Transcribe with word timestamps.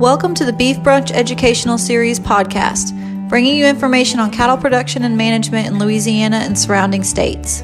Welcome 0.00 0.32
to 0.36 0.46
the 0.46 0.52
Beef 0.54 0.78
Brunch 0.78 1.10
Educational 1.10 1.76
Series 1.76 2.18
podcast, 2.18 3.28
bringing 3.28 3.54
you 3.54 3.66
information 3.66 4.18
on 4.18 4.30
cattle 4.30 4.56
production 4.56 5.04
and 5.04 5.14
management 5.14 5.66
in 5.66 5.78
Louisiana 5.78 6.38
and 6.38 6.58
surrounding 6.58 7.04
states. 7.04 7.60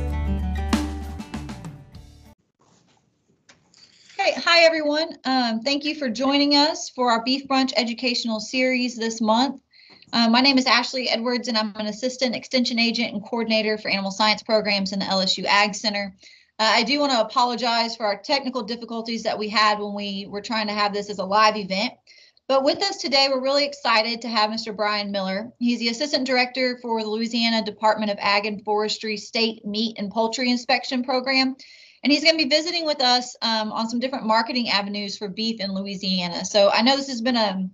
Hey, 4.18 4.34
hi 4.36 4.64
everyone. 4.64 5.16
Um, 5.24 5.60
thank 5.60 5.86
you 5.86 5.94
for 5.94 6.10
joining 6.10 6.54
us 6.54 6.90
for 6.90 7.10
our 7.10 7.24
Beef 7.24 7.48
Brunch 7.48 7.72
Educational 7.74 8.38
Series 8.38 8.96
this 8.96 9.22
month. 9.22 9.62
Uh, 10.12 10.28
my 10.28 10.42
name 10.42 10.58
is 10.58 10.66
Ashley 10.66 11.08
Edwards, 11.08 11.48
and 11.48 11.56
I'm 11.56 11.74
an 11.76 11.86
assistant 11.86 12.36
extension 12.36 12.78
agent 12.78 13.14
and 13.14 13.24
coordinator 13.24 13.78
for 13.78 13.88
animal 13.88 14.10
science 14.10 14.42
programs 14.42 14.92
in 14.92 14.98
the 14.98 15.06
LSU 15.06 15.46
Ag 15.46 15.74
Center. 15.74 16.14
Uh, 16.58 16.72
I 16.74 16.82
do 16.82 17.00
want 17.00 17.12
to 17.12 17.20
apologize 17.20 17.96
for 17.96 18.04
our 18.04 18.18
technical 18.18 18.62
difficulties 18.62 19.22
that 19.22 19.38
we 19.38 19.48
had 19.48 19.78
when 19.78 19.94
we 19.94 20.26
were 20.28 20.40
trying 20.40 20.66
to 20.66 20.72
have 20.72 20.92
this 20.92 21.10
as 21.10 21.18
a 21.18 21.24
live 21.24 21.56
event. 21.56 21.92
But 22.48 22.62
with 22.62 22.80
us 22.82 22.98
today, 22.98 23.28
we're 23.28 23.42
really 23.42 23.64
excited 23.64 24.22
to 24.22 24.28
have 24.28 24.50
Mr. 24.50 24.74
Brian 24.74 25.10
Miller. 25.10 25.50
He's 25.58 25.80
the 25.80 25.88
Assistant 25.88 26.26
Director 26.26 26.78
for 26.80 27.02
the 27.02 27.08
Louisiana 27.08 27.64
Department 27.64 28.12
of 28.12 28.18
Ag 28.20 28.46
and 28.46 28.64
Forestry 28.64 29.16
State 29.16 29.64
Meat 29.64 29.98
and 29.98 30.12
Poultry 30.12 30.50
Inspection 30.50 31.02
Program. 31.02 31.56
And 32.04 32.12
he's 32.12 32.22
going 32.22 32.38
to 32.38 32.44
be 32.44 32.48
visiting 32.48 32.86
with 32.86 33.02
us 33.02 33.34
um, 33.42 33.72
on 33.72 33.88
some 33.88 33.98
different 33.98 34.26
marketing 34.26 34.68
avenues 34.68 35.18
for 35.18 35.28
beef 35.28 35.60
in 35.60 35.74
Louisiana. 35.74 36.44
So 36.44 36.70
I 36.70 36.82
know 36.82 36.96
this 36.96 37.08
has 37.08 37.20
been 37.20 37.36
a 37.36 37.68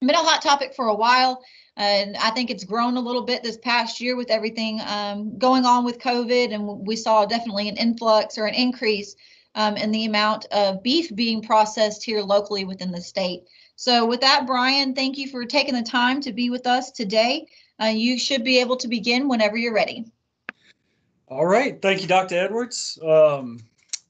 been 0.00 0.10
a 0.10 0.18
hot 0.18 0.42
topic 0.42 0.74
for 0.74 0.88
a 0.88 0.94
while. 0.94 1.42
And 1.76 2.16
I 2.16 2.30
think 2.30 2.50
it's 2.50 2.64
grown 2.64 2.96
a 2.96 3.00
little 3.00 3.22
bit 3.22 3.42
this 3.42 3.58
past 3.58 4.00
year 4.00 4.16
with 4.16 4.30
everything 4.30 4.80
um, 4.84 5.38
going 5.38 5.64
on 5.64 5.84
with 5.84 6.00
COVID. 6.00 6.52
And 6.52 6.86
we 6.86 6.96
saw 6.96 7.26
definitely 7.26 7.68
an 7.68 7.76
influx 7.76 8.38
or 8.38 8.46
an 8.46 8.54
increase 8.54 9.14
um, 9.54 9.76
in 9.76 9.92
the 9.92 10.04
amount 10.04 10.46
of 10.46 10.82
beef 10.82 11.14
being 11.14 11.42
processed 11.42 12.04
here 12.04 12.22
locally 12.22 12.64
within 12.64 12.90
the 12.90 13.00
state. 13.00 13.44
So 13.76 14.06
with 14.06 14.22
that, 14.22 14.46
Brian, 14.46 14.94
thank 14.94 15.18
you 15.18 15.28
for 15.28 15.44
taking 15.44 15.74
the 15.74 15.82
time 15.82 16.20
to 16.22 16.32
be 16.32 16.48
with 16.48 16.66
us 16.66 16.90
today. 16.90 17.46
Uh, 17.80 17.86
you 17.86 18.18
should 18.18 18.42
be 18.42 18.58
able 18.58 18.76
to 18.78 18.88
begin 18.88 19.28
whenever 19.28 19.58
you're 19.58 19.74
ready. 19.74 20.06
All 21.28 21.46
right. 21.46 21.80
Thank 21.82 22.00
you, 22.00 22.08
Dr. 22.08 22.36
Edwards. 22.36 22.98
Um, 23.06 23.60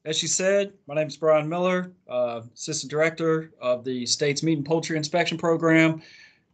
as 0.05 0.23
you 0.23 0.29
said, 0.29 0.73
my 0.87 0.95
name 0.95 1.09
is 1.09 1.17
Brian 1.17 1.49
Miller, 1.49 1.91
uh, 2.09 2.43
Assistant 2.55 2.91
Director 2.91 3.51
of 3.61 3.83
the 3.83 4.07
state's 4.07 4.45
Meat 4.45 4.57
and 4.57 4.65
Poultry 4.67 4.97
Inspection 4.97 5.37
Program. 5.37 6.01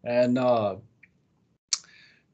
And 0.04 0.38
uh, 0.38 0.76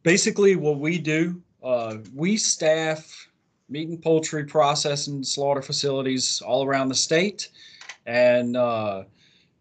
basically 0.05 0.55
what 0.55 0.79
we 0.79 0.98
do, 0.98 1.42
uh, 1.61 1.97
we 2.15 2.37
staff 2.37 3.29
meat 3.69 3.89
and 3.89 4.01
poultry 4.01 4.45
processing 4.45 5.25
slaughter 5.25 5.61
facilities 5.61 6.41
all 6.41 6.65
around 6.65 6.89
the 6.89 6.95
state. 6.95 7.48
And 8.07 8.57
uh, 8.57 9.05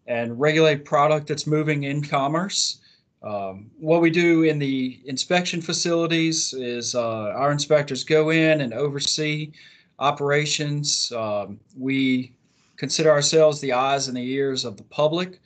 and 0.08 0.40
regulate 0.40 0.84
product 0.84 1.28
that's 1.28 1.46
moving 1.46 1.84
in 1.84 2.02
commerce. 2.02 2.80
Um, 3.22 3.70
what 3.78 4.00
we 4.00 4.10
do 4.10 4.44
in 4.44 4.58
the 4.58 5.00
inspection 5.04 5.60
facilities 5.60 6.54
is 6.54 6.94
uh, 6.94 7.30
our 7.36 7.52
inspectors 7.52 8.04
go 8.04 8.30
in 8.30 8.62
and 8.62 8.72
oversee 8.72 9.52
operations. 9.98 11.12
Um, 11.14 11.60
we 11.76 12.32
consider 12.76 13.10
ourselves 13.10 13.60
the 13.60 13.72
eyes 13.72 14.08
and 14.08 14.16
the 14.16 14.32
ears 14.32 14.64
of 14.64 14.76
the 14.76 14.84
public. 14.84 15.40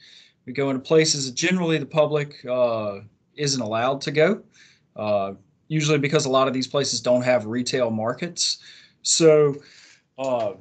We 0.46 0.52
go 0.52 0.70
into 0.70 0.80
places 0.80 1.26
that 1.26 1.34
generally 1.34 1.78
the 1.78 1.86
public 1.86 2.44
uh, 2.48 3.00
isn't 3.34 3.60
allowed 3.60 4.00
to 4.02 4.10
go, 4.10 4.42
uh, 4.96 5.32
usually 5.68 5.98
because 5.98 6.26
a 6.26 6.30
lot 6.30 6.46
of 6.46 6.54
these 6.54 6.66
places 6.68 7.00
don't 7.00 7.22
have 7.22 7.46
retail 7.46 7.90
markets. 7.90 8.58
So 9.02 9.56
uh, 10.18 10.52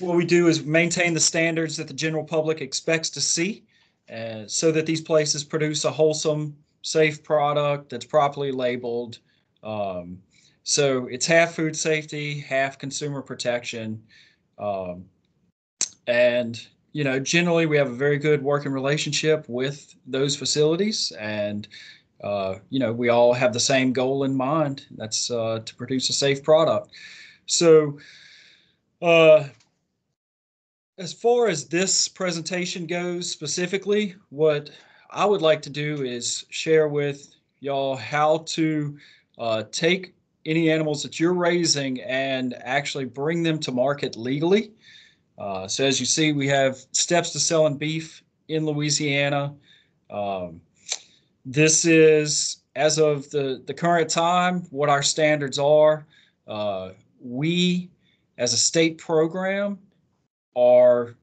what 0.00 0.16
we 0.16 0.24
do 0.24 0.48
is 0.48 0.64
maintain 0.64 1.14
the 1.14 1.20
standards 1.20 1.76
that 1.76 1.88
the 1.88 1.94
general 1.94 2.24
public 2.24 2.60
expects 2.60 3.10
to 3.10 3.20
see 3.20 3.64
uh, 4.12 4.46
so 4.46 4.72
that 4.72 4.86
these 4.86 5.00
places 5.00 5.44
produce 5.44 5.84
a 5.84 5.90
wholesome, 5.90 6.56
safe 6.82 7.22
product 7.22 7.90
that's 7.90 8.04
properly 8.04 8.52
labeled. 8.52 9.18
Um, 9.62 10.18
so 10.64 11.06
it's 11.06 11.26
half 11.26 11.54
food 11.54 11.76
safety, 11.76 12.40
half 12.40 12.78
consumer 12.78 13.22
protection. 13.22 14.02
Um, 14.58 15.04
and, 16.06 16.60
you 16.92 17.04
know, 17.04 17.18
generally 17.18 17.66
we 17.66 17.76
have 17.76 17.90
a 17.90 17.94
very 17.94 18.18
good 18.18 18.42
working 18.42 18.72
relationship 18.72 19.46
with 19.48 19.94
those 20.06 20.36
facilities. 20.36 21.12
And, 21.12 21.68
uh, 22.22 22.56
you 22.70 22.80
know, 22.80 22.92
we 22.92 23.08
all 23.10 23.32
have 23.32 23.52
the 23.52 23.60
same 23.60 23.92
goal 23.92 24.24
in 24.24 24.34
mind 24.34 24.86
that's 24.96 25.30
uh, 25.30 25.60
to 25.64 25.74
produce 25.74 26.10
a 26.10 26.12
safe 26.12 26.42
product. 26.42 26.90
So, 27.46 27.98
uh, 29.00 29.44
as 30.98 31.12
far 31.12 31.48
as 31.48 31.66
this 31.66 32.08
presentation 32.08 32.86
goes 32.86 33.30
specifically, 33.30 34.14
what 34.30 34.70
I 35.10 35.24
would 35.24 35.42
like 35.42 35.60
to 35.62 35.70
do 35.70 36.02
is 36.02 36.44
share 36.50 36.88
with 36.88 37.34
y'all 37.60 37.96
how 37.96 38.38
to 38.48 38.96
uh, 39.38 39.64
take 39.72 40.14
any 40.46 40.70
animals 40.70 41.02
that 41.02 41.18
you're 41.18 41.34
raising 41.34 42.00
and 42.02 42.54
actually 42.62 43.06
bring 43.06 43.42
them 43.42 43.58
to 43.60 43.72
market 43.72 44.16
legally. 44.16 44.72
Uh, 45.36 45.66
so 45.66 45.84
as 45.84 45.98
you 45.98 46.06
see, 46.06 46.32
we 46.32 46.46
have 46.46 46.76
steps 46.92 47.30
to 47.30 47.40
selling 47.40 47.76
beef 47.76 48.22
in 48.48 48.64
Louisiana. 48.64 49.54
Um, 50.10 50.60
this 51.44 51.84
is, 51.84 52.58
as 52.76 52.98
of 52.98 53.28
the, 53.30 53.62
the 53.66 53.74
current 53.74 54.10
time, 54.10 54.60
what 54.70 54.88
our 54.88 55.02
standards 55.02 55.58
are. 55.58 56.06
Uh, 56.46 56.90
we, 57.20 57.90
as 58.38 58.52
a 58.52 58.56
state 58.56 58.98
program, 58.98 59.78
are 60.56 61.14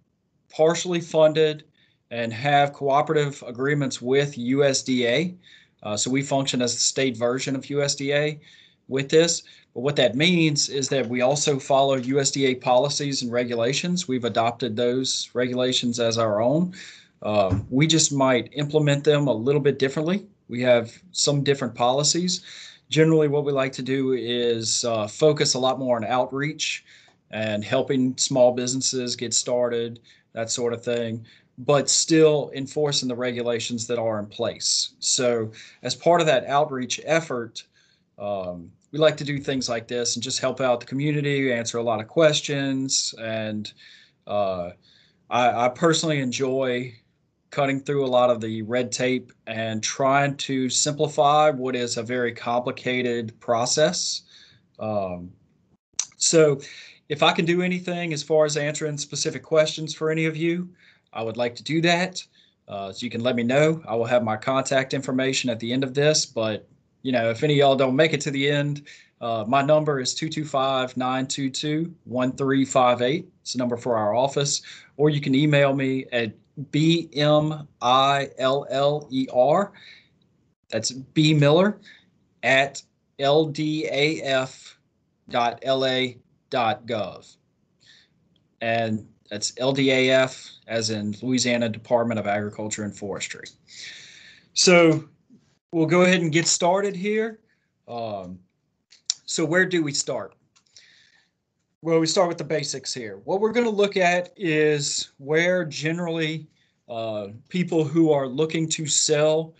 partially 0.49 1.01
funded 1.01 1.63
and 2.11 2.33
have 2.33 2.73
cooperative 2.73 3.43
agreements 3.47 4.01
with 4.01 4.35
USDA. 4.35 5.35
Uh, 5.83 5.97
so 5.97 6.11
we 6.11 6.21
function 6.21 6.61
as 6.61 6.73
the 6.73 6.79
state 6.79 7.17
version 7.17 7.55
of 7.55 7.63
USDA 7.63 8.39
with 8.87 9.09
this. 9.09 9.43
But 9.73 9.81
what 9.81 9.95
that 9.95 10.15
means 10.15 10.67
is 10.67 10.89
that 10.89 11.07
we 11.07 11.21
also 11.21 11.57
follow 11.57 11.97
USDA 11.97 12.59
policies 12.59 13.21
and 13.21 13.31
regulations. 13.31 14.07
We've 14.07 14.25
adopted 14.25 14.75
those 14.75 15.29
regulations 15.33 15.99
as 15.99 16.17
our 16.17 16.41
own. 16.41 16.73
Um, 17.23 17.65
we 17.69 17.87
just 17.87 18.11
might 18.11 18.49
implement 18.53 19.03
them 19.03 19.27
a 19.27 19.33
little 19.33 19.61
bit 19.61 19.79
differently. 19.79 20.25
We 20.49 20.61
have 20.63 20.91
some 21.11 21.43
different 21.43 21.75
policies. 21.75 22.41
Generally, 22.89 23.29
what 23.29 23.45
we 23.45 23.53
like 23.53 23.71
to 23.73 23.81
do 23.81 24.11
is 24.11 24.83
uh, 24.83 25.07
focus 25.07 25.53
a 25.53 25.59
lot 25.59 25.79
more 25.79 25.95
on 25.95 26.03
outreach 26.03 26.83
and 27.31 27.63
helping 27.63 28.17
small 28.17 28.51
businesses 28.51 29.15
get 29.15 29.33
started, 29.33 29.99
that 30.33 30.49
sort 30.49 30.73
of 30.73 30.83
thing, 30.83 31.25
but 31.57 31.89
still 31.89 32.51
enforcing 32.55 33.07
the 33.07 33.15
regulations 33.15 33.87
that 33.87 33.99
are 33.99 34.19
in 34.19 34.25
place. 34.25 34.93
So, 34.99 35.51
as 35.83 35.95
part 35.95 36.21
of 36.21 36.27
that 36.27 36.45
outreach 36.45 36.99
effort, 37.03 37.63
um, 38.17 38.71
we 38.91 38.99
like 38.99 39.17
to 39.17 39.23
do 39.23 39.39
things 39.39 39.69
like 39.69 39.87
this 39.87 40.15
and 40.15 40.23
just 40.23 40.39
help 40.39 40.61
out 40.61 40.79
the 40.79 40.85
community, 40.85 41.51
answer 41.51 41.77
a 41.77 41.83
lot 41.83 42.01
of 42.01 42.07
questions. 42.07 43.13
And 43.19 43.71
uh, 44.27 44.71
I, 45.29 45.65
I 45.65 45.69
personally 45.69 46.19
enjoy 46.19 46.93
cutting 47.51 47.79
through 47.79 48.05
a 48.05 48.07
lot 48.07 48.29
of 48.29 48.41
the 48.41 48.61
red 48.63 48.91
tape 48.91 49.31
and 49.47 49.83
trying 49.83 50.35
to 50.37 50.69
simplify 50.69 51.49
what 51.49 51.75
is 51.75 51.97
a 51.97 52.03
very 52.03 52.33
complicated 52.33 53.37
process. 53.39 54.21
Um, 54.79 55.31
so 56.17 56.59
if 57.11 57.21
I 57.21 57.33
can 57.33 57.43
do 57.43 57.61
anything 57.61 58.13
as 58.13 58.23
far 58.23 58.45
as 58.45 58.55
answering 58.55 58.97
specific 58.97 59.43
questions 59.43 59.93
for 59.93 60.09
any 60.09 60.27
of 60.27 60.37
you, 60.37 60.69
I 61.11 61.21
would 61.21 61.35
like 61.35 61.55
to 61.55 61.63
do 61.63 61.81
that. 61.81 62.25
Uh, 62.69 62.93
so 62.93 63.03
you 63.03 63.09
can 63.09 63.19
let 63.19 63.35
me 63.35 63.43
know. 63.43 63.83
I 63.85 63.95
will 63.95 64.05
have 64.05 64.23
my 64.23 64.37
contact 64.37 64.93
information 64.93 65.49
at 65.49 65.59
the 65.59 65.73
end 65.73 65.83
of 65.83 65.93
this. 65.93 66.25
But, 66.25 66.69
you 67.01 67.11
know, 67.11 67.29
if 67.29 67.43
any 67.43 67.55
of 67.55 67.57
y'all 67.57 67.75
don't 67.75 67.97
make 67.97 68.13
it 68.13 68.21
to 68.21 68.31
the 68.31 68.49
end, 68.49 68.87
uh, 69.19 69.43
my 69.45 69.61
number 69.61 69.99
is 69.99 70.13
225 70.13 70.95
922 70.95 71.93
1358. 72.05 73.27
It's 73.41 73.51
the 73.51 73.59
number 73.59 73.75
for 73.75 73.97
our 73.97 74.15
office. 74.15 74.61
Or 74.95 75.09
you 75.09 75.19
can 75.19 75.35
email 75.35 75.73
me 75.75 76.05
at 76.13 76.31
bmiller. 76.71 77.67
That's 80.69 80.91
B 80.91 81.33
Miller 81.33 81.77
at 82.41 82.81
ldaf.la 83.19 84.63
ldaf.gov. 86.51 87.35
And 88.61 89.07
that's 89.29 89.53
LDAF, 89.53 90.57
as 90.67 90.89
in 90.89 91.15
Louisiana 91.21 91.69
Department 91.69 92.19
of 92.19 92.27
Agriculture 92.27 92.83
and 92.83 92.95
Forestry. 92.95 93.45
So 94.53 95.05
we'll 95.71 95.87
go 95.87 96.01
ahead 96.01 96.21
and 96.21 96.31
get 96.31 96.47
started 96.47 96.95
here. 96.95 97.39
Um, 97.87 98.39
so 99.25 99.45
where 99.45 99.65
do 99.65 99.83
we 99.83 99.93
start? 99.93 100.35
Well, 101.81 101.99
we 101.99 102.05
start 102.05 102.27
with 102.27 102.37
the 102.37 102.43
basics 102.43 102.93
here. 102.93 103.21
What 103.23 103.39
we're 103.39 103.53
going 103.53 103.65
to 103.65 103.71
look 103.71 103.97
at 103.97 104.31
is 104.35 105.11
where 105.17 105.65
generally 105.65 106.47
uh, 106.87 107.29
people 107.49 107.83
who 107.83 108.11
are 108.11 108.27
looking 108.27 108.67
to 108.69 108.85
sell 108.85 109.55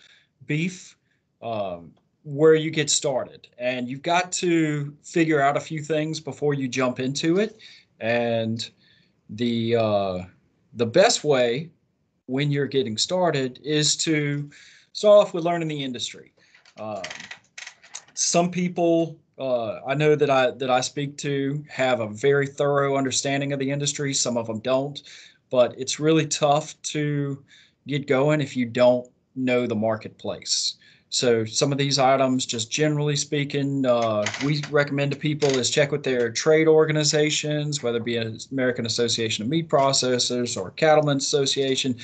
beef 0.46 0.96
um, 1.40 1.92
where 2.24 2.54
you 2.54 2.70
get 2.70 2.90
started. 2.90 3.48
And 3.58 3.88
you've 3.88 4.02
got 4.02 4.32
to 4.32 4.96
figure 5.02 5.40
out 5.40 5.56
a 5.56 5.60
few 5.60 5.82
things 5.82 6.20
before 6.20 6.54
you 6.54 6.68
jump 6.68 7.00
into 7.00 7.38
it. 7.38 7.58
And 8.00 8.68
the 9.30 9.76
uh, 9.76 10.18
the 10.74 10.86
best 10.86 11.24
way 11.24 11.70
when 12.26 12.50
you're 12.50 12.66
getting 12.66 12.96
started 12.96 13.60
is 13.62 13.96
to 13.96 14.50
start 14.92 15.26
off 15.26 15.34
with 15.34 15.44
learning 15.44 15.68
the 15.68 15.82
industry. 15.82 16.32
Um, 16.78 17.02
some 18.14 18.50
people 18.50 19.18
uh, 19.38 19.80
I 19.86 19.94
know 19.94 20.14
that 20.14 20.30
I 20.30 20.50
that 20.52 20.70
I 20.70 20.80
speak 20.80 21.16
to 21.18 21.64
have 21.68 22.00
a 22.00 22.08
very 22.08 22.46
thorough 22.46 22.96
understanding 22.96 23.52
of 23.52 23.58
the 23.58 23.70
industry. 23.70 24.12
Some 24.14 24.36
of 24.36 24.46
them 24.46 24.60
don't, 24.60 25.02
but 25.50 25.74
it's 25.78 25.98
really 25.98 26.26
tough 26.26 26.80
to 26.82 27.42
get 27.86 28.06
going 28.06 28.40
if 28.40 28.56
you 28.56 28.66
don't 28.66 29.08
know 29.34 29.66
the 29.66 29.74
marketplace. 29.74 30.76
So 31.12 31.44
some 31.44 31.72
of 31.72 31.78
these 31.78 31.98
items, 31.98 32.46
just 32.46 32.70
generally 32.70 33.16
speaking, 33.16 33.84
uh, 33.84 34.24
we 34.46 34.62
recommend 34.70 35.12
to 35.12 35.18
people 35.18 35.50
is 35.58 35.68
check 35.68 35.92
with 35.92 36.02
their 36.02 36.30
trade 36.32 36.66
organizations, 36.66 37.82
whether 37.82 37.98
it 37.98 38.04
be 38.04 38.16
an 38.16 38.38
American 38.50 38.86
Association 38.86 39.42
of 39.42 39.50
Meat 39.50 39.68
Processors 39.68 40.56
or 40.56 40.70
Cattlemen's 40.70 41.24
Association, 41.24 41.98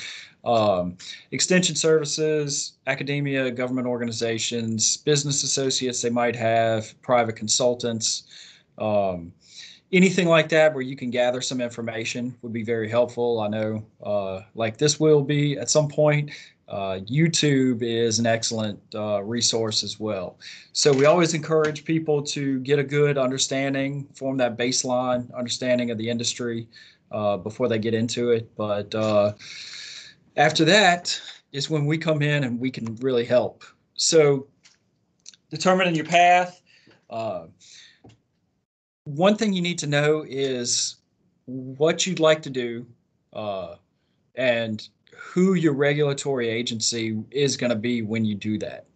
um, 0.44 0.98
extension 1.30 1.74
services, 1.74 2.74
academia, 2.86 3.50
government 3.50 3.86
organizations, 3.86 4.98
business 4.98 5.42
associates 5.42 6.02
they 6.02 6.10
might 6.10 6.36
have, 6.36 6.94
private 7.00 7.34
consultants. 7.34 8.24
Um, 8.76 9.32
anything 9.90 10.28
like 10.28 10.50
that 10.50 10.74
where 10.74 10.82
you 10.82 10.96
can 10.96 11.10
gather 11.10 11.40
some 11.40 11.62
information 11.62 12.36
would 12.42 12.52
be 12.52 12.62
very 12.62 12.90
helpful. 12.90 13.40
I 13.40 13.48
know, 13.48 13.86
uh, 14.04 14.42
like 14.54 14.76
this 14.76 15.00
will 15.00 15.22
be 15.22 15.56
at 15.56 15.70
some 15.70 15.88
point, 15.88 16.30
uh, 16.68 17.00
YouTube 17.04 17.82
is 17.82 18.18
an 18.18 18.26
excellent 18.26 18.78
uh, 18.94 19.22
resource 19.22 19.82
as 19.82 19.98
well. 19.98 20.38
So 20.72 20.92
we 20.92 21.06
always 21.06 21.34
encourage 21.34 21.84
people 21.84 22.22
to 22.24 22.60
get 22.60 22.78
a 22.78 22.84
good 22.84 23.16
understanding, 23.16 24.06
form 24.14 24.36
that 24.38 24.58
baseline 24.58 25.34
understanding 25.34 25.90
of 25.90 25.98
the 25.98 26.08
industry 26.08 26.68
uh, 27.10 27.38
before 27.38 27.68
they 27.68 27.78
get 27.78 27.94
into 27.94 28.30
it. 28.30 28.54
But 28.56 28.94
uh, 28.94 29.32
after 30.36 30.64
that 30.66 31.20
is 31.52 31.70
when 31.70 31.86
we 31.86 31.96
come 31.96 32.20
in 32.20 32.44
and 32.44 32.60
we 32.60 32.70
can 32.70 32.96
really 32.96 33.24
help. 33.24 33.64
So 33.94 34.46
determining 35.50 35.94
your 35.94 36.04
path. 36.04 36.60
Uh, 37.08 37.46
one 39.04 39.36
thing 39.36 39.54
you 39.54 39.62
need 39.62 39.78
to 39.78 39.86
know 39.86 40.24
is 40.28 40.96
what 41.46 42.06
you'd 42.06 42.20
like 42.20 42.42
to 42.42 42.50
do 42.50 42.86
uh, 43.32 43.76
and 44.34 44.88
who 45.16 45.54
your 45.54 45.72
regulatory 45.72 46.48
agency 46.48 47.22
is 47.30 47.56
going 47.56 47.70
to 47.70 47.76
be 47.76 48.02
when 48.02 48.24
you 48.24 48.34
do 48.34 48.58
that. 48.58 48.86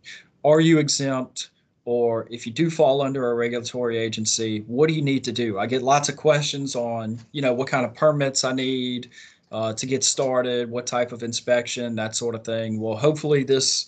Are 0.45 0.61
you 0.61 0.79
exempt? 0.79 1.51
Or 1.85 2.29
if 2.31 2.47
you 2.47 2.53
do 2.53 2.71
fall 2.71 3.03
under 3.03 3.31
a 3.31 3.35
regulatory 3.35 3.99
agency, 3.99 4.61
what 4.69 4.89
do 4.89 4.95
you 4.95 5.03
need 5.03 5.25
to 5.25 5.33
do? 5.33 5.59
I 5.59 5.67
get 5.67 5.83
lots 5.83 6.09
of 6.09 6.17
questions 6.17 6.77
on, 6.77 7.19
you 7.33 7.43
know, 7.43 7.53
what 7.53 7.67
kind 7.67 7.85
of 7.85 7.93
permits 7.95 8.45
I 8.45 8.53
need 8.53 9.11
uh, 9.51 9.73
to 9.75 9.87
get 9.87 10.05
started, 10.05 10.71
what 10.71 10.87
type 10.87 11.11
of 11.11 11.23
inspection, 11.23 11.97
that 11.97 12.15
sort 12.15 12.35
of 12.35 12.45
thing. 12.45 12.81
Well, 12.81 12.97
hopefully 12.97 13.43
this 13.43 13.87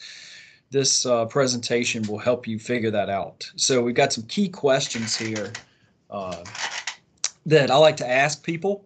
this 0.71 1.07
uh, 1.07 1.25
presentation 1.27 2.03
will 2.09 2.19
help 2.19 2.49
you 2.49 2.59
figure 2.59 2.91
that 2.91 3.09
out. 3.09 3.49
So 3.55 3.81
we've 3.81 3.95
got 3.95 4.13
some 4.13 4.25
key 4.25 4.49
questions 4.49 5.17
here 5.17 5.53
uh, 6.11 6.43
that 7.47 7.71
I 7.71 7.77
like 7.77 7.97
to 7.99 8.11
ask 8.11 8.43
people 8.43 8.85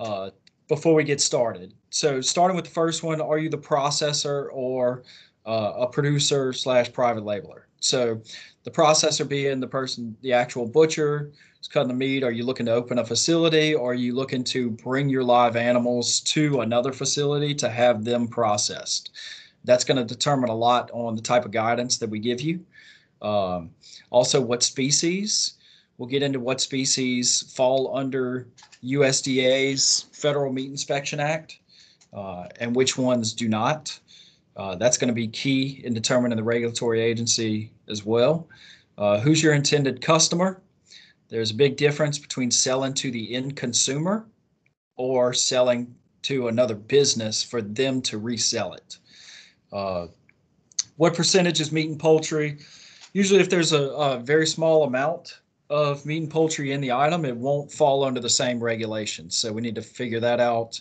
uh, 0.00 0.30
before 0.66 0.94
we 0.94 1.04
get 1.04 1.20
started. 1.20 1.74
So 1.90 2.20
starting 2.20 2.56
with 2.56 2.66
the 2.66 2.70
first 2.70 3.02
one, 3.02 3.20
are 3.20 3.38
you 3.38 3.48
the 3.48 3.58
processor 3.58 4.48
or 4.52 5.02
uh, 5.46 5.72
a 5.78 5.86
producer 5.86 6.52
slash 6.52 6.92
private 6.92 7.24
labeler? 7.24 7.62
So 7.80 8.20
the 8.64 8.70
processor 8.70 9.26
being 9.26 9.60
the 9.60 9.66
person, 9.66 10.16
the 10.20 10.32
actual 10.32 10.66
butcher 10.66 11.30
is 11.60 11.68
cutting 11.68 11.88
the 11.88 11.94
meat. 11.94 12.24
Are 12.24 12.30
you 12.30 12.44
looking 12.44 12.66
to 12.66 12.72
open 12.72 12.98
a 12.98 13.04
facility 13.04 13.74
or 13.74 13.92
are 13.92 13.94
you 13.94 14.14
looking 14.14 14.44
to 14.44 14.70
bring 14.70 15.08
your 15.08 15.24
live 15.24 15.56
animals 15.56 16.20
to 16.20 16.60
another 16.60 16.92
facility 16.92 17.54
to 17.54 17.68
have 17.68 18.04
them 18.04 18.28
processed? 18.28 19.10
That's 19.64 19.84
going 19.84 19.98
to 19.98 20.04
determine 20.04 20.50
a 20.50 20.54
lot 20.54 20.90
on 20.92 21.16
the 21.16 21.22
type 21.22 21.44
of 21.44 21.50
guidance 21.50 21.98
that 21.98 22.10
we 22.10 22.18
give 22.18 22.40
you. 22.40 22.64
Um, 23.22 23.70
also, 24.10 24.40
what 24.40 24.62
species 24.62 25.54
We'll 25.98 26.08
get 26.08 26.22
into 26.22 26.38
what 26.38 26.60
species 26.60 27.52
fall 27.54 27.96
under 27.96 28.46
USDA's 28.84 30.06
Federal 30.12 30.52
Meat 30.52 30.70
Inspection 30.70 31.18
Act 31.18 31.58
and 32.12 32.74
which 32.74 32.96
ones 32.96 33.32
do 33.32 33.48
not. 33.48 33.98
Uh, 34.56 34.74
that's 34.74 34.98
going 34.98 35.08
to 35.08 35.14
be 35.14 35.28
key 35.28 35.80
in 35.84 35.94
determining 35.94 36.36
the 36.36 36.42
regulatory 36.42 37.00
agency 37.00 37.70
as 37.88 38.04
well. 38.04 38.48
Uh, 38.96 39.20
who's 39.20 39.42
your 39.42 39.54
intended 39.54 40.00
customer? 40.00 40.60
There's 41.28 41.52
a 41.52 41.54
big 41.54 41.76
difference 41.76 42.18
between 42.18 42.50
selling 42.50 42.94
to 42.94 43.10
the 43.10 43.34
end 43.34 43.54
consumer 43.54 44.26
or 44.96 45.32
selling 45.32 45.94
to 46.22 46.48
another 46.48 46.74
business 46.74 47.42
for 47.42 47.62
them 47.62 48.02
to 48.02 48.18
resell 48.18 48.72
it. 48.72 48.98
Uh, 49.72 50.06
what 50.96 51.14
percentage 51.14 51.60
is 51.60 51.70
meat 51.70 51.88
and 51.88 52.00
poultry? 52.00 52.58
Usually, 53.12 53.40
if 53.40 53.48
there's 53.48 53.72
a, 53.72 53.90
a 53.90 54.18
very 54.18 54.46
small 54.46 54.84
amount 54.84 55.40
of 55.70 56.04
meat 56.04 56.22
and 56.22 56.30
poultry 56.30 56.72
in 56.72 56.80
the 56.80 56.90
item, 56.90 57.24
it 57.24 57.36
won't 57.36 57.70
fall 57.70 58.02
under 58.02 58.20
the 58.20 58.28
same 58.28 58.58
regulations. 58.58 59.36
So 59.36 59.52
we 59.52 59.62
need 59.62 59.76
to 59.76 59.82
figure 59.82 60.20
that 60.20 60.40
out. 60.40 60.80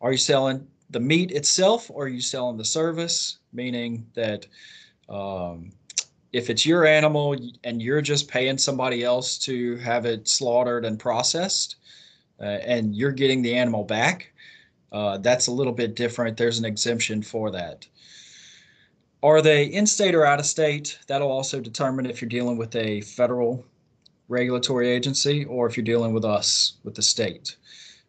Are 0.00 0.12
you 0.12 0.18
selling 0.18 0.66
the 0.90 1.00
meat 1.00 1.30
itself 1.32 1.90
or 1.90 2.04
are 2.04 2.08
you 2.08 2.20
selling 2.20 2.56
the 2.56 2.64
service? 2.64 3.38
Meaning 3.52 4.06
that 4.14 4.46
um, 5.08 5.72
if 6.32 6.50
it's 6.50 6.64
your 6.64 6.86
animal 6.86 7.36
and 7.64 7.82
you're 7.82 8.00
just 8.00 8.28
paying 8.28 8.58
somebody 8.58 9.04
else 9.04 9.38
to 9.38 9.76
have 9.78 10.06
it 10.06 10.28
slaughtered 10.28 10.84
and 10.84 10.98
processed 10.98 11.76
uh, 12.40 12.44
and 12.44 12.94
you're 12.94 13.12
getting 13.12 13.42
the 13.42 13.54
animal 13.54 13.84
back, 13.84 14.32
uh, 14.92 15.18
that's 15.18 15.48
a 15.48 15.52
little 15.52 15.72
bit 15.72 15.94
different. 15.94 16.36
There's 16.36 16.58
an 16.58 16.64
exemption 16.64 17.22
for 17.22 17.50
that. 17.50 17.86
Are 19.22 19.42
they 19.42 19.66
in 19.66 19.86
state 19.86 20.14
or 20.14 20.24
out 20.24 20.40
of 20.40 20.46
state? 20.46 20.98
That'll 21.06 21.30
also 21.30 21.60
determine 21.60 22.06
if 22.06 22.22
you're 22.22 22.28
dealing 22.28 22.56
with 22.56 22.74
a 22.74 23.02
federal 23.02 23.64
regulatory 24.28 24.88
agency 24.88 25.44
or 25.44 25.66
if 25.66 25.76
you're 25.76 25.84
dealing 25.84 26.14
with 26.14 26.24
us, 26.24 26.74
with 26.84 26.94
the 26.94 27.02
state. 27.02 27.56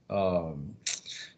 Um, 0.10 0.76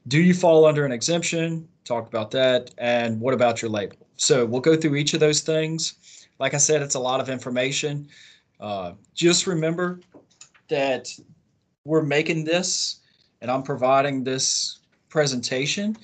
do 0.08 0.22
you 0.22 0.34
fall 0.34 0.66
under 0.66 0.86
an 0.86 0.92
exemption? 0.92 1.68
Talk 1.86 2.08
about 2.08 2.32
that. 2.32 2.72
And 2.78 3.20
what 3.20 3.34
about 3.34 3.62
your 3.62 3.72
label? 3.72 3.98
So 4.16 4.46
we'll 4.46 4.62
go 4.62 4.76
through 4.76 4.96
each 4.96 5.14
of 5.14 5.20
those 5.20 5.42
things. 5.42 6.28
Like 6.40 6.54
I 6.54 6.58
said, 6.58 6.82
it's 6.82 6.96
a 6.96 7.00
lot 7.00 7.20
of 7.20 7.30
information. 7.30 8.08
Uh, 8.60 8.94
just 9.14 9.48
remember 9.48 10.00
that 10.70 11.08
we're 11.86 12.04
making 12.04 12.46
this 12.46 13.02
and 13.42 13.52
I'm 13.52 13.64
providing 13.64 14.24
this 14.24 14.80
presentation 15.10 15.98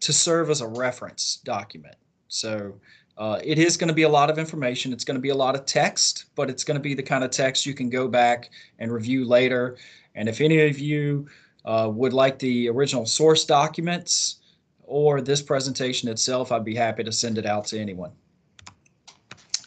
to 0.00 0.12
serve 0.12 0.50
as 0.50 0.60
a 0.60 0.68
reference 0.68 1.40
document. 1.44 1.96
So 2.28 2.74
uh, 3.18 3.40
it 3.42 3.58
is 3.58 3.76
going 3.76 3.88
to 3.88 3.94
be 3.94 4.02
a 4.02 4.08
lot 4.08 4.30
of 4.30 4.38
information. 4.38 4.92
It's 4.92 5.04
going 5.04 5.16
to 5.16 5.20
be 5.20 5.30
a 5.30 5.34
lot 5.34 5.54
of 5.54 5.64
text, 5.64 6.26
but 6.34 6.50
it's 6.50 6.64
going 6.64 6.76
to 6.76 6.82
be 6.82 6.94
the 6.94 7.02
kind 7.02 7.24
of 7.24 7.30
text 7.30 7.66
you 7.66 7.74
can 7.74 7.88
go 7.88 8.06
back 8.08 8.50
and 8.78 8.92
review 8.92 9.24
later. 9.24 9.76
And 10.14 10.28
if 10.28 10.40
any 10.40 10.60
of 10.68 10.78
you 10.78 11.26
uh, 11.66 11.90
would 11.92 12.12
like 12.12 12.38
the 12.38 12.68
original 12.68 13.04
source 13.04 13.44
documents 13.44 14.36
or 14.84 15.20
this 15.20 15.42
presentation 15.42 16.08
itself, 16.08 16.52
I'd 16.52 16.64
be 16.64 16.74
happy 16.74 17.02
to 17.04 17.12
send 17.12 17.38
it 17.38 17.46
out 17.46 17.66
to 17.66 17.78
anyone. 17.78 18.12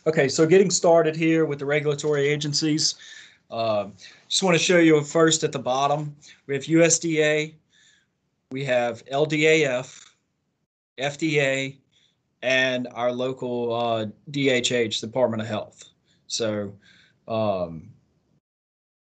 Okay, 0.07 0.29
so 0.29 0.47
getting 0.47 0.71
started 0.71 1.15
here 1.15 1.45
with 1.45 1.59
the 1.59 1.65
regulatory 1.65 2.27
agencies. 2.27 2.95
Uh, 3.51 3.89
just 4.29 4.43
want 4.43 4.57
to 4.57 4.63
show 4.63 4.77
you 4.77 5.01
first 5.03 5.43
at 5.43 5.51
the 5.51 5.59
bottom, 5.59 6.15
we 6.47 6.53
have 6.53 6.63
USDA, 6.63 7.53
we 8.51 8.63
have 8.63 9.05
LDAF, 9.05 10.07
FDA, 10.99 11.77
and 12.41 12.87
our 12.93 13.11
local 13.11 13.73
uh, 13.75 14.05
DHH, 14.31 15.01
Department 15.01 15.41
of 15.41 15.47
Health. 15.47 15.83
So 16.27 16.73
um, 17.27 17.89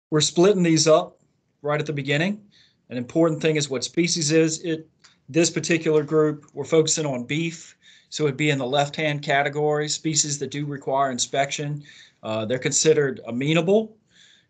we're 0.09 0.21
splitting 0.21 0.63
these 0.63 0.87
up 0.87 1.19
right 1.61 1.79
at 1.79 1.85
the 1.85 1.93
beginning. 1.93 2.41
An 2.89 2.98
important 2.98 3.41
thing 3.41 3.56
is 3.56 3.70
what 3.70 3.84
species 3.84 4.32
is. 4.32 4.62
It 4.63 4.88
this 5.29 5.50
particular 5.50 6.03
group 6.03 6.46
we're 6.53 6.63
focusing 6.63 7.06
on 7.06 7.25
beef, 7.25 7.75
so 8.10 8.24
it'd 8.24 8.38
be 8.38 8.50
in 8.50 8.58
the 8.58 8.65
left-hand 8.65 9.22
category. 9.22 9.89
Species 9.89 10.39
that 10.39 10.51
do 10.51 10.65
require 10.65 11.12
inspection, 11.12 11.84
uh, 12.24 12.46
they're 12.46 12.60
considered 12.60 13.20
amenable. 13.27 13.98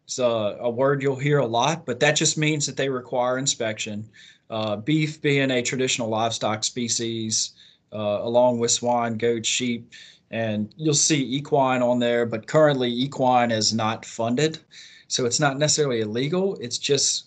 It's 0.06 0.20
a, 0.20 0.58
a, 0.60 0.70
word 0.70 1.02
you'll 1.02 1.16
hear 1.16 1.40
a 1.40 1.46
lot, 1.46 1.86
but 1.86 2.00
that 2.00 2.16
just 2.16 2.38
means 2.38 2.66
that 2.66 2.78
they 2.78 2.88
require 2.88 3.38
inspection. 3.38 4.08
Uh, 4.50 4.78
beef 4.78 5.22
being 5.22 5.52
a 5.52 5.62
traditional 5.62 6.08
livestock 6.08 6.64
species, 6.64 7.52
uh, 7.92 8.20
along 8.22 8.60
with 8.60 8.72
swine, 8.72 9.18
goats, 9.18 9.50
sheep, 9.50 9.92
and 10.32 10.74
you'll 10.78 10.94
see 10.94 11.22
equine 11.22 11.82
on 11.82 12.00
there, 12.00 12.26
but 12.26 12.48
currently 12.48 12.90
equine 12.90 13.52
is 13.52 13.74
not 13.74 14.06
funded. 14.06 14.60
So 15.10 15.26
it's 15.26 15.40
not 15.40 15.58
necessarily 15.58 16.02
illegal. 16.02 16.58
It's 16.62 16.78
just 16.78 17.27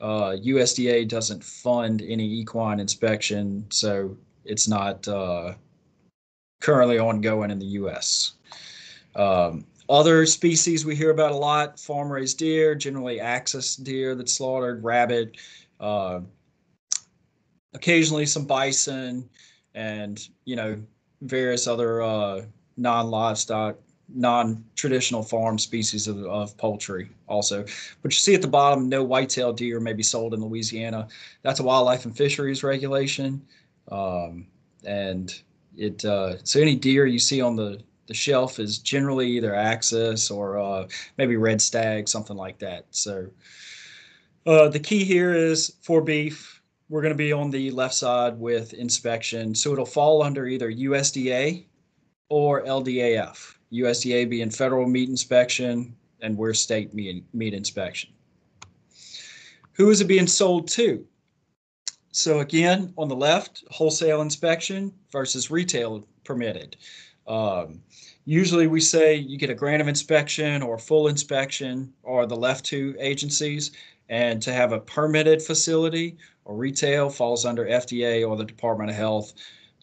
uh, 0.00 0.36
USDA 0.42 1.08
doesn't 1.08 1.44
fund 1.44 2.02
any 2.02 2.24
equine 2.24 2.80
inspection, 2.80 3.66
so 3.70 4.16
it's 4.44 4.66
not 4.66 5.06
uh, 5.06 5.54
currently 6.60 6.98
ongoing 6.98 7.50
in 7.50 7.58
the 7.58 7.66
U.S. 7.66 8.32
Um, 9.14 9.66
other 9.88 10.24
species 10.24 10.86
we 10.86 10.96
hear 10.96 11.10
about 11.10 11.32
a 11.32 11.36
lot: 11.36 11.78
farm-raised 11.78 12.38
deer, 12.38 12.74
generally 12.74 13.20
axis 13.20 13.76
deer 13.76 14.14
that's 14.14 14.32
slaughtered, 14.32 14.82
rabbit, 14.82 15.36
uh, 15.80 16.20
occasionally 17.74 18.26
some 18.26 18.46
bison 18.46 19.28
and, 19.74 20.28
you 20.44 20.56
know, 20.56 20.80
various 21.22 21.66
other 21.66 22.02
uh, 22.02 22.42
non-livestock, 22.76 23.76
non-traditional 24.08 25.22
farm 25.22 25.58
species 25.58 26.08
of, 26.08 26.24
of 26.24 26.56
poultry 26.56 27.10
also. 27.30 27.64
But 28.02 28.12
you 28.12 28.18
see 28.18 28.34
at 28.34 28.42
the 28.42 28.48
bottom, 28.48 28.88
no 28.88 29.02
white-tailed 29.02 29.56
deer 29.56 29.80
may 29.80 29.94
be 29.94 30.02
sold 30.02 30.34
in 30.34 30.40
Louisiana. 30.40 31.08
That's 31.42 31.60
a 31.60 31.62
wildlife 31.62 32.04
and 32.04 32.16
fisheries 32.16 32.62
regulation. 32.62 33.40
Um, 33.90 34.46
and 34.84 35.40
it 35.76 36.04
uh, 36.04 36.36
so 36.44 36.60
any 36.60 36.76
deer 36.76 37.06
you 37.06 37.18
see 37.18 37.40
on 37.40 37.56
the 37.56 37.82
the 38.06 38.14
shelf 38.14 38.58
is 38.58 38.78
generally 38.78 39.28
either 39.28 39.54
axis 39.54 40.32
or 40.32 40.58
uh, 40.58 40.88
maybe 41.16 41.36
red 41.36 41.62
stag, 41.62 42.08
something 42.08 42.36
like 42.36 42.58
that. 42.58 42.86
So 42.90 43.28
uh, 44.46 44.68
the 44.68 44.80
key 44.80 45.04
here 45.04 45.32
is 45.32 45.76
for 45.80 46.00
beef, 46.00 46.60
we're 46.88 47.02
going 47.02 47.14
to 47.14 47.16
be 47.16 47.32
on 47.32 47.50
the 47.50 47.70
left 47.70 47.94
side 47.94 48.36
with 48.36 48.72
inspection. 48.72 49.54
So 49.54 49.72
it'll 49.72 49.86
fall 49.86 50.24
under 50.24 50.46
either 50.46 50.72
USDA 50.72 51.66
or 52.30 52.64
LDAF. 52.64 53.54
USDA 53.72 54.28
being 54.28 54.50
federal 54.50 54.88
meat 54.88 55.08
inspection 55.08 55.94
and 56.22 56.36
we're 56.36 56.54
state 56.54 56.94
meat, 56.94 57.24
meat 57.32 57.54
inspection. 57.54 58.10
Who 59.72 59.90
is 59.90 60.00
it 60.00 60.06
being 60.06 60.26
sold 60.26 60.68
to? 60.68 61.06
So 62.12 62.40
again, 62.40 62.92
on 62.98 63.08
the 63.08 63.16
left, 63.16 63.64
wholesale 63.70 64.20
inspection 64.20 64.92
versus 65.12 65.50
retail 65.50 66.04
permitted. 66.24 66.76
Um, 67.26 67.80
usually 68.24 68.66
we 68.66 68.80
say 68.80 69.14
you 69.14 69.38
get 69.38 69.50
a 69.50 69.54
grant 69.54 69.80
of 69.80 69.88
inspection 69.88 70.62
or 70.62 70.78
full 70.78 71.08
inspection 71.08 71.92
or 72.02 72.26
the 72.26 72.36
left 72.36 72.64
two 72.64 72.96
agencies. 72.98 73.70
And 74.08 74.42
to 74.42 74.52
have 74.52 74.72
a 74.72 74.80
permitted 74.80 75.40
facility 75.40 76.16
or 76.44 76.56
retail 76.56 77.08
falls 77.10 77.44
under 77.44 77.66
FDA 77.66 78.28
or 78.28 78.36
the 78.36 78.44
Department 78.44 78.90
of 78.90 78.96
Health. 78.96 79.34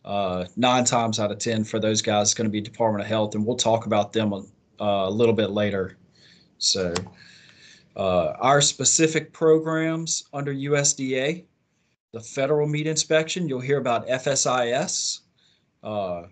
Uh, 0.04 0.46
nine 0.58 0.84
times 0.84 1.20
out 1.20 1.32
of 1.32 1.40
10 1.40 1.64
for 1.64 1.80
those 1.80 2.02
guys, 2.02 2.28
it's 2.28 2.34
going 2.34 2.46
to 2.46 2.52
be 2.52 2.60
Department 2.60 3.02
of 3.02 3.08
Health. 3.08 3.36
And 3.36 3.46
we'll 3.46 3.56
talk 3.56 3.86
about 3.86 4.12
them 4.12 4.34
a, 4.34 4.44
a 4.80 5.10
little 5.10 5.34
bit 5.34 5.52
later. 5.52 5.98
So 6.58 6.94
uh, 7.96 8.34
our 8.40 8.62
specific 8.62 9.34
programs 9.34 10.26
under 10.34 10.54
USDA, 10.54 11.46
the 12.14 12.20
federal 12.20 12.68
meat 12.68 12.88
inspection, 12.88 13.50
you'll 13.50 13.60
hear 13.60 13.80
about 13.80 14.08
FSIS. 14.08 15.20
Uh, 15.84 16.24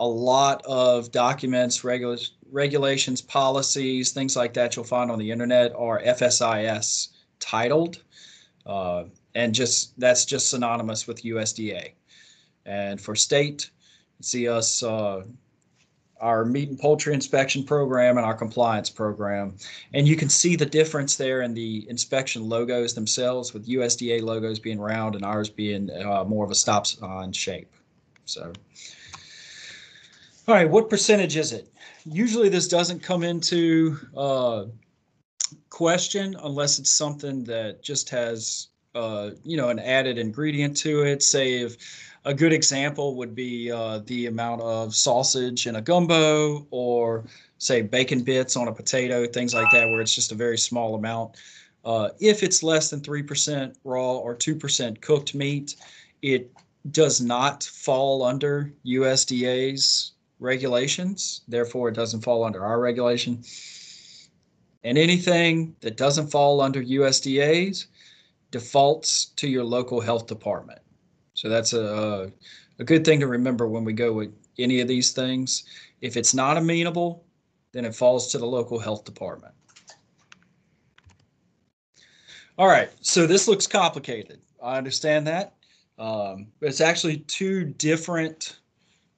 a 0.00 0.06
lot 0.06 0.64
of 0.66 1.12
documents, 1.12 1.84
regula- 1.84 2.18
regulations, 2.50 3.22
policies, 3.22 4.12
things 4.12 4.36
like 4.36 4.54
that 4.54 4.76
you'll 4.76 4.84
find 4.84 5.10
on 5.10 5.18
the 5.18 5.30
internet 5.30 5.72
are 5.76 6.02
FSIS 6.02 7.08
titled. 7.38 8.02
Uh, 8.66 9.04
and 9.34 9.54
just 9.54 9.98
that's 9.98 10.24
just 10.24 10.50
synonymous 10.50 11.06
with 11.06 11.22
USDA. 11.22 11.92
And 12.66 13.00
for 13.00 13.14
state, 13.14 13.70
see 14.20 14.48
us 14.48 14.82
uh, 14.82 15.24
our 16.20 16.44
meat 16.44 16.68
and 16.68 16.78
poultry 16.78 17.12
inspection 17.12 17.64
program 17.64 18.16
and 18.16 18.24
our 18.24 18.34
compliance 18.34 18.88
program. 18.88 19.56
And 19.92 20.06
you 20.06 20.16
can 20.16 20.28
see 20.28 20.56
the 20.56 20.66
difference 20.66 21.16
there 21.16 21.42
in 21.42 21.54
the 21.54 21.86
inspection 21.88 22.48
logos 22.48 22.94
themselves, 22.94 23.52
with 23.52 23.66
USDA 23.66 24.22
logos 24.22 24.58
being 24.58 24.80
round 24.80 25.14
and 25.14 25.24
ours 25.24 25.50
being 25.50 25.90
uh, 25.90 26.24
more 26.24 26.44
of 26.44 26.50
a 26.50 26.54
stop 26.54 26.86
sign 26.86 27.32
shape. 27.32 27.70
So. 28.24 28.52
All 30.46 30.54
right, 30.54 30.68
what 30.68 30.90
percentage 30.90 31.36
is 31.36 31.52
it? 31.52 31.68
Usually 32.04 32.50
this 32.50 32.68
doesn't 32.68 33.00
come 33.02 33.22
into 33.22 33.96
uh, 34.16 34.66
question 35.70 36.36
unless 36.42 36.78
it's 36.78 36.92
something 36.92 37.44
that 37.44 37.82
just 37.82 38.10
has, 38.10 38.68
uh, 38.94 39.30
you 39.42 39.56
know, 39.56 39.70
an 39.70 39.78
added 39.78 40.18
ingredient 40.18 40.76
to 40.78 41.02
it. 41.02 41.22
Say 41.22 41.62
if 41.62 41.76
a 42.24 42.32
good 42.32 42.52
example 42.52 43.16
would 43.16 43.34
be 43.34 43.70
uh, 43.70 43.98
the 44.06 44.26
amount 44.26 44.62
of 44.62 44.94
sausage 44.94 45.66
in 45.66 45.76
a 45.76 45.82
gumbo 45.82 46.66
or 46.70 47.24
say 47.58 47.82
bacon 47.82 48.22
bits 48.22 48.56
on 48.56 48.68
a 48.68 48.72
potato, 48.72 49.26
things 49.26 49.54
like 49.54 49.70
that, 49.72 49.88
where 49.88 50.00
it's 50.00 50.14
just 50.14 50.32
a 50.32 50.34
very 50.34 50.58
small 50.58 50.94
amount. 50.94 51.36
Uh, 51.84 52.08
if 52.20 52.42
it's 52.42 52.62
less 52.62 52.88
than 52.88 53.00
3% 53.00 53.74
raw 53.84 54.16
or 54.16 54.34
2% 54.34 55.00
cooked 55.02 55.34
meat, 55.34 55.76
it 56.22 56.50
does 56.90 57.20
not 57.20 57.62
fall 57.62 58.22
under 58.22 58.72
USDA's 58.86 60.12
regulations. 60.38 61.42
Therefore, 61.46 61.88
it 61.88 61.94
doesn't 61.94 62.22
fall 62.22 62.44
under 62.44 62.64
our 62.64 62.80
regulation. 62.80 63.42
And 64.82 64.96
anything 64.98 65.76
that 65.80 65.96
doesn't 65.96 66.28
fall 66.28 66.60
under 66.60 66.82
USDA's 66.82 67.86
defaults 68.50 69.26
to 69.36 69.48
your 69.48 69.64
local 69.64 70.00
health 70.00 70.26
department. 70.26 70.78
So 71.34 71.48
that's 71.48 71.72
a, 71.72 72.32
a 72.78 72.84
good 72.84 73.04
thing 73.04 73.20
to 73.20 73.26
remember 73.26 73.68
when 73.68 73.84
we 73.84 73.92
go 73.92 74.12
with 74.12 74.32
any 74.58 74.80
of 74.80 74.88
these 74.88 75.12
things. 75.12 75.64
If 76.00 76.16
it's 76.16 76.34
not 76.34 76.56
amenable, 76.56 77.24
then 77.72 77.84
it 77.84 77.94
falls 77.94 78.30
to 78.32 78.38
the 78.38 78.46
local 78.46 78.78
health 78.78 79.04
department. 79.04 79.54
All 82.56 82.68
right, 82.68 82.90
so 83.00 83.26
this 83.26 83.48
looks 83.48 83.66
complicated. 83.66 84.40
I 84.62 84.78
understand 84.78 85.26
that. 85.26 85.54
Um, 85.98 86.46
but 86.60 86.68
it's 86.68 86.80
actually 86.80 87.18
two 87.18 87.64
different 87.64 88.58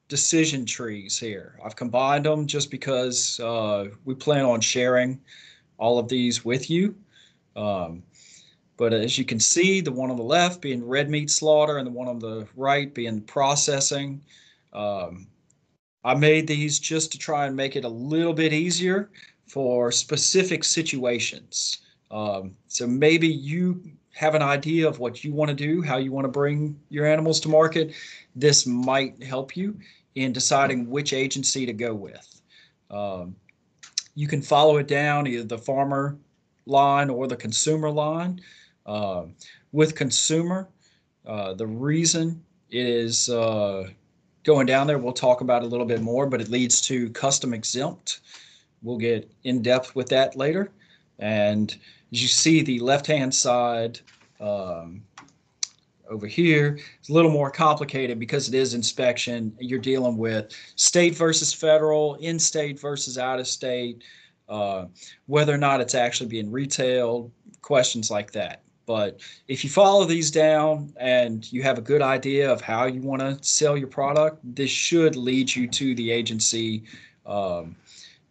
decision 0.08 0.64
trees 0.64 1.18
here. 1.18 1.58
I've 1.64 1.76
combined 1.76 2.24
them 2.24 2.46
just 2.46 2.70
because 2.70 3.40
uh, 3.40 3.88
we 4.04 4.14
plan 4.14 4.44
on 4.44 4.60
sharing 4.60 5.20
all 5.78 5.98
of 5.98 6.08
these 6.08 6.44
with 6.44 6.70
you. 6.70 6.94
Um, 7.56 8.02
but 8.76 8.92
as 8.92 9.18
you 9.18 9.24
can 9.24 9.40
see, 9.40 9.80
the 9.80 9.92
one 9.92 10.10
on 10.10 10.16
the 10.16 10.22
left 10.22 10.60
being 10.60 10.86
red 10.86 11.08
meat 11.08 11.30
slaughter 11.30 11.78
and 11.78 11.86
the 11.86 11.92
one 11.92 12.08
on 12.08 12.18
the 12.18 12.46
right 12.56 12.92
being 12.94 13.22
processing. 13.22 14.22
Um, 14.72 15.26
I 16.04 16.14
made 16.14 16.46
these 16.46 16.78
just 16.78 17.10
to 17.12 17.18
try 17.18 17.46
and 17.46 17.56
make 17.56 17.74
it 17.74 17.84
a 17.84 17.88
little 17.88 18.34
bit 18.34 18.52
easier 18.52 19.10
for 19.46 19.90
specific 19.90 20.62
situations. 20.62 21.78
Um, 22.10 22.54
so 22.68 22.86
maybe 22.86 23.28
you 23.28 23.82
have 24.14 24.34
an 24.34 24.42
idea 24.42 24.88
of 24.88 24.98
what 24.98 25.24
you 25.24 25.32
want 25.32 25.48
to 25.50 25.54
do, 25.54 25.82
how 25.82 25.96
you 25.96 26.12
want 26.12 26.24
to 26.24 26.30
bring 26.30 26.78
your 26.88 27.06
animals 27.06 27.40
to 27.40 27.48
market. 27.48 27.94
This 28.34 28.66
might 28.66 29.22
help 29.22 29.56
you 29.56 29.78
in 30.14 30.32
deciding 30.32 30.88
which 30.88 31.12
agency 31.12 31.66
to 31.66 31.72
go 31.72 31.94
with. 31.94 32.40
Um, 32.90 33.36
you 34.14 34.26
can 34.28 34.40
follow 34.40 34.78
it 34.78 34.88
down 34.88 35.26
either 35.26 35.44
the 35.44 35.58
farmer 35.58 36.16
line 36.64 37.10
or 37.10 37.26
the 37.26 37.36
consumer 37.36 37.90
line. 37.90 38.40
Uh, 38.86 39.24
with 39.72 39.94
consumer, 39.94 40.68
uh, 41.26 41.52
the 41.54 41.66
reason 41.66 42.42
it 42.70 42.86
is 42.86 43.28
uh, 43.28 43.88
going 44.44 44.66
down 44.66 44.86
there, 44.86 44.98
we'll 44.98 45.12
talk 45.12 45.40
about 45.40 45.62
a 45.62 45.66
little 45.66 45.86
bit 45.86 46.00
more, 46.00 46.26
but 46.26 46.40
it 46.40 46.48
leads 46.48 46.80
to 46.80 47.10
custom 47.10 47.52
exempt. 47.52 48.20
We'll 48.82 48.98
get 48.98 49.30
in 49.44 49.60
depth 49.60 49.94
with 49.96 50.08
that 50.10 50.36
later. 50.36 50.70
And 51.18 51.76
as 52.12 52.22
you 52.22 52.28
see, 52.28 52.62
the 52.62 52.78
left 52.78 53.06
hand 53.06 53.34
side 53.34 54.00
um, 54.40 55.02
over 56.08 56.26
here. 56.26 56.78
It's 56.98 57.08
a 57.08 57.12
little 57.12 57.30
more 57.30 57.50
complicated 57.50 58.18
because 58.18 58.48
it 58.48 58.54
is 58.54 58.74
inspection. 58.74 59.54
You're 59.58 59.78
dealing 59.78 60.16
with 60.16 60.52
state 60.76 61.16
versus 61.16 61.52
federal, 61.52 62.14
in 62.16 62.38
state 62.38 62.80
versus 62.80 63.18
out 63.18 63.40
of 63.40 63.46
state, 63.46 64.04
uh, 64.48 64.86
whether 65.26 65.52
or 65.52 65.58
not 65.58 65.80
it's 65.80 65.94
actually 65.94 66.28
being 66.28 66.50
retailed, 66.50 67.32
questions 67.62 68.10
like 68.10 68.30
that. 68.32 68.62
But 68.86 69.20
if 69.48 69.64
you 69.64 69.70
follow 69.70 70.04
these 70.04 70.30
down 70.30 70.92
and 70.96 71.50
you 71.52 71.62
have 71.64 71.76
a 71.76 71.82
good 71.82 72.02
idea 72.02 72.50
of 72.50 72.60
how 72.60 72.86
you 72.86 73.02
want 73.02 73.20
to 73.20 73.38
sell 73.42 73.76
your 73.76 73.88
product, 73.88 74.38
this 74.54 74.70
should 74.70 75.16
lead 75.16 75.54
you 75.54 75.66
to 75.68 75.94
the 75.96 76.10
agency 76.12 76.84
um, 77.26 77.74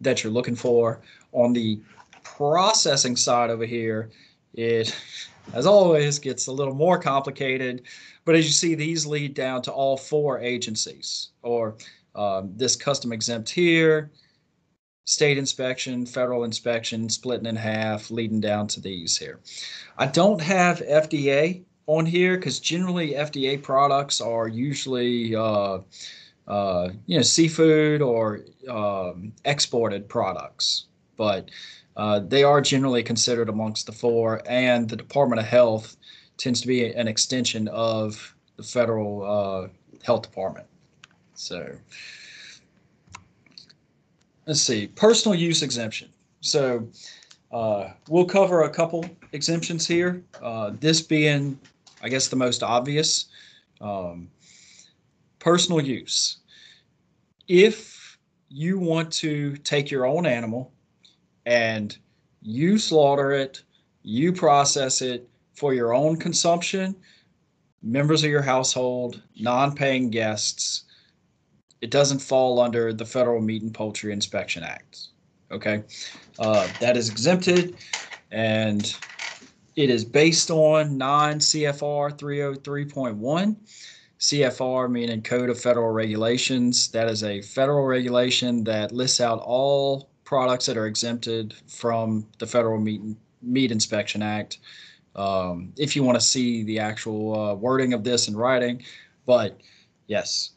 that 0.01 0.23
you're 0.23 0.33
looking 0.33 0.55
for. 0.55 1.01
On 1.33 1.51
the 1.51 1.79
processing 2.23 3.17
side 3.17 3.49
over 3.49 3.65
here, 3.65 4.09
it 4.53 4.95
as 5.53 5.65
always, 5.65 6.19
gets 6.19 6.47
a 6.47 6.51
little 6.51 6.73
more 6.73 6.99
complicated. 6.99 7.83
But 8.23 8.35
as 8.35 8.45
you 8.45 8.51
see, 8.51 8.75
these 8.75 9.05
lead 9.05 9.33
down 9.33 9.61
to 9.63 9.71
all 9.71 9.97
four 9.97 10.39
agencies, 10.39 11.29
or 11.43 11.75
um, 12.15 12.51
this 12.55 12.75
custom 12.75 13.11
exempt 13.11 13.49
here, 13.49 14.11
state 15.05 15.37
inspection, 15.37 16.05
federal 16.05 16.43
inspection, 16.43 17.09
splitting 17.09 17.45
in 17.45 17.55
half, 17.55 18.11
leading 18.11 18.41
down 18.41 18.67
to 18.67 18.81
these 18.81 19.17
here. 19.17 19.39
I 19.97 20.07
don't 20.07 20.41
have 20.41 20.79
FDA 20.79 21.63
on 21.87 22.05
here 22.05 22.35
because 22.35 22.59
generally 22.59 23.11
FDA 23.11 23.61
products 23.61 24.19
are 24.19 24.47
usually 24.47 25.35
uh, 25.35 25.79
uh, 26.47 26.89
you 27.05 27.17
know 27.17 27.23
seafood 27.23 28.01
or 28.01 28.41
um, 28.67 29.31
exported 29.45 30.09
products, 30.09 30.85
but 31.17 31.49
uh, 31.95 32.19
they 32.19 32.43
are 32.43 32.59
generally 32.59 33.03
considered 33.03 33.47
amongst 33.47 33.85
the 33.85 33.91
four, 33.91 34.41
and 34.47 34.89
the 34.89 34.95
Department 34.95 35.39
of 35.39 35.45
Health 35.47 35.95
tends 36.37 36.61
to 36.61 36.67
be 36.67 36.91
an 36.91 37.07
extension 37.07 37.67
of 37.69 38.35
the 38.57 38.63
federal 38.63 39.23
uh, 39.23 39.67
health 40.03 40.23
department. 40.23 40.67
So 41.35 41.75
let's 44.45 44.61
see, 44.61 44.87
personal 44.87 45.35
use 45.37 45.61
exemption. 45.61 46.09
So 46.41 46.87
uh, 47.51 47.89
we'll 48.09 48.25
cover 48.25 48.63
a 48.63 48.69
couple 48.69 49.05
exemptions 49.31 49.87
here. 49.87 50.23
Uh, 50.41 50.71
this 50.79 51.01
being 51.01 51.59
I 52.05 52.09
guess 52.09 52.27
the 52.27 52.35
most 52.35 52.61
obvious. 52.61 53.25
Um, 53.81 54.29
personal 55.39 55.81
use. 55.81 56.37
If 57.47 58.19
you 58.49 58.77
want 58.77 59.11
to 59.13 59.57
take 59.57 59.89
your 59.89 60.05
own 60.05 60.27
animal 60.27 60.71
and 61.47 61.97
you 62.43 62.77
slaughter 62.77 63.31
it, 63.31 63.63
you 64.03 64.31
process 64.31 65.01
it 65.01 65.27
for 65.53 65.73
your 65.73 65.95
own 65.95 66.17
consumption, 66.17 66.95
members 67.81 68.23
of 68.23 68.29
your 68.29 68.43
household, 68.43 69.21
non-paying 69.39 70.11
guests, 70.11 70.83
it 71.85 71.91
doesn't 71.91 72.17
fall 72.17 72.59
under 72.59 72.91
the 72.91 73.05
Federal 73.05 73.39
Meat 73.39 73.61
and 73.61 73.71
Poultry 73.71 74.11
Inspection 74.11 74.63
Act. 74.63 75.09
Okay, 75.51 75.83
uh, 76.39 76.67
that 76.79 76.97
is 76.97 77.11
exempted, 77.11 77.75
and 78.31 78.97
it 79.75 79.91
is 79.91 80.03
based 80.03 80.49
on 80.49 80.97
9 80.97 81.37
CFR 81.37 82.17
303.1. 82.17 83.55
CFR 84.19 84.89
meaning 84.89 85.21
Code 85.21 85.51
of 85.51 85.61
Federal 85.61 85.91
Regulations. 85.91 86.89
That 86.89 87.07
is 87.07 87.23
a 87.23 87.43
federal 87.43 87.85
regulation 87.85 88.63
that 88.63 88.91
lists 88.91 89.21
out 89.21 89.39
all 89.43 90.09
products 90.23 90.65
that 90.65 90.77
are 90.77 90.87
exempted 90.87 91.53
from 91.67 92.25
the 92.39 92.47
Federal 92.47 92.79
Meat, 92.79 93.01
Meat 93.43 93.71
Inspection 93.71 94.23
Act. 94.23 94.57
Um, 95.15 95.71
if 95.77 95.95
you 95.95 96.01
want 96.01 96.19
to 96.19 96.25
see 96.25 96.63
the 96.63 96.79
actual 96.79 97.39
uh, 97.39 97.53
wording 97.53 97.93
of 97.93 98.03
this 98.03 98.27
in 98.27 98.35
writing, 98.35 98.81
but 99.27 99.61
yes, 100.07 100.54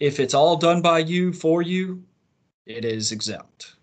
if 0.00 0.20
it's 0.20 0.34
all 0.34 0.56
done 0.56 0.82
by 0.82 0.98
you 1.00 1.32
for 1.32 1.62
you, 1.62 2.02
it 2.66 2.84
is 2.84 3.12
exempt. 3.12 3.76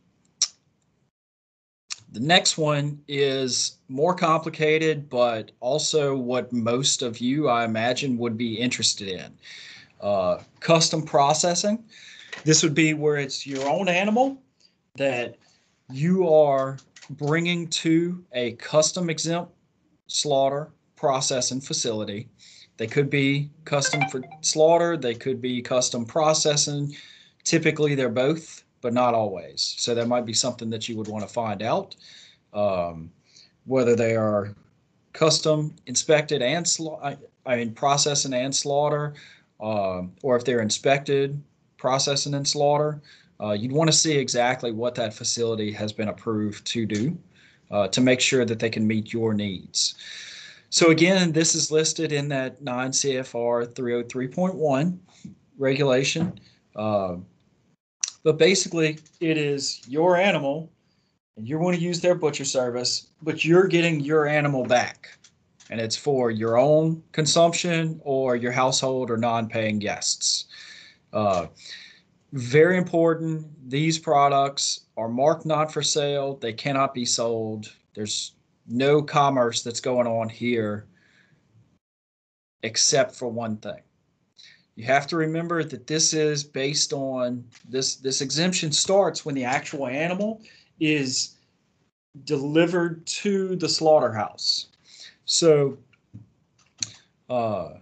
The 2.11 2.19
next 2.19 2.59
one 2.59 3.01
is 3.07 3.79
more 3.87 4.13
complicated, 4.13 5.09
but 5.09 5.51
also 5.59 6.15
what 6.15 6.53
most 6.53 7.01
of 7.01 7.17
you, 7.17 7.49
I 7.49 7.65
imagine, 7.65 8.19
would 8.19 8.37
be 8.37 8.53
interested 8.53 9.07
in. 9.07 9.33
Uh, 9.99 10.39
custom 10.59 11.01
processing. 11.01 11.83
This 12.43 12.61
would 12.61 12.75
be 12.75 12.93
where 12.93 13.17
it's 13.17 13.47
your 13.47 13.67
own 13.67 13.87
animal 13.87 14.37
that 14.95 15.37
you 15.91 16.29
are 16.31 16.77
bringing 17.09 17.67
to 17.69 18.23
a 18.33 18.51
custom 18.53 19.09
exempt 19.09 19.51
slaughter 20.07 20.69
processing 20.95 21.61
facility. 21.61 22.29
They 22.83 22.87
could 22.87 23.09
be 23.09 23.49
custom 23.63 24.01
for 24.09 24.21
slaughter, 24.41 24.97
they 24.97 25.15
could 25.15 25.41
be 25.41 25.61
custom 25.61 26.03
processing. 26.03 26.93
Typically, 27.45 27.95
they're 27.95 28.09
both, 28.09 28.65
but 28.81 28.93
not 28.93 29.13
always. 29.13 29.75
So 29.77 29.95
that 29.95 30.09
might 30.09 30.25
be 30.25 30.33
something 30.33 30.69
that 30.71 30.89
you 30.89 30.97
would 30.97 31.07
want 31.07 31.25
to 31.25 31.33
find 31.33 31.63
out. 31.63 31.95
Um, 32.51 33.09
whether 33.63 33.95
they 33.95 34.17
are 34.17 34.53
custom 35.13 35.73
inspected 35.85 36.41
and 36.41 36.65
sla- 36.65 37.17
I 37.45 37.55
mean 37.55 37.71
processing 37.71 38.33
and 38.33 38.53
slaughter, 38.53 39.13
um, 39.61 40.11
or 40.21 40.35
if 40.35 40.43
they're 40.43 40.59
inspected, 40.59 41.41
processing 41.77 42.33
and 42.33 42.45
slaughter. 42.45 43.01
Uh, 43.39 43.53
you'd 43.53 43.71
want 43.71 43.89
to 43.89 43.95
see 43.95 44.17
exactly 44.17 44.73
what 44.73 44.93
that 44.95 45.13
facility 45.13 45.71
has 45.71 45.93
been 45.93 46.09
approved 46.09 46.67
to 46.67 46.85
do 46.85 47.17
uh, 47.71 47.87
to 47.87 48.01
make 48.01 48.19
sure 48.19 48.43
that 48.43 48.59
they 48.59 48.69
can 48.69 48.85
meet 48.85 49.13
your 49.13 49.33
needs. 49.33 49.95
So 50.73 50.89
again, 50.89 51.33
this 51.33 51.53
is 51.53 51.69
listed 51.69 52.11
in 52.11 52.29
that 52.29 52.63
9 52.63 52.89
CFR 52.89 53.67
303.1 53.75 54.97
regulation. 55.55 56.39
Uh, 56.75 57.17
but 58.23 58.39
basically, 58.39 58.97
it 59.19 59.37
is 59.37 59.83
your 59.87 60.17
animal, 60.17 60.71
and 61.37 61.47
you 61.47 61.59
want 61.59 61.75
to 61.75 61.81
use 61.81 62.01
their 62.01 62.15
butcher 62.15 62.43
service, 62.43 63.09
but 63.21 63.45
you're 63.45 63.67
getting 63.67 63.99
your 63.99 64.25
animal 64.25 64.65
back. 64.65 65.15
And 65.69 65.79
it's 65.79 65.95
for 65.95 66.31
your 66.31 66.57
own 66.57 67.03
consumption 67.11 68.01
or 68.03 68.35
your 68.35 68.51
household 68.51 69.11
or 69.11 69.17
non 69.17 69.47
paying 69.47 69.77
guests. 69.77 70.45
Uh, 71.13 71.45
very 72.31 72.79
important. 72.79 73.45
These 73.69 73.99
products 73.99 74.87
are 74.97 75.07
marked 75.07 75.45
not 75.45 75.71
for 75.71 75.83
sale. 75.83 76.37
They 76.37 76.51
cannot 76.51 76.95
be 76.95 77.05
sold. 77.05 77.71
There's 77.93 78.31
no 78.67 79.01
commerce 79.01 79.61
that's 79.61 79.79
going 79.79 80.07
on 80.07 80.29
here 80.29 80.85
except 82.63 83.13
for 83.13 83.27
one 83.27 83.57
thing. 83.57 83.81
You 84.75 84.85
have 84.85 85.05
to 85.07 85.17
remember 85.17 85.63
that 85.63 85.85
this 85.85 86.13
is 86.13 86.43
based 86.43 86.93
on 86.93 87.43
this 87.69 87.95
this 87.95 88.21
exemption 88.21 88.71
starts 88.71 89.25
when 89.25 89.35
the 89.35 89.43
actual 89.43 89.87
animal 89.87 90.41
is 90.79 91.35
delivered 92.23 93.05
to 93.05 93.55
the 93.55 93.69
slaughterhouse. 93.69 94.67
So 95.25 95.77
uh 97.29 97.73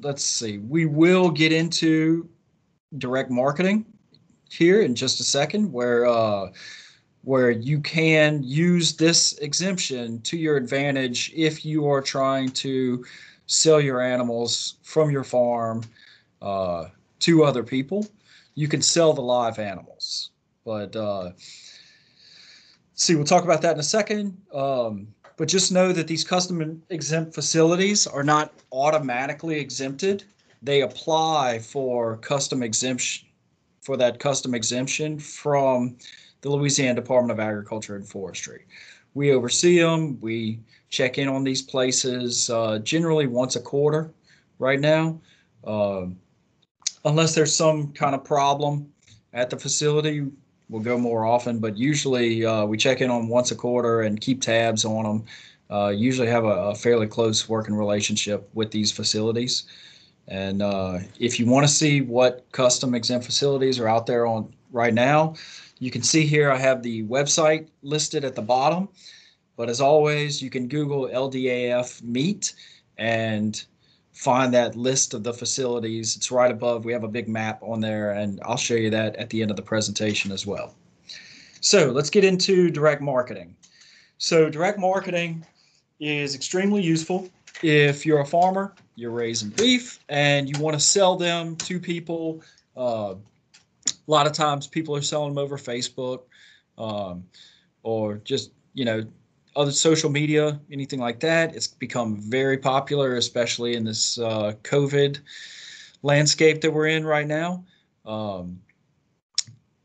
let's 0.00 0.22
see. 0.22 0.58
We 0.58 0.86
will 0.86 1.30
get 1.30 1.52
into 1.52 2.28
direct 2.98 3.30
marketing 3.30 3.84
here 4.50 4.82
in 4.82 4.94
just 4.94 5.20
a 5.20 5.24
second 5.24 5.70
where 5.72 6.06
uh, 6.06 6.48
where 7.28 7.50
you 7.50 7.78
can 7.78 8.42
use 8.42 8.96
this 8.96 9.34
exemption 9.38 10.18
to 10.22 10.38
your 10.38 10.56
advantage 10.56 11.30
if 11.36 11.62
you 11.62 11.86
are 11.86 12.00
trying 12.00 12.48
to 12.48 13.04
sell 13.44 13.78
your 13.78 14.00
animals 14.00 14.76
from 14.82 15.10
your 15.10 15.24
farm 15.24 15.82
uh, 16.40 16.86
to 17.18 17.44
other 17.44 17.62
people. 17.62 18.06
You 18.54 18.66
can 18.66 18.80
sell 18.80 19.12
the 19.12 19.20
live 19.20 19.58
animals, 19.58 20.30
but 20.64 20.96
uh, 20.96 21.32
see, 22.94 23.14
we'll 23.14 23.24
talk 23.26 23.44
about 23.44 23.60
that 23.60 23.74
in 23.74 23.80
a 23.80 23.90
second. 23.98 24.34
Um, 24.54 25.08
but 25.36 25.48
just 25.48 25.70
know 25.70 25.92
that 25.92 26.06
these 26.06 26.24
custom 26.24 26.82
exempt 26.88 27.34
facilities 27.34 28.06
are 28.06 28.24
not 28.24 28.54
automatically 28.72 29.60
exempted 29.60 30.24
they 30.62 30.82
apply 30.82 31.58
for 31.60 32.16
custom 32.16 32.62
exemption 32.62 33.28
for 33.80 33.96
that 33.96 34.18
custom 34.18 34.54
exemption 34.54 35.18
from 35.18 35.96
the 36.40 36.50
Louisiana 36.50 37.00
Department 37.00 37.38
of 37.38 37.40
Agriculture 37.40 37.96
and 37.96 38.08
Forestry. 38.08 38.66
We 39.14 39.32
oversee 39.32 39.78
them. 39.78 40.20
We 40.20 40.60
check 40.90 41.18
in 41.18 41.28
on 41.28 41.44
these 41.44 41.62
places 41.62 42.50
uh, 42.50 42.78
generally 42.80 43.26
once 43.26 43.56
a 43.56 43.60
quarter 43.60 44.12
right 44.58 44.80
now. 44.80 45.20
Uh, 45.64 46.06
unless 47.04 47.34
there's 47.34 47.54
some 47.54 47.92
kind 47.92 48.14
of 48.14 48.24
problem 48.24 48.92
at 49.32 49.50
the 49.50 49.58
facility, 49.58 50.26
we'll 50.68 50.82
go 50.82 50.98
more 50.98 51.26
often, 51.26 51.58
but 51.58 51.76
usually 51.76 52.44
uh, 52.44 52.64
we 52.64 52.76
check 52.76 53.00
in 53.00 53.10
on 53.10 53.28
once 53.28 53.50
a 53.50 53.56
quarter 53.56 54.02
and 54.02 54.20
keep 54.20 54.40
tabs 54.40 54.84
on 54.84 55.04
them. 55.04 55.24
Uh, 55.70 55.88
usually 55.88 56.28
have 56.28 56.44
a, 56.44 56.70
a, 56.70 56.74
fairly 56.74 57.06
close 57.06 57.46
working 57.46 57.74
relationship 57.74 58.48
with 58.54 58.70
these 58.70 58.90
facilities. 58.90 59.64
And 60.26 60.62
uh, 60.62 61.00
if 61.18 61.38
you 61.38 61.44
want 61.44 61.66
to 61.66 61.72
see 61.72 62.00
what 62.00 62.46
custom 62.52 62.94
exempt 62.94 63.26
facilities 63.26 63.78
are 63.78 63.86
out 63.86 64.06
there 64.06 64.26
on 64.26 64.54
right 64.72 64.94
now, 64.94 65.34
you 65.78 65.90
can 65.90 66.02
see 66.02 66.26
here 66.26 66.50
I 66.50 66.56
have 66.56 66.82
the 66.82 67.04
website 67.04 67.68
listed 67.82 68.24
at 68.24 68.34
the 68.34 68.42
bottom. 68.42 68.88
But 69.56 69.68
as 69.68 69.80
always, 69.80 70.40
you 70.40 70.50
can 70.50 70.68
Google 70.68 71.08
LDAF 71.08 72.02
meat 72.02 72.54
and 72.96 73.64
find 74.12 74.54
that 74.54 74.76
list 74.76 75.14
of 75.14 75.24
the 75.24 75.32
facilities. 75.32 76.16
It's 76.16 76.30
right 76.30 76.50
above. 76.50 76.84
We 76.84 76.92
have 76.92 77.02
a 77.02 77.08
big 77.08 77.28
map 77.28 77.60
on 77.62 77.80
there, 77.80 78.12
and 78.12 78.40
I'll 78.44 78.56
show 78.56 78.74
you 78.74 78.90
that 78.90 79.16
at 79.16 79.30
the 79.30 79.42
end 79.42 79.50
of 79.50 79.56
the 79.56 79.62
presentation 79.62 80.30
as 80.30 80.46
well. 80.46 80.74
So 81.60 81.90
let's 81.90 82.08
get 82.10 82.24
into 82.24 82.70
direct 82.70 83.02
marketing. 83.02 83.56
So 84.18 84.48
direct 84.48 84.78
marketing 84.78 85.44
is 85.98 86.36
extremely 86.36 86.82
useful 86.82 87.28
if 87.62 88.06
you're 88.06 88.20
a 88.20 88.26
farmer, 88.26 88.74
you're 88.94 89.10
raising 89.10 89.50
beef, 89.50 89.98
and 90.08 90.48
you 90.48 90.62
want 90.62 90.74
to 90.74 90.80
sell 90.80 91.16
them 91.16 91.56
to 91.56 91.80
people. 91.80 92.42
Uh, 92.76 93.14
a 94.08 94.10
lot 94.10 94.26
of 94.26 94.32
times, 94.32 94.66
people 94.66 94.96
are 94.96 95.02
selling 95.02 95.34
them 95.34 95.38
over 95.38 95.58
Facebook, 95.58 96.22
um, 96.76 97.24
or 97.82 98.16
just 98.18 98.52
you 98.74 98.84
know 98.84 99.04
other 99.54 99.72
social 99.72 100.10
media, 100.10 100.60
anything 100.72 100.98
like 100.98 101.20
that. 101.20 101.54
It's 101.54 101.66
become 101.66 102.16
very 102.20 102.58
popular, 102.58 103.16
especially 103.16 103.76
in 103.76 103.84
this 103.84 104.18
uh, 104.18 104.54
COVID 104.62 105.20
landscape 106.02 106.60
that 106.62 106.72
we're 106.72 106.88
in 106.88 107.04
right 107.04 107.26
now. 107.26 107.64
Um, 108.06 108.60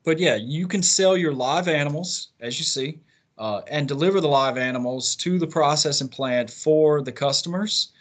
but 0.03 0.19
yeah, 0.19 0.36
you 0.36 0.67
can 0.67 0.83
sell 0.83 1.17
your 1.17 1.33
live 1.33 1.67
animals, 1.67 2.29
as 2.39 2.59
you 2.59 2.65
see 2.65 2.99
uh, 3.38 3.62
and 3.67 3.88
deliver 3.88 4.21
the 4.21 4.27
live 4.27 4.57
animals 4.57 5.15
to 5.17 5.39
the 5.39 5.47
processing 5.47 6.07
plant 6.07 6.49
for 6.49 7.01
the 7.01 7.12
customers. 7.12 7.91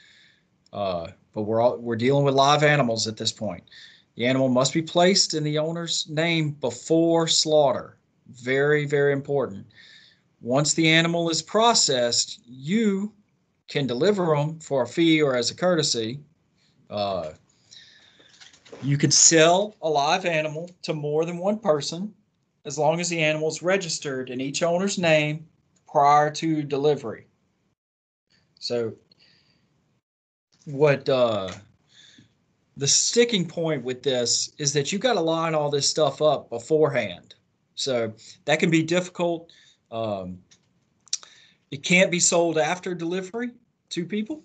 Uh, 0.72 1.08
but 1.34 1.42
we're 1.42 1.60
all, 1.60 1.78
we're 1.78 1.96
dealing 1.96 2.24
with 2.24 2.34
live 2.34 2.62
animals 2.62 3.06
at 3.06 3.16
this 3.16 3.32
point. 3.32 3.62
The 4.16 4.26
animal 4.26 4.48
must 4.48 4.74
be 4.74 4.82
placed 4.82 5.34
in 5.34 5.42
the 5.42 5.58
owner's 5.58 6.08
name 6.08 6.50
before 6.50 7.26
slaughter. 7.28 7.96
Very, 8.28 8.84
very 8.86 9.12
important. 9.12 9.66
Once 10.40 10.74
the 10.74 10.88
animal 10.88 11.30
is 11.30 11.40
processed, 11.40 12.40
you 12.44 13.12
can 13.68 13.86
deliver 13.86 14.26
them 14.36 14.58
for 14.60 14.82
a 14.82 14.86
fee 14.86 15.22
or 15.22 15.36
as 15.36 15.50
a 15.50 15.54
courtesy. 15.54 16.20
Uh, 16.90 17.30
you 18.82 18.98
could 18.98 19.14
sell 19.14 19.76
a 19.82 19.88
live 19.88 20.26
animal 20.26 20.70
to 20.82 20.92
more 20.92 21.24
than 21.24 21.38
one 21.38 21.58
person 21.58 22.12
as 22.64 22.78
long 22.78 23.00
as 23.00 23.08
the 23.08 23.20
animal 23.20 23.48
is 23.48 23.62
registered 23.62 24.30
in 24.30 24.40
each 24.40 24.62
owner's 24.62 24.98
name 24.98 25.46
prior 25.86 26.30
to 26.30 26.62
delivery. 26.62 27.26
So 28.58 28.94
what 30.64 31.08
uh, 31.08 31.50
the 32.76 32.88
sticking 32.88 33.46
point 33.46 33.82
with 33.82 34.02
this 34.02 34.52
is 34.58 34.72
that 34.72 34.92
you 34.92 34.98
got 34.98 35.14
to 35.14 35.20
line 35.20 35.54
all 35.54 35.70
this 35.70 35.88
stuff 35.88 36.22
up 36.22 36.48
beforehand. 36.48 37.34
So 37.74 38.12
that 38.44 38.58
can 38.58 38.70
be 38.70 38.82
difficult. 38.82 39.52
Um, 39.90 40.38
it 41.70 41.82
can't 41.82 42.10
be 42.10 42.20
sold 42.20 42.58
after 42.58 42.94
delivery 42.94 43.50
to 43.90 44.04
people, 44.04 44.42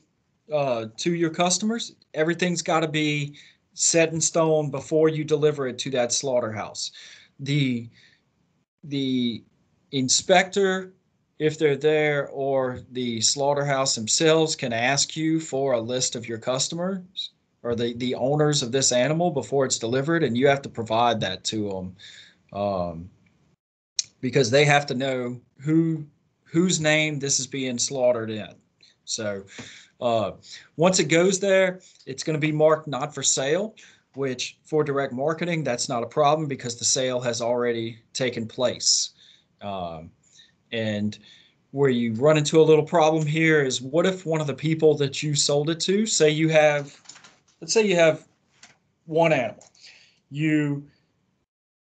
uh, 0.51 0.87
to 0.97 1.13
your 1.13 1.29
customers. 1.29 1.95
Everything's 2.13 2.61
got 2.61 2.81
to 2.81 2.87
be 2.87 3.35
set 3.73 4.11
in 4.11 4.19
stone 4.19 4.71
before 4.71 5.07
you 5.07 5.23
deliver 5.23 5.67
it 5.67 5.77
to 5.79 5.91
that 5.91 6.11
slaughterhouse. 6.11 6.91
The 7.39 7.89
the 8.83 9.43
inspector, 9.91 10.93
if 11.39 11.59
they're 11.59 11.75
there, 11.75 12.29
or 12.29 12.79
the 12.91 13.19
slaughterhouse 13.21 13.95
themselves 13.95 14.55
can 14.55 14.71
ask 14.71 15.15
you 15.17 15.39
for 15.39 15.73
a 15.73 15.79
list 15.79 16.15
of 16.15 16.27
your 16.27 16.37
customers 16.37 17.31
or 17.67 17.75
the, 17.75 17.93
the 17.95 18.15
owners 18.15 18.63
of 18.63 18.71
this 18.71 18.91
animal 18.91 19.29
before 19.29 19.65
it's 19.65 19.77
delivered, 19.77 20.23
and 20.23 20.37
you 20.37 20.47
have 20.47 20.61
to 20.61 20.69
provide 20.69 21.19
that 21.19 21.43
to 21.43 21.69
them 21.69 21.95
um, 22.53 23.09
because 24.21 24.49
they 24.49 24.63
have 24.63 24.85
to 24.85 24.95
know 24.95 25.39
who 25.59 26.05
whose 26.45 26.79
name 26.79 27.19
this 27.19 27.39
is 27.39 27.47
being 27.47 27.77
slaughtered 27.77 28.29
in. 28.29 28.53
So 29.03 29.43
uh, 29.99 30.31
once 30.77 30.99
it 30.99 31.09
goes 31.09 31.39
there, 31.39 31.81
it's 32.05 32.23
going 32.23 32.39
to 32.39 32.47
be 32.47 32.53
marked 32.53 32.87
not 32.87 33.13
for 33.13 33.21
sale, 33.21 33.75
which 34.15 34.57
for 34.63 34.83
direct 34.83 35.11
marketing, 35.11 35.65
that's 35.65 35.89
not 35.89 36.03
a 36.03 36.07
problem 36.07 36.47
because 36.47 36.77
the 36.77 36.85
sale 36.85 37.19
has 37.19 37.41
already 37.41 37.99
taken 38.13 38.47
place. 38.47 39.11
Um, 39.61 40.09
and 40.71 41.19
where 41.71 41.89
you 41.89 42.13
run 42.13 42.37
into 42.37 42.61
a 42.61 42.63
little 42.63 42.85
problem 42.85 43.25
here 43.25 43.61
is 43.61 43.81
what 43.81 44.05
if 44.05 44.25
one 44.25 44.39
of 44.39 44.47
the 44.47 44.53
people 44.53 44.95
that 44.95 45.21
you 45.21 45.35
sold 45.35 45.69
it 45.69 45.81
to, 45.81 46.05
say 46.05 46.29
you 46.29 46.47
have, 46.47 46.99
let's 47.61 47.73
say 47.73 47.85
you 47.85 47.95
have 47.95 48.27
one 49.05 49.33
animal, 49.33 49.63
you 50.29 50.85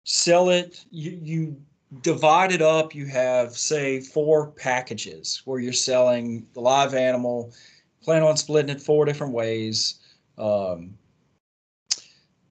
sell 0.04 0.49
it, 0.49 0.84
you, 0.91 1.19
you 1.21 1.62
divide 2.02 2.52
it 2.52 2.62
up, 2.62 2.95
you 2.95 3.06
have, 3.06 3.56
say, 3.56 3.99
four 3.99 4.52
packages 4.52 5.41
where 5.45 5.60
you're 5.60 5.73
selling 5.73 6.45
the 6.54 6.60
live 6.60 6.93
animal, 6.93 7.54
plan 8.02 8.23
on 8.23 8.36
splitting 8.36 8.76
it 8.76 8.82
four 8.82 9.06
different 9.06 9.34
ways. 9.34 9.99
Um, 10.38 10.97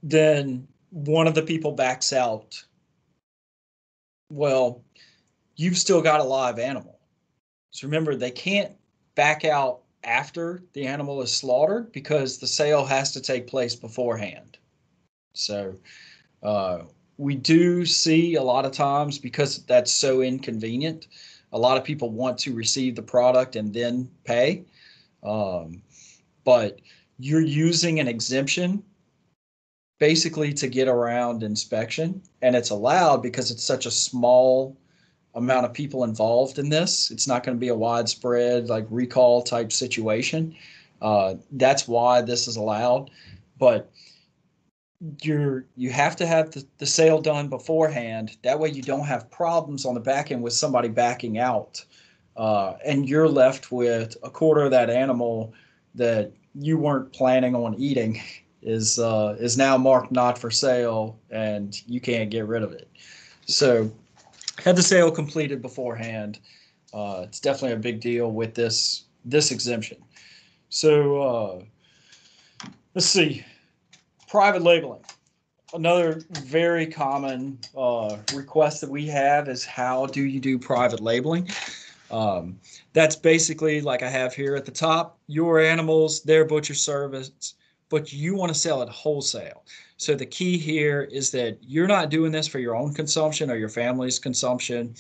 then 0.02 0.66
one 0.90 1.26
of 1.26 1.34
the 1.34 1.42
people 1.42 1.72
backs 1.72 2.12
out. 2.12 2.62
Well, 4.30 4.82
you've 5.56 5.76
still 5.76 6.02
got 6.02 6.20
a 6.20 6.24
live 6.24 6.58
animal. 6.58 6.98
So 7.70 7.86
remember, 7.86 8.14
they 8.14 8.30
can't 8.30 8.72
back 9.14 9.44
out 9.44 9.81
after 10.04 10.62
the 10.72 10.86
animal 10.86 11.22
is 11.22 11.34
slaughtered 11.34 11.92
because 11.92 12.38
the 12.38 12.46
sale 12.46 12.84
has 12.84 13.12
to 13.12 13.20
take 13.20 13.46
place 13.46 13.74
beforehand. 13.74 14.58
So 15.34 15.76
uh, 16.42 16.82
we 17.18 17.34
do 17.34 17.86
see 17.86 18.34
a 18.34 18.42
lot 18.42 18.64
of 18.64 18.72
times 18.72 19.18
because 19.18 19.64
that's 19.64 19.92
so 19.92 20.22
inconvenient. 20.22 21.06
A 21.52 21.58
lot 21.58 21.76
of 21.76 21.84
people 21.84 22.10
want 22.10 22.38
to 22.38 22.54
receive 22.54 22.96
the 22.96 23.02
product 23.02 23.56
and 23.56 23.72
then 23.72 24.10
pay. 24.24 24.64
Um, 25.22 25.82
but 26.44 26.80
you're 27.18 27.40
using 27.40 28.00
an 28.00 28.08
exemption 28.08 28.82
basically 30.00 30.52
to 30.52 30.66
get 30.66 30.88
around 30.88 31.44
inspection, 31.44 32.20
and 32.40 32.56
it's 32.56 32.70
allowed 32.70 33.22
because 33.22 33.52
it's 33.52 33.62
such 33.62 33.86
a 33.86 33.90
small 33.90 34.76
amount 35.34 35.66
of 35.66 35.72
people 35.72 36.04
involved 36.04 36.58
in 36.58 36.68
this. 36.68 37.10
It's 37.10 37.26
not 37.26 37.42
going 37.44 37.56
to 37.56 37.60
be 37.60 37.68
a 37.68 37.74
widespread 37.74 38.68
like 38.68 38.86
recall 38.90 39.42
type 39.42 39.72
situation. 39.72 40.54
Uh, 41.00 41.34
that's 41.52 41.88
why 41.88 42.22
this 42.22 42.46
is 42.46 42.56
allowed, 42.56 43.10
but 43.58 43.90
you're 45.20 45.64
you 45.76 45.90
have 45.90 46.14
to 46.16 46.26
have 46.26 46.52
the, 46.52 46.64
the 46.78 46.86
sale 46.86 47.20
done 47.20 47.48
beforehand. 47.48 48.36
That 48.42 48.60
way 48.60 48.70
you 48.70 48.82
don't 48.82 49.06
have 49.06 49.30
problems 49.30 49.84
on 49.84 49.94
the 49.94 50.00
back 50.00 50.30
end 50.30 50.42
with 50.42 50.52
somebody 50.52 50.88
backing 50.88 51.38
out, 51.38 51.84
uh, 52.36 52.74
and 52.84 53.08
you're 53.08 53.28
left 53.28 53.72
with 53.72 54.16
a 54.22 54.30
quarter 54.30 54.62
of 54.62 54.70
that 54.70 54.90
animal 54.90 55.52
that 55.94 56.30
you 56.54 56.78
weren't 56.78 57.12
planning 57.12 57.56
on 57.56 57.74
eating 57.74 58.20
is 58.62 58.98
uh, 58.98 59.36
is 59.40 59.56
now 59.58 59.76
marked 59.76 60.12
not 60.12 60.38
for 60.38 60.50
sale, 60.50 61.18
and 61.30 61.82
you 61.88 62.00
can't 62.00 62.30
get 62.30 62.46
rid 62.46 62.62
of 62.62 62.72
it. 62.72 62.88
So 63.46 63.90
had 64.58 64.76
the 64.76 64.82
sale 64.82 65.10
completed 65.10 65.62
beforehand. 65.62 66.38
Uh, 66.92 67.22
it's 67.24 67.40
definitely 67.40 67.72
a 67.72 67.80
big 67.80 68.00
deal 68.00 68.30
with 68.30 68.54
this 68.54 69.04
this 69.24 69.50
exemption. 69.50 69.98
So 70.68 71.22
uh, 71.22 72.68
let's 72.94 73.06
see 73.06 73.44
private 74.32 74.62
labeling. 74.62 75.04
Another 75.74 76.22
very 76.44 76.86
common 76.86 77.58
uh, 77.76 78.16
request 78.34 78.80
that 78.80 78.88
we 78.88 79.06
have 79.06 79.46
is 79.46 79.62
how 79.62 80.06
do 80.06 80.22
you 80.22 80.40
do 80.40 80.58
private 80.58 81.00
labeling? 81.00 81.50
Um, 82.10 82.58
that's 82.94 83.14
basically 83.14 83.82
like 83.82 84.02
I 84.02 84.08
have 84.08 84.34
here 84.34 84.56
at 84.56 84.64
the 84.64 84.72
top, 84.72 85.18
your 85.26 85.60
animals, 85.60 86.22
their 86.22 86.46
butcher 86.46 86.74
service, 86.74 87.54
but 87.90 88.10
you 88.10 88.34
want 88.34 88.52
to 88.52 88.58
sell 88.58 88.82
it 88.82 88.88
wholesale. 88.88 89.64
So 90.02 90.14
the 90.14 90.26
key 90.26 90.58
here 90.58 91.02
is 91.02 91.30
that 91.30 91.58
you're 91.62 91.86
not 91.86 92.10
doing 92.10 92.32
this 92.32 92.48
for 92.48 92.58
your 92.58 92.74
own 92.74 92.92
consumption 92.92 93.50
or 93.50 93.56
your 93.56 93.68
family's 93.68 94.18
consumption. 94.18 94.94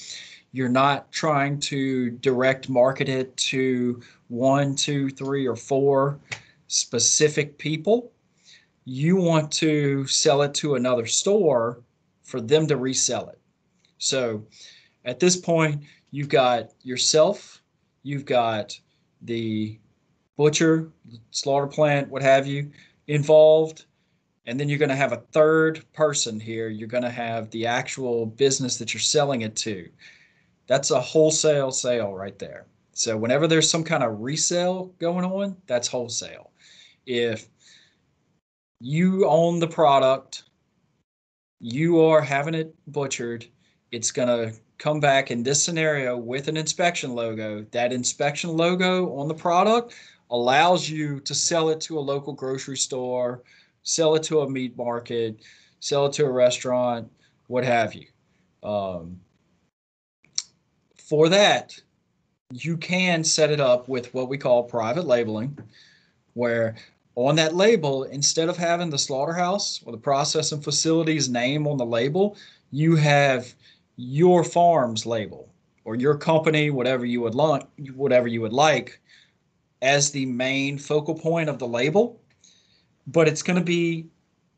You're 0.52 0.68
not 0.68 1.10
trying 1.10 1.58
to 1.60 2.10
direct 2.10 2.68
market 2.68 3.08
it 3.08 3.36
to 3.48 4.00
one, 4.28 4.76
two, 4.76 5.10
three, 5.10 5.46
or 5.46 5.56
four 5.56 6.18
specific 6.68 7.58
people 7.58 8.12
you 8.84 9.16
want 9.16 9.50
to 9.52 10.06
sell 10.06 10.42
it 10.42 10.54
to 10.54 10.74
another 10.74 11.06
store 11.06 11.82
for 12.22 12.40
them 12.40 12.66
to 12.66 12.76
resell 12.76 13.28
it. 13.28 13.38
So 13.98 14.44
at 15.04 15.20
this 15.20 15.36
point, 15.36 15.82
you've 16.10 16.28
got 16.28 16.70
yourself, 16.82 17.62
you've 18.02 18.24
got 18.24 18.78
the 19.22 19.78
butcher, 20.36 20.90
slaughter 21.30 21.66
plant, 21.66 22.08
what 22.08 22.22
have 22.22 22.46
you, 22.46 22.70
involved. 23.06 23.84
And 24.46 24.58
then 24.58 24.68
you're 24.68 24.78
going 24.78 24.88
to 24.88 24.96
have 24.96 25.12
a 25.12 25.22
third 25.32 25.84
person 25.92 26.40
here. 26.40 26.68
You're 26.68 26.88
going 26.88 27.04
to 27.04 27.10
have 27.10 27.50
the 27.50 27.66
actual 27.66 28.26
business 28.26 28.76
that 28.78 28.92
you're 28.92 29.00
selling 29.00 29.42
it 29.42 29.54
to. 29.56 29.88
That's 30.66 30.90
a 30.90 31.00
wholesale 31.00 31.70
sale 31.70 32.14
right 32.14 32.38
there. 32.38 32.66
So 32.92 33.16
whenever 33.16 33.46
there's 33.46 33.70
some 33.70 33.84
kind 33.84 34.02
of 34.02 34.20
resale 34.20 34.86
going 34.98 35.24
on, 35.24 35.56
that's 35.66 35.88
wholesale. 35.88 36.50
If 37.06 37.48
you 38.80 39.26
own 39.28 39.60
the 39.60 39.68
product, 39.68 40.44
you 41.60 42.00
are 42.00 42.20
having 42.20 42.54
it 42.54 42.74
butchered, 42.88 43.46
it's 43.92 44.10
going 44.10 44.28
to 44.28 44.58
come 44.78 44.98
back 44.98 45.30
in 45.30 45.42
this 45.44 45.62
scenario 45.62 46.16
with 46.16 46.48
an 46.48 46.56
inspection 46.56 47.14
logo. 47.14 47.64
That 47.70 47.92
inspection 47.92 48.50
logo 48.50 49.16
on 49.16 49.28
the 49.28 49.34
product 49.34 49.94
allows 50.30 50.88
you 50.88 51.20
to 51.20 51.34
sell 51.34 51.68
it 51.68 51.80
to 51.82 51.98
a 51.98 52.00
local 52.00 52.32
grocery 52.32 52.76
store, 52.76 53.42
sell 53.82 54.14
it 54.14 54.22
to 54.24 54.40
a 54.40 54.50
meat 54.50 54.76
market, 54.76 55.40
sell 55.80 56.06
it 56.06 56.12
to 56.14 56.24
a 56.24 56.30
restaurant, 56.30 57.10
what 57.48 57.64
have 57.64 57.94
you. 57.94 58.06
Um, 58.62 59.20
for 60.96 61.28
that, 61.28 61.78
you 62.52 62.76
can 62.76 63.24
set 63.24 63.50
it 63.50 63.60
up 63.60 63.88
with 63.88 64.12
what 64.14 64.28
we 64.28 64.38
call 64.38 64.62
private 64.62 65.06
labeling, 65.06 65.58
where 66.34 66.76
on 67.14 67.36
that 67.36 67.54
label, 67.54 68.04
instead 68.04 68.48
of 68.48 68.56
having 68.56 68.90
the 68.90 68.98
slaughterhouse 68.98 69.82
or 69.84 69.92
the 69.92 69.98
processing 69.98 70.60
facility's 70.60 71.28
name 71.28 71.66
on 71.66 71.76
the 71.76 71.84
label, 71.84 72.36
you 72.70 72.96
have 72.96 73.52
your 73.96 74.42
farm's 74.42 75.04
label 75.04 75.48
or 75.84 75.94
your 75.94 76.16
company, 76.16 76.70
whatever 76.70 77.04
you 77.04 77.20
would 77.20 77.34
like, 77.34 77.66
whatever 77.94 78.28
you 78.28 78.40
would 78.40 78.52
like, 78.52 79.00
as 79.82 80.10
the 80.10 80.24
main 80.26 80.78
focal 80.78 81.14
point 81.14 81.50
of 81.50 81.58
the 81.58 81.66
label. 81.66 82.20
But 83.06 83.28
it's 83.28 83.42
going 83.42 83.58
to 83.58 83.64
be 83.64 84.06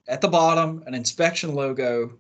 at 0.09 0.21
the 0.21 0.29
bottom 0.29 0.83
an 0.87 0.95
inspection 0.95 1.55
logo 1.55 2.13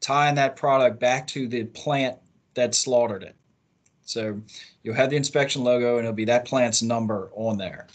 tying 0.00 0.34
that 0.34 0.56
product 0.56 0.98
back 0.98 1.26
to 1.28 1.46
the 1.48 1.64
plant 1.64 2.16
that 2.54 2.74
slaughtered 2.74 3.22
it. 3.22 3.36
So 4.04 4.40
you'll 4.82 4.96
have 4.96 5.10
the 5.10 5.16
inspection 5.16 5.62
logo 5.62 5.96
and 5.96 6.06
it'll 6.06 6.14
be 6.14 6.24
that 6.24 6.44
plant's 6.44 6.82
number 6.82 7.30
on 7.34 7.56
there. 7.56 7.86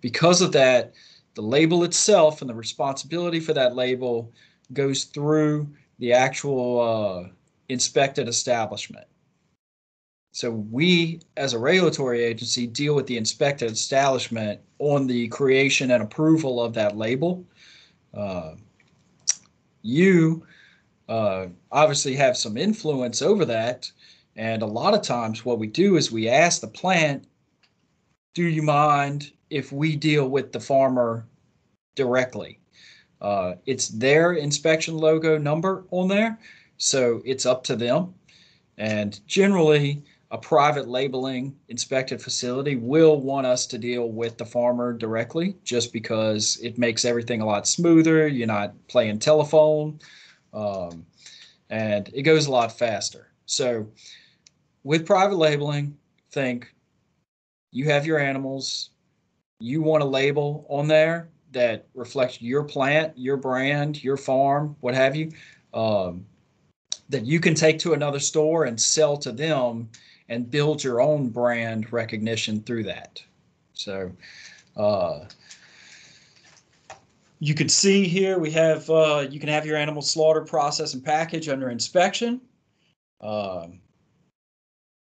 Because 0.00 0.42
of 0.42 0.52
that, 0.52 0.92
the 1.34 1.42
label 1.42 1.84
itself 1.84 2.40
and 2.40 2.50
the 2.50 2.54
responsibility 2.54 3.40
for 3.40 3.54
that 3.54 3.74
label 3.74 4.32
goes 4.72 5.04
through 5.04 5.68
the 5.98 6.12
actual 6.12 6.80
uh, 6.80 7.28
inspected 7.68 8.28
establishment. 8.28 9.06
So 10.34 10.50
we, 10.50 11.20
as 11.36 11.54
a 11.54 11.58
regulatory 11.60 12.24
agency, 12.24 12.66
deal 12.66 12.96
with 12.96 13.06
the 13.06 13.16
inspected 13.16 13.70
establishment 13.70 14.60
on 14.80 15.06
the 15.06 15.28
creation 15.28 15.92
and 15.92 16.02
approval 16.02 16.60
of 16.60 16.74
that 16.74 16.96
label. 16.96 17.44
Uh, 18.12 18.54
you 19.82 20.44
uh, 21.08 21.46
obviously 21.70 22.16
have 22.16 22.36
some 22.36 22.56
influence 22.56 23.22
over 23.22 23.44
that. 23.44 23.88
And 24.34 24.62
a 24.62 24.66
lot 24.66 24.92
of 24.92 25.02
times 25.02 25.44
what 25.44 25.60
we 25.60 25.68
do 25.68 25.94
is 25.94 26.10
we 26.10 26.28
ask 26.28 26.60
the 26.60 26.66
plant, 26.66 27.28
do 28.34 28.42
you 28.42 28.62
mind 28.62 29.30
if 29.50 29.70
we 29.70 29.94
deal 29.94 30.28
with 30.28 30.50
the 30.50 30.58
farmer 30.58 31.28
directly. 31.94 32.58
Uh, 33.20 33.54
it's 33.66 33.86
their 33.88 34.32
inspection 34.32 34.96
logo 34.98 35.38
number 35.38 35.84
on 35.92 36.08
there, 36.08 36.36
so 36.76 37.22
it's 37.24 37.46
up 37.46 37.62
to 37.64 37.76
them. 37.76 38.12
And 38.76 39.20
generally, 39.28 40.02
a 40.34 40.38
private 40.38 40.88
labeling 40.88 41.54
inspected 41.68 42.20
facility 42.20 42.74
will 42.74 43.20
want 43.20 43.46
us 43.46 43.68
to 43.68 43.78
deal 43.78 44.10
with 44.10 44.36
the 44.36 44.44
farmer 44.44 44.92
directly 44.92 45.54
just 45.62 45.92
because 45.92 46.58
it 46.60 46.76
makes 46.76 47.04
everything 47.04 47.40
a 47.40 47.46
lot 47.46 47.68
smoother. 47.68 48.26
You're 48.26 48.48
not 48.48 48.74
playing 48.88 49.20
telephone 49.20 50.00
um, 50.52 51.06
and 51.70 52.10
it 52.12 52.22
goes 52.22 52.46
a 52.46 52.50
lot 52.50 52.76
faster. 52.76 53.28
So, 53.46 53.86
with 54.82 55.06
private 55.06 55.36
labeling, 55.36 55.96
think 56.32 56.74
you 57.70 57.84
have 57.84 58.04
your 58.04 58.18
animals, 58.18 58.90
you 59.60 59.82
want 59.82 60.02
a 60.02 60.06
label 60.06 60.66
on 60.68 60.88
there 60.88 61.28
that 61.52 61.86
reflects 61.94 62.42
your 62.42 62.64
plant, 62.64 63.16
your 63.16 63.36
brand, 63.36 64.02
your 64.02 64.16
farm, 64.16 64.74
what 64.80 64.96
have 64.96 65.14
you, 65.14 65.30
um, 65.74 66.26
that 67.08 67.24
you 67.24 67.38
can 67.38 67.54
take 67.54 67.78
to 67.78 67.92
another 67.92 68.18
store 68.18 68.64
and 68.64 68.80
sell 68.80 69.16
to 69.18 69.30
them 69.30 69.88
and 70.28 70.50
build 70.50 70.82
your 70.82 71.00
own 71.00 71.28
brand 71.28 71.92
recognition 71.92 72.62
through 72.62 72.84
that. 72.84 73.22
So, 73.74 74.12
uh, 74.76 75.24
you 77.40 77.54
can 77.54 77.68
see 77.68 78.06
here 78.08 78.38
we 78.38 78.50
have 78.52 78.88
uh, 78.88 79.26
you 79.28 79.38
can 79.38 79.50
have 79.50 79.66
your 79.66 79.76
animal 79.76 80.02
slaughter 80.02 80.40
process 80.40 80.94
and 80.94 81.04
package 81.04 81.48
under 81.48 81.70
inspection. 81.70 82.40
Um, 83.20 83.80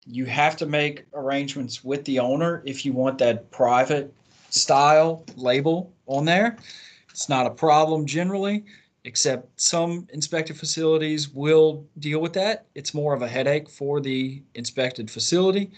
you 0.04 0.24
have 0.26 0.56
to 0.58 0.66
make 0.66 1.04
arrangements 1.14 1.82
with 1.82 2.04
the 2.04 2.18
owner 2.18 2.62
if 2.64 2.84
you 2.84 2.92
want 2.92 3.18
that 3.18 3.50
private 3.50 4.12
style 4.50 5.24
label 5.36 5.92
on 6.06 6.24
there. 6.24 6.56
It's 7.10 7.28
not 7.28 7.46
a 7.46 7.50
problem 7.50 8.06
generally, 8.06 8.64
except 9.06 9.60
some 9.60 10.06
inspected 10.12 10.58
facilities 10.58 11.28
will 11.28 11.86
deal 12.00 12.20
with 12.20 12.32
that. 12.34 12.66
It's 12.74 12.92
more 12.92 13.14
of 13.14 13.22
a 13.22 13.28
headache 13.28 13.70
for 13.70 14.00
the 14.00 14.42
inspected 14.54 15.10
facility. 15.10 15.70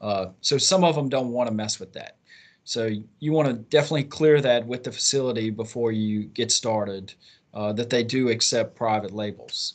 Uh, 0.00 0.26
so 0.40 0.56
some 0.56 0.84
of 0.84 0.94
them 0.94 1.08
don't 1.08 1.32
want 1.32 1.48
to 1.48 1.54
mess 1.54 1.80
with 1.80 1.92
that. 1.94 2.16
So 2.62 2.90
you 3.18 3.32
want 3.32 3.48
to 3.48 3.54
definitely 3.54 4.04
clear 4.04 4.40
that 4.40 4.64
with 4.66 4.84
the 4.84 4.92
facility 4.92 5.50
before 5.50 5.92
you 5.92 6.24
get 6.26 6.50
started, 6.52 7.12
uh, 7.54 7.72
that 7.72 7.90
they 7.90 8.04
do 8.04 8.28
accept 8.28 8.76
private 8.76 9.12
labels. 9.12 9.74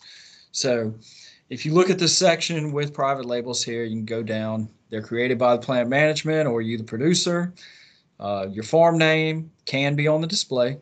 So 0.52 0.94
if 1.50 1.66
you 1.66 1.74
look 1.74 1.90
at 1.90 2.00
this 2.00 2.18
section 2.18 2.72
with 2.72 2.94
private 2.94 3.26
labels 3.26 3.62
here, 3.62 3.84
you 3.84 3.96
can 3.96 4.06
go 4.06 4.24
down. 4.24 4.70
They're 4.90 5.02
created 5.02 5.38
by 5.38 5.56
the 5.56 5.62
plant 5.62 5.90
management 5.90 6.48
or 6.48 6.62
you, 6.62 6.78
the 6.78 6.84
producer. 6.84 7.54
Uh, 8.22 8.48
your 8.50 8.64
farm 8.64 8.98
name 8.98 9.52
can 9.66 9.96
be 9.96 10.08
on 10.08 10.22
the 10.22 10.28
display. 10.28 10.78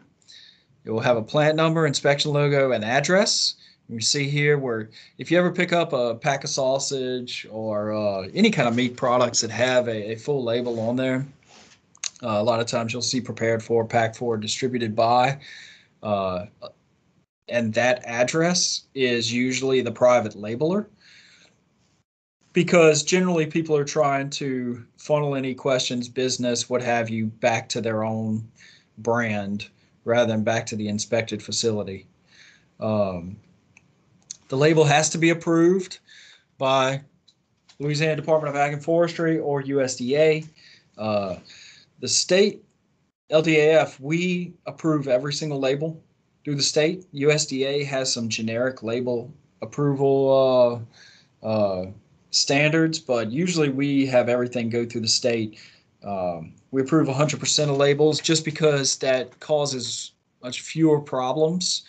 It 0.85 0.91
will 0.91 0.99
have 0.99 1.17
a 1.17 1.21
plant 1.21 1.55
number, 1.55 1.85
inspection 1.85 2.31
logo, 2.31 2.71
and 2.71 2.83
address. 2.83 3.55
You 3.89 3.99
see 3.99 4.29
here 4.29 4.57
where 4.57 4.89
if 5.17 5.31
you 5.31 5.39
ever 5.39 5.51
pick 5.51 5.73
up 5.73 5.93
a 5.93 6.15
pack 6.15 6.43
of 6.43 6.49
sausage 6.49 7.47
or 7.49 7.91
uh, 7.93 8.27
any 8.35 8.51
kind 8.51 8.67
of 8.67 8.75
meat 8.75 8.95
products 8.95 9.41
that 9.41 9.49
have 9.49 9.87
a, 9.87 10.11
a 10.11 10.15
full 10.15 10.43
label 10.43 10.79
on 10.79 10.95
there, 10.95 11.25
uh, 12.21 12.37
a 12.39 12.43
lot 12.43 12.59
of 12.59 12.67
times 12.67 12.93
you'll 12.93 13.01
see 13.01 13.19
prepared 13.19 13.63
for, 13.63 13.83
packed 13.85 14.15
for, 14.15 14.37
distributed 14.37 14.95
by. 14.95 15.39
Uh, 16.03 16.45
and 17.47 17.73
that 17.73 18.03
address 18.05 18.83
is 18.93 19.33
usually 19.33 19.81
the 19.81 19.91
private 19.91 20.33
labeler 20.33 20.85
because 22.53 23.03
generally 23.03 23.45
people 23.45 23.75
are 23.75 23.85
trying 23.85 24.29
to 24.29 24.83
funnel 24.97 25.35
any 25.35 25.53
questions, 25.53 26.09
business, 26.09 26.69
what 26.69 26.81
have 26.81 27.09
you, 27.09 27.27
back 27.27 27.69
to 27.69 27.81
their 27.81 28.03
own 28.03 28.47
brand 28.99 29.69
rather 30.05 30.31
than 30.31 30.43
back 30.43 30.65
to 30.67 30.75
the 30.75 30.87
inspected 30.87 31.41
facility. 31.41 32.07
Um, 32.79 33.37
the 34.47 34.57
label 34.57 34.83
has 34.83 35.09
to 35.11 35.17
be 35.17 35.29
approved 35.29 35.99
by 36.57 37.01
Louisiana 37.79 38.15
Department 38.15 38.53
of 38.53 38.59
Ag 38.59 38.73
and 38.73 38.83
Forestry 38.83 39.39
or 39.39 39.63
USDA. 39.63 40.47
Uh, 40.97 41.35
the 41.99 42.07
state 42.07 42.63
LDAF, 43.31 43.99
we 43.99 44.53
approve 44.65 45.07
every 45.07 45.33
single 45.33 45.59
label 45.59 46.01
through 46.43 46.55
the 46.55 46.63
state. 46.63 47.05
USDA 47.13 47.85
has 47.85 48.11
some 48.11 48.27
generic 48.27 48.81
label 48.81 49.31
approval 49.61 50.85
uh, 51.43 51.45
uh, 51.45 51.85
standards, 52.31 52.99
but 52.99 53.31
usually 53.31 53.69
we 53.69 54.05
have 54.07 54.29
everything 54.29 54.69
go 54.69 54.85
through 54.85 55.01
the 55.01 55.07
state. 55.07 55.59
Um, 56.03 56.53
we 56.71 56.81
approve 56.81 57.07
100% 57.07 57.69
of 57.69 57.77
labels 57.77 58.19
just 58.19 58.45
because 58.45 58.97
that 58.97 59.39
causes 59.39 60.11
much 60.43 60.61
fewer 60.61 60.99
problems 60.99 61.83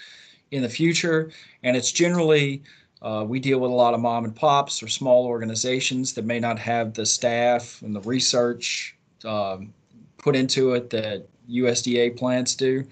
in 0.51 0.63
the 0.63 0.69
future. 0.69 1.31
And 1.63 1.77
it's 1.77 1.93
generally, 1.93 2.63
uh, 3.03 3.25
we 3.27 3.39
deal 3.41 3.59
with 3.61 3.71
a 3.71 3.75
lot 3.75 3.95
of 3.95 4.01
mom 4.01 4.25
and 4.25 4.35
pops 4.35 4.83
or 4.83 4.89
small 4.89 5.27
organizations 5.27 6.13
that 6.15 6.25
may 6.25 6.41
not 6.41 6.59
have 6.59 6.95
the 6.95 7.07
staff 7.07 7.81
and 7.83 7.95
the 7.95 8.01
research 8.01 8.97
um, 9.25 9.73
put 10.19 10.35
into 10.35 10.73
it 10.75 10.91
that 10.91 11.27
USDA 11.49 12.17
plants 12.17 12.55
do. 12.55 12.85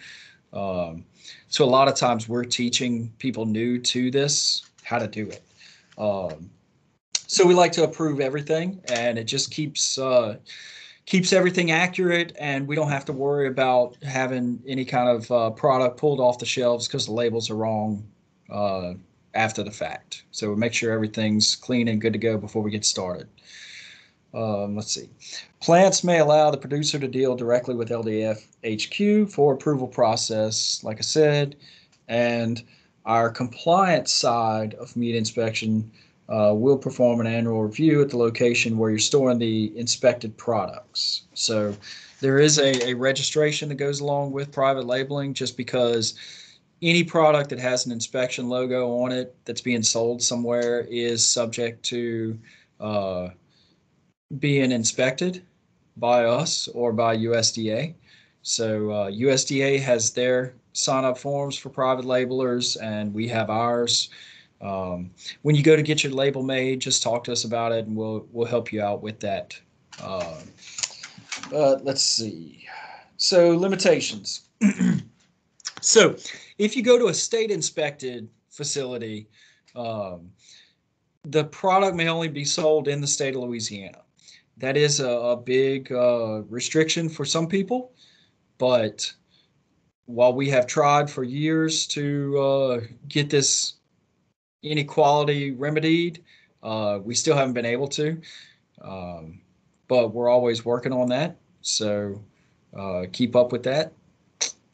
Um, 0.52 1.04
so 1.48 1.64
a 1.64 1.66
lot 1.66 1.88
of 1.88 1.94
times 1.94 2.28
we're 2.28 2.44
teaching 2.44 3.12
people 3.18 3.46
new 3.46 3.78
to 3.78 4.10
this 4.10 4.62
how 4.82 4.98
to 4.98 5.06
do 5.06 5.28
it. 5.28 5.42
Um, 5.98 6.50
so 7.26 7.46
we 7.46 7.54
like 7.54 7.72
to 7.72 7.84
approve 7.84 8.20
everything, 8.20 8.80
and 8.88 9.18
it 9.18 9.24
just 9.24 9.50
keeps 9.50 9.98
uh, 9.98 10.36
keeps 11.08 11.32
everything 11.32 11.70
accurate, 11.70 12.36
and 12.38 12.68
we 12.68 12.76
don't 12.76 12.90
have 12.90 13.06
to 13.06 13.14
worry 13.14 13.48
about 13.48 13.96
having 14.02 14.62
any 14.66 14.84
kind 14.84 15.08
of 15.08 15.30
uh, 15.32 15.48
product 15.48 15.96
pulled 15.96 16.20
off 16.20 16.38
the 16.38 16.44
shelves 16.44 16.86
because 16.86 17.06
the 17.06 17.12
labels 17.12 17.48
are 17.48 17.54
wrong 17.54 18.06
uh, 18.50 18.92
after 19.32 19.62
the 19.62 19.70
fact. 19.70 20.24
So 20.32 20.50
we 20.50 20.56
make 20.56 20.74
sure 20.74 20.92
everything's 20.92 21.56
clean 21.56 21.88
and 21.88 21.98
good 21.98 22.12
to 22.12 22.18
go 22.18 22.36
before 22.36 22.62
we 22.62 22.70
get 22.70 22.84
started. 22.84 23.26
Um, 24.34 24.76
let's 24.76 24.92
see. 24.92 25.08
Plants 25.60 26.04
may 26.04 26.18
allow 26.18 26.50
the 26.50 26.58
producer 26.58 26.98
to 26.98 27.08
deal 27.08 27.34
directly 27.34 27.74
with 27.74 27.88
LDF 27.88 28.44
HQ 28.62 29.30
for 29.30 29.54
approval 29.54 29.88
process, 29.88 30.84
like 30.84 30.98
I 30.98 31.00
said, 31.00 31.56
and 32.08 32.62
our 33.06 33.30
compliance 33.30 34.12
side 34.12 34.74
of 34.74 34.94
meat 34.94 35.16
inspection 35.16 35.90
uh, 36.28 36.52
will 36.54 36.76
perform 36.76 37.20
an 37.20 37.26
annual 37.26 37.62
review 37.62 38.02
at 38.02 38.10
the 38.10 38.16
location 38.16 38.76
where 38.76 38.90
you're 38.90 38.98
storing 38.98 39.38
the 39.38 39.76
inspected 39.78 40.36
products. 40.36 41.22
So 41.34 41.74
there 42.20 42.38
is 42.38 42.58
a, 42.58 42.88
a 42.88 42.94
registration 42.94 43.68
that 43.70 43.76
goes 43.76 44.00
along 44.00 44.32
with 44.32 44.52
private 44.52 44.86
labeling 44.86 45.32
just 45.34 45.56
because 45.56 46.14
any 46.82 47.02
product 47.02 47.50
that 47.50 47.58
has 47.58 47.86
an 47.86 47.92
inspection 47.92 48.48
logo 48.48 49.02
on 49.02 49.10
it 49.10 49.34
that's 49.44 49.60
being 49.60 49.82
sold 49.82 50.22
somewhere 50.22 50.86
is 50.90 51.26
subject 51.26 51.82
to 51.84 52.38
uh, 52.78 53.28
being 54.38 54.70
inspected 54.70 55.42
by 55.96 56.24
us 56.24 56.68
or 56.68 56.92
by 56.92 57.16
USDA. 57.16 57.94
So 58.42 58.90
uh, 58.90 59.10
USDA 59.10 59.80
has 59.80 60.12
their 60.12 60.54
sign 60.72 61.04
up 61.04 61.18
forms 61.18 61.56
for 61.56 61.70
private 61.70 62.04
labelers, 62.04 62.80
and 62.80 63.12
we 63.12 63.26
have 63.28 63.50
ours. 63.50 64.10
Um, 64.60 65.10
when 65.42 65.54
you 65.54 65.62
go 65.62 65.76
to 65.76 65.82
get 65.82 66.02
your 66.02 66.12
label 66.12 66.42
made, 66.42 66.80
just 66.80 67.02
talk 67.02 67.24
to 67.24 67.32
us 67.32 67.44
about 67.44 67.72
it, 67.72 67.86
and 67.86 67.96
we'll 67.96 68.26
we'll 68.32 68.46
help 68.46 68.72
you 68.72 68.82
out 68.82 69.02
with 69.02 69.20
that. 69.20 69.58
Uh, 70.02 70.40
but 71.50 71.84
let's 71.84 72.02
see. 72.02 72.66
So 73.16 73.56
limitations. 73.56 74.48
so 75.80 76.16
if 76.58 76.76
you 76.76 76.82
go 76.82 76.98
to 76.98 77.06
a 77.06 77.14
state 77.14 77.50
inspected 77.50 78.28
facility, 78.50 79.28
um, 79.76 80.30
the 81.24 81.44
product 81.44 81.96
may 81.96 82.08
only 82.08 82.28
be 82.28 82.44
sold 82.44 82.88
in 82.88 83.00
the 83.00 83.06
state 83.06 83.34
of 83.34 83.42
Louisiana 83.42 84.02
that 84.58 84.76
is 84.76 85.00
a, 85.00 85.08
a 85.08 85.36
big 85.36 85.90
uh, 85.92 86.42
restriction 86.48 87.08
for 87.08 87.24
some 87.24 87.46
people. 87.46 87.92
But 88.58 89.12
while 90.06 90.32
we 90.32 90.48
have 90.50 90.66
tried 90.66 91.08
for 91.08 91.22
years 91.22 91.86
to 91.88 92.38
uh, 92.38 92.80
get 93.06 93.30
this 93.30 93.74
inequality 94.62 95.52
remedied, 95.52 96.22
uh, 96.62 96.98
we 97.02 97.14
still 97.14 97.36
haven't 97.36 97.54
been 97.54 97.66
able 97.66 97.88
to. 97.88 98.20
Um, 98.82 99.40
but 99.88 100.12
we're 100.14 100.28
always 100.28 100.64
working 100.64 100.92
on 100.92 101.08
that. 101.08 101.36
So 101.62 102.22
uh, 102.76 103.04
keep 103.12 103.34
up 103.34 103.52
with 103.52 103.62
that. 103.64 103.92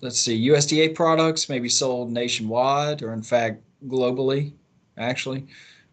Let's 0.00 0.20
see, 0.20 0.48
USDA 0.48 0.94
products 0.94 1.48
may 1.48 1.58
be 1.58 1.68
sold 1.68 2.12
nationwide 2.12 3.02
or, 3.02 3.12
in 3.12 3.22
fact, 3.22 3.62
globally, 3.86 4.52
actually. 4.98 5.46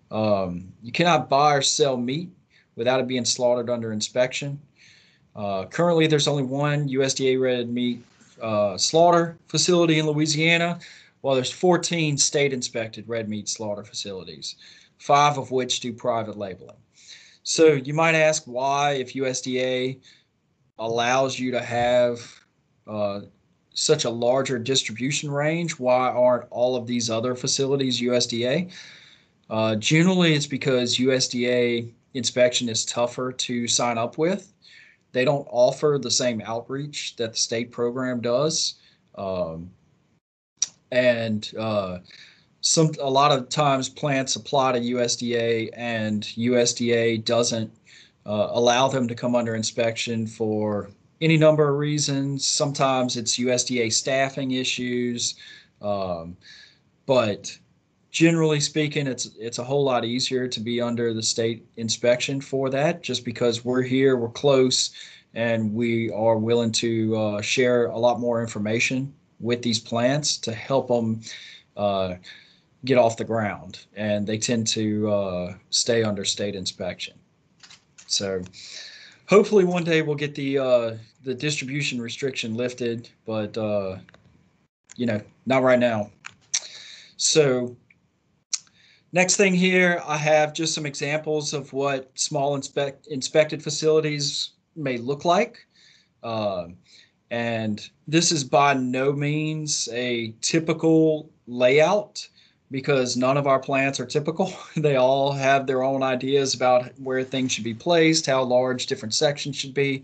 Um, 0.10 0.74
you 0.84 0.92
cannot 0.92 1.30
buy 1.30 1.56
or 1.56 1.62
sell 1.62 1.96
meat 1.96 2.30
without 2.76 3.00
it 3.00 3.08
being 3.08 3.24
slaughtered 3.24 3.70
under 3.70 3.94
inspection. 3.94 4.60
Uh, 5.34 5.66
currently, 5.66 6.08
there's 6.08 6.28
only 6.28 6.44
one 6.44 6.90
USDA 6.90 7.40
red 7.40 7.70
meat 7.70 8.04
uh, 8.42 8.78
slaughter 8.78 9.38
facility 9.48 10.00
in 10.00 10.08
Louisiana, 10.08 10.80
while 11.22 11.36
there's 11.36 11.52
14 11.52 12.18
state 12.18 12.54
inspected 12.54 13.08
red 13.08 13.30
meat 13.30 13.48
slaughter 13.48 13.84
facilities, 13.84 14.56
five 14.98 15.38
of 15.38 15.52
which 15.52 15.80
do 15.80 15.94
private 15.94 16.38
labeling. 16.38 16.78
So 17.44 17.74
you 17.74 17.94
might 17.94 18.16
ask 18.16 18.44
why, 18.46 18.94
if 18.94 19.14
USDA 19.14 20.00
allows 20.78 21.40
you 21.40 21.52
to 21.52 21.62
have 21.62 22.22
uh, 22.88 23.22
such 23.74 24.06
a 24.06 24.10
larger 24.10 24.60
distribution 24.60 25.32
range. 25.32 25.80
Why 25.80 26.10
aren't 26.10 26.48
all 26.50 26.76
of 26.76 26.88
these 26.88 27.10
other 27.10 27.36
facilities 27.36 28.02
USDA? 28.02 28.72
Uh, 29.50 29.76
generally, 29.76 30.34
it's 30.34 30.48
because 30.48 30.98
USDA 30.98 31.92
inspection 32.14 32.70
is 32.70 32.86
tougher 32.86 33.32
to 33.32 33.68
sign 33.68 33.98
up 33.98 34.18
with. 34.18 34.54
They 35.14 35.26
don't 35.26 35.48
offer 35.50 36.00
the 36.02 36.12
same 36.12 36.42
outreach 36.46 37.16
that 37.18 37.32
the 37.32 37.38
state 37.38 37.72
program 37.72 38.22
does. 38.22 38.76
Um, 39.16 39.70
and 40.92 41.52
uh, 41.58 42.00
some 42.62 42.92
a 43.00 43.10
lot 43.10 43.32
of 43.32 43.50
times 43.50 43.90
plants 43.90 44.36
apply 44.36 44.74
to 44.74 44.80
USDA 44.80 45.70
and 45.74 46.24
USDA 46.24 47.24
doesn't 47.26 47.72
uh, 48.26 48.50
allow 48.52 48.88
them 48.88 49.08
to 49.08 49.16
come 49.16 49.36
under 49.36 49.56
inspection 49.56 50.28
for 50.28 50.92
any 51.22 51.38
number 51.38 51.70
of 51.70 51.78
reasons. 51.78 52.46
Sometimes 52.46 53.18
it's 53.18 53.40
USDA 53.40 53.92
staffing 53.92 54.52
issues, 54.52 55.36
um, 55.82 56.38
but 57.06 57.58
generally 58.12 58.60
speaking, 58.60 59.08
it's 59.08 59.32
it's 59.40 59.58
a 59.60 59.64
whole 59.64 59.84
lot 59.84 60.06
easier 60.06 60.48
to 60.48 60.60
be 60.60 60.82
under 60.82 61.14
the 61.14 61.24
state 61.24 61.66
inspection 61.78 62.42
for 62.42 62.70
that, 62.70 63.02
just 63.02 63.26
because 63.26 63.66
we're 63.66 63.82
here, 63.82 64.18
we're 64.18 64.30
close, 64.30 64.92
and 65.34 65.74
we 65.74 66.12
are 66.12 66.38
willing 66.38 66.72
to 66.74 67.16
uh, 67.16 67.42
share 67.42 67.88
a 67.88 67.98
lot 67.98 68.20
more 68.20 68.42
information 68.42 69.14
with 69.42 69.62
these 69.62 69.80
plants 69.80 70.38
to 70.38 70.54
help 70.54 70.88
them 70.88 71.22
uh, 71.76 72.16
get 72.86 72.98
off 72.98 73.18
the 73.18 73.24
ground, 73.24 73.86
and 73.96 74.26
they 74.26 74.38
tend 74.38 74.68
to 74.68 75.12
uh, 75.12 75.54
stay 75.70 76.04
under 76.04 76.26
state 76.26 76.56
inspection. 76.56 77.16
So 78.08 78.42
hopefully 79.28 79.66
one 79.66 79.84
day 79.84 80.02
we'll 80.02 80.16
get 80.16 80.36
the 80.36 80.60
uh, 80.60 80.98
the 81.24 81.34
distribution 81.34 82.02
restriction 82.02 82.56
lifted, 82.56 83.10
but 83.26 83.58
uh, 83.58 83.98
you 84.96 85.06
know, 85.06 85.22
not 85.46 85.64
right 85.64 85.80
now. 85.80 86.10
So 87.18 87.76
next 89.12 89.38
thing 89.38 89.54
here, 89.54 90.02
I 90.06 90.18
have 90.18 90.54
just 90.54 90.74
some 90.74 90.86
examples 90.86 91.54
of 91.54 91.72
what 91.72 92.12
small 92.16 92.56
inspect 92.56 93.08
inspected 93.08 93.64
facilities 93.64 94.52
may 94.76 94.98
look 94.98 95.26
like. 95.26 95.66
Uh, 96.24 96.68
and 97.32 97.90
this 98.10 98.34
is 98.34 98.44
by 98.44 98.74
no 98.74 99.14
means 99.14 99.88
a 99.94 100.34
typical 100.42 101.30
layout 101.48 102.28
because 102.70 103.16
none 103.16 103.38
of 103.38 103.48
our 103.48 103.60
plants 103.60 104.02
are 104.02 104.06
typical. 104.06 104.54
they 104.76 104.98
all 104.98 105.32
have 105.32 105.66
their 105.66 105.82
own 105.82 106.04
ideas 106.04 106.54
about 106.54 106.92
where 107.00 107.24
things 107.24 107.54
should 107.54 107.64
be 107.64 107.74
placed, 107.74 108.26
how 108.26 108.44
large 108.44 108.86
different 108.86 109.14
sections 109.14 109.56
should 109.56 109.74
be. 109.74 110.04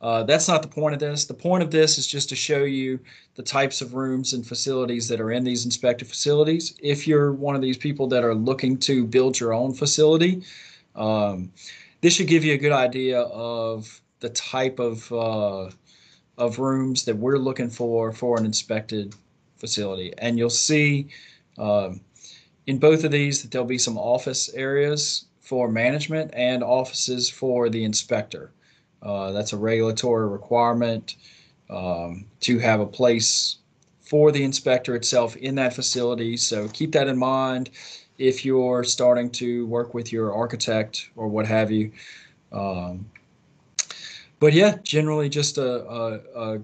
Uh, 0.00 0.24
that's 0.24 0.48
not 0.48 0.62
the 0.62 0.68
point 0.68 0.94
of 0.94 1.00
this. 1.00 1.26
The 1.26 1.34
point 1.34 1.62
of 1.62 1.70
this 1.70 1.96
is 1.96 2.06
just 2.06 2.28
to 2.28 2.36
show 2.36 2.64
you 2.64 2.98
the 3.36 3.42
types 3.42 3.80
of 3.80 3.94
rooms 3.94 4.32
and 4.32 4.46
facilities 4.46 5.08
that 5.08 5.20
are 5.20 5.30
in 5.30 5.44
these 5.44 5.64
inspected 5.64 6.08
facilities. 6.08 6.74
If 6.82 7.06
you're 7.06 7.32
one 7.32 7.54
of 7.54 7.62
these 7.62 7.78
people 7.78 8.08
that 8.08 8.24
are 8.24 8.34
looking 8.34 8.78
to 8.78 9.04
build 9.04 9.38
your 9.38 9.52
own 9.52 9.74
facility, 9.74 10.42
um, 10.96 11.52
this 12.00 12.14
should 12.14 12.28
give 12.28 12.44
you 12.44 12.54
a 12.54 12.58
good 12.58 12.72
idea 12.72 13.20
of 13.20 14.00
the 14.20 14.30
type 14.30 14.78
of 14.78 15.12
uh, 15.12 15.70
of 16.38 16.58
rooms 16.58 17.04
that 17.04 17.16
we're 17.16 17.36
looking 17.36 17.68
for 17.68 18.12
for 18.12 18.38
an 18.38 18.46
inspected 18.46 19.14
facility. 19.56 20.14
And 20.18 20.38
you'll 20.38 20.50
see 20.50 21.08
um, 21.58 22.00
in 22.66 22.78
both 22.78 23.04
of 23.04 23.10
these 23.10 23.42
that 23.42 23.50
there'll 23.50 23.66
be 23.66 23.78
some 23.78 23.98
office 23.98 24.48
areas 24.54 25.26
for 25.40 25.68
management 25.68 26.30
and 26.34 26.62
offices 26.62 27.28
for 27.28 27.68
the 27.68 27.84
inspector. 27.84 28.52
Uh, 29.02 29.32
that's 29.32 29.52
a 29.52 29.56
regulatory 29.56 30.28
requirement 30.28 31.16
um, 31.70 32.24
to 32.40 32.58
have 32.58 32.80
a 32.80 32.86
place 32.86 33.56
for 34.00 34.32
the 34.32 34.42
inspector 34.42 34.94
itself 34.94 35.36
in 35.36 35.54
that 35.56 35.74
facility. 35.74 36.36
So 36.36 36.68
keep 36.68 36.92
that 36.92 37.08
in 37.08 37.18
mind 37.18 37.70
if 38.16 38.44
you're 38.44 38.84
starting 38.84 39.30
to 39.30 39.66
work 39.66 39.94
with 39.94 40.12
your 40.12 40.32
architect 40.32 41.10
or 41.16 41.28
what 41.28 41.46
have 41.46 41.70
you. 41.70 41.92
Um, 42.52 43.06
but 44.40 44.52
yeah, 44.52 44.76
generally 44.82 45.28
just 45.28 45.58
a, 45.58 45.84
a, 45.88 46.20
a, 46.34 46.60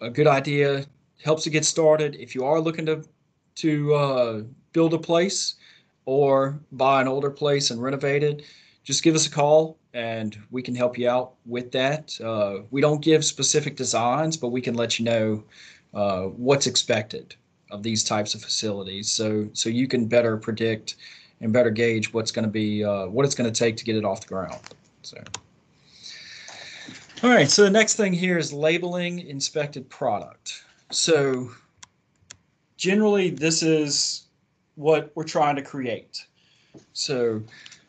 a, 0.00 0.10
good 0.10 0.26
idea. 0.26 0.84
Helps 1.24 1.42
to 1.44 1.50
get 1.50 1.64
started. 1.64 2.14
If 2.16 2.34
you 2.34 2.44
are 2.44 2.60
looking 2.60 2.86
to 2.86 3.04
to 3.56 3.94
uh, 3.94 4.42
build 4.72 4.94
a 4.94 4.98
place 4.98 5.56
or 6.04 6.58
buy 6.72 7.00
an 7.00 7.08
older 7.08 7.30
place 7.30 7.70
and 7.70 7.82
renovate 7.82 8.22
it, 8.22 8.42
just 8.84 9.02
give 9.02 9.14
us 9.14 9.26
a 9.26 9.30
call 9.30 9.76
and 9.94 10.38
we 10.50 10.62
can 10.62 10.74
help 10.74 10.96
you 10.96 11.08
out 11.08 11.34
with 11.44 11.72
that. 11.72 12.18
Uh, 12.22 12.62
we 12.70 12.80
don't 12.80 13.02
give 13.02 13.24
specific 13.24 13.74
designs, 13.74 14.36
but 14.36 14.48
we 14.48 14.60
can 14.60 14.74
let 14.74 14.98
you 14.98 15.04
know 15.04 15.44
uh, 15.94 16.22
what's 16.24 16.66
expected 16.66 17.34
of 17.70 17.82
these 17.82 18.04
types 18.04 18.34
of 18.34 18.42
facilities, 18.42 19.10
so 19.10 19.48
so 19.52 19.68
you 19.68 19.88
can 19.88 20.06
better 20.06 20.36
predict 20.36 20.96
and 21.40 21.52
better 21.52 21.70
gauge 21.70 22.12
what's 22.12 22.30
going 22.30 22.44
to 22.44 22.50
be 22.50 22.84
uh, 22.84 23.06
what 23.06 23.24
it's 23.24 23.34
going 23.34 23.50
to 23.52 23.58
take 23.58 23.76
to 23.76 23.84
get 23.84 23.96
it 23.96 24.04
off 24.04 24.20
the 24.20 24.28
ground. 24.28 24.60
So. 25.02 25.22
All 27.20 27.30
right, 27.30 27.50
so 27.50 27.64
the 27.64 27.70
next 27.70 27.94
thing 27.94 28.12
here 28.12 28.38
is 28.38 28.52
labeling 28.52 29.18
inspected 29.26 29.90
product. 29.90 30.62
So 30.92 31.50
generally 32.76 33.30
this 33.30 33.60
is 33.60 34.28
what 34.76 35.10
we're 35.16 35.24
trying 35.24 35.56
to 35.56 35.62
create. 35.62 36.24
So 36.92 37.42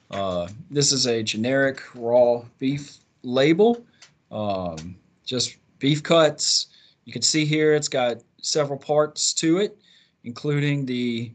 uh, 0.09 0.47
this 0.71 0.91
is 0.91 1.05
a 1.05 1.21
generic 1.21 1.79
raw 1.93 2.41
beef 2.57 2.97
label, 3.21 3.85
um, 4.31 4.95
just 5.23 5.57
beef 5.77 6.01
cuts. 6.01 6.65
You 7.05 7.13
can 7.13 7.21
see 7.21 7.45
here 7.45 7.75
it's 7.75 7.87
got 7.87 8.23
several 8.41 8.79
parts 8.79 9.31
to 9.35 9.59
it, 9.59 9.77
including 10.23 10.87
the 10.87 11.31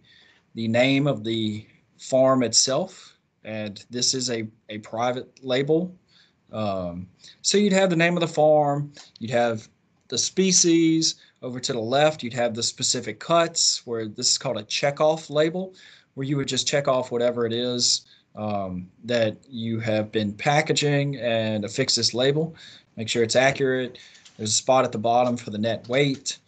the 0.56 0.66
name 0.66 1.06
of 1.06 1.22
the 1.22 1.64
farm 1.98 2.42
itself. 2.42 3.16
And 3.44 3.84
this 3.88 4.14
is 4.14 4.30
a, 4.30 4.48
a 4.68 4.78
private 4.78 5.44
label. 5.44 5.94
Um, 6.54 7.08
so 7.42 7.58
you'd 7.58 7.72
have 7.72 7.90
the 7.90 7.96
name 7.96 8.16
of 8.16 8.20
the 8.20 8.28
farm, 8.28 8.92
you'd 9.18 9.32
have 9.32 9.68
the 10.08 10.16
species, 10.16 11.16
over 11.42 11.60
to 11.60 11.72
the 11.74 11.80
left, 11.80 12.22
you'd 12.22 12.32
have 12.32 12.54
the 12.54 12.62
specific 12.62 13.18
cuts 13.18 13.86
where 13.86 14.08
this 14.08 14.30
is 14.30 14.38
called 14.38 14.56
a 14.56 14.62
check-off 14.62 15.28
label, 15.28 15.74
where 16.14 16.26
you 16.26 16.36
would 16.38 16.48
just 16.48 16.66
check 16.66 16.88
off 16.88 17.10
whatever 17.10 17.44
it 17.44 17.52
is 17.52 18.06
um, 18.34 18.88
that 19.04 19.36
you 19.50 19.78
have 19.80 20.10
been 20.10 20.32
packaging 20.32 21.16
and 21.16 21.64
affix 21.64 21.96
this 21.96 22.14
label. 22.14 22.54
Make 22.96 23.08
sure 23.08 23.22
it's 23.22 23.36
accurate. 23.36 23.98
There's 24.36 24.50
a 24.50 24.54
spot 24.54 24.84
at 24.84 24.92
the 24.92 24.98
bottom 24.98 25.36
for 25.36 25.50
the 25.50 25.58
net 25.58 25.86
weight. 25.88 26.38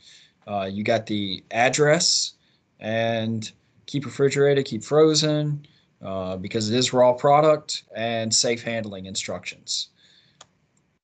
Uh, 0.46 0.68
you 0.70 0.82
got 0.82 1.06
the 1.06 1.44
address 1.50 2.32
and 2.80 3.50
keep 3.86 4.06
refrigerated, 4.06 4.64
keep 4.64 4.82
frozen 4.82 5.66
uh, 6.00 6.36
because 6.36 6.70
it 6.70 6.76
is 6.76 6.92
raw 6.92 7.12
product 7.12 7.82
and 7.94 8.32
safe 8.34 8.62
handling 8.62 9.06
instructions. 9.06 9.88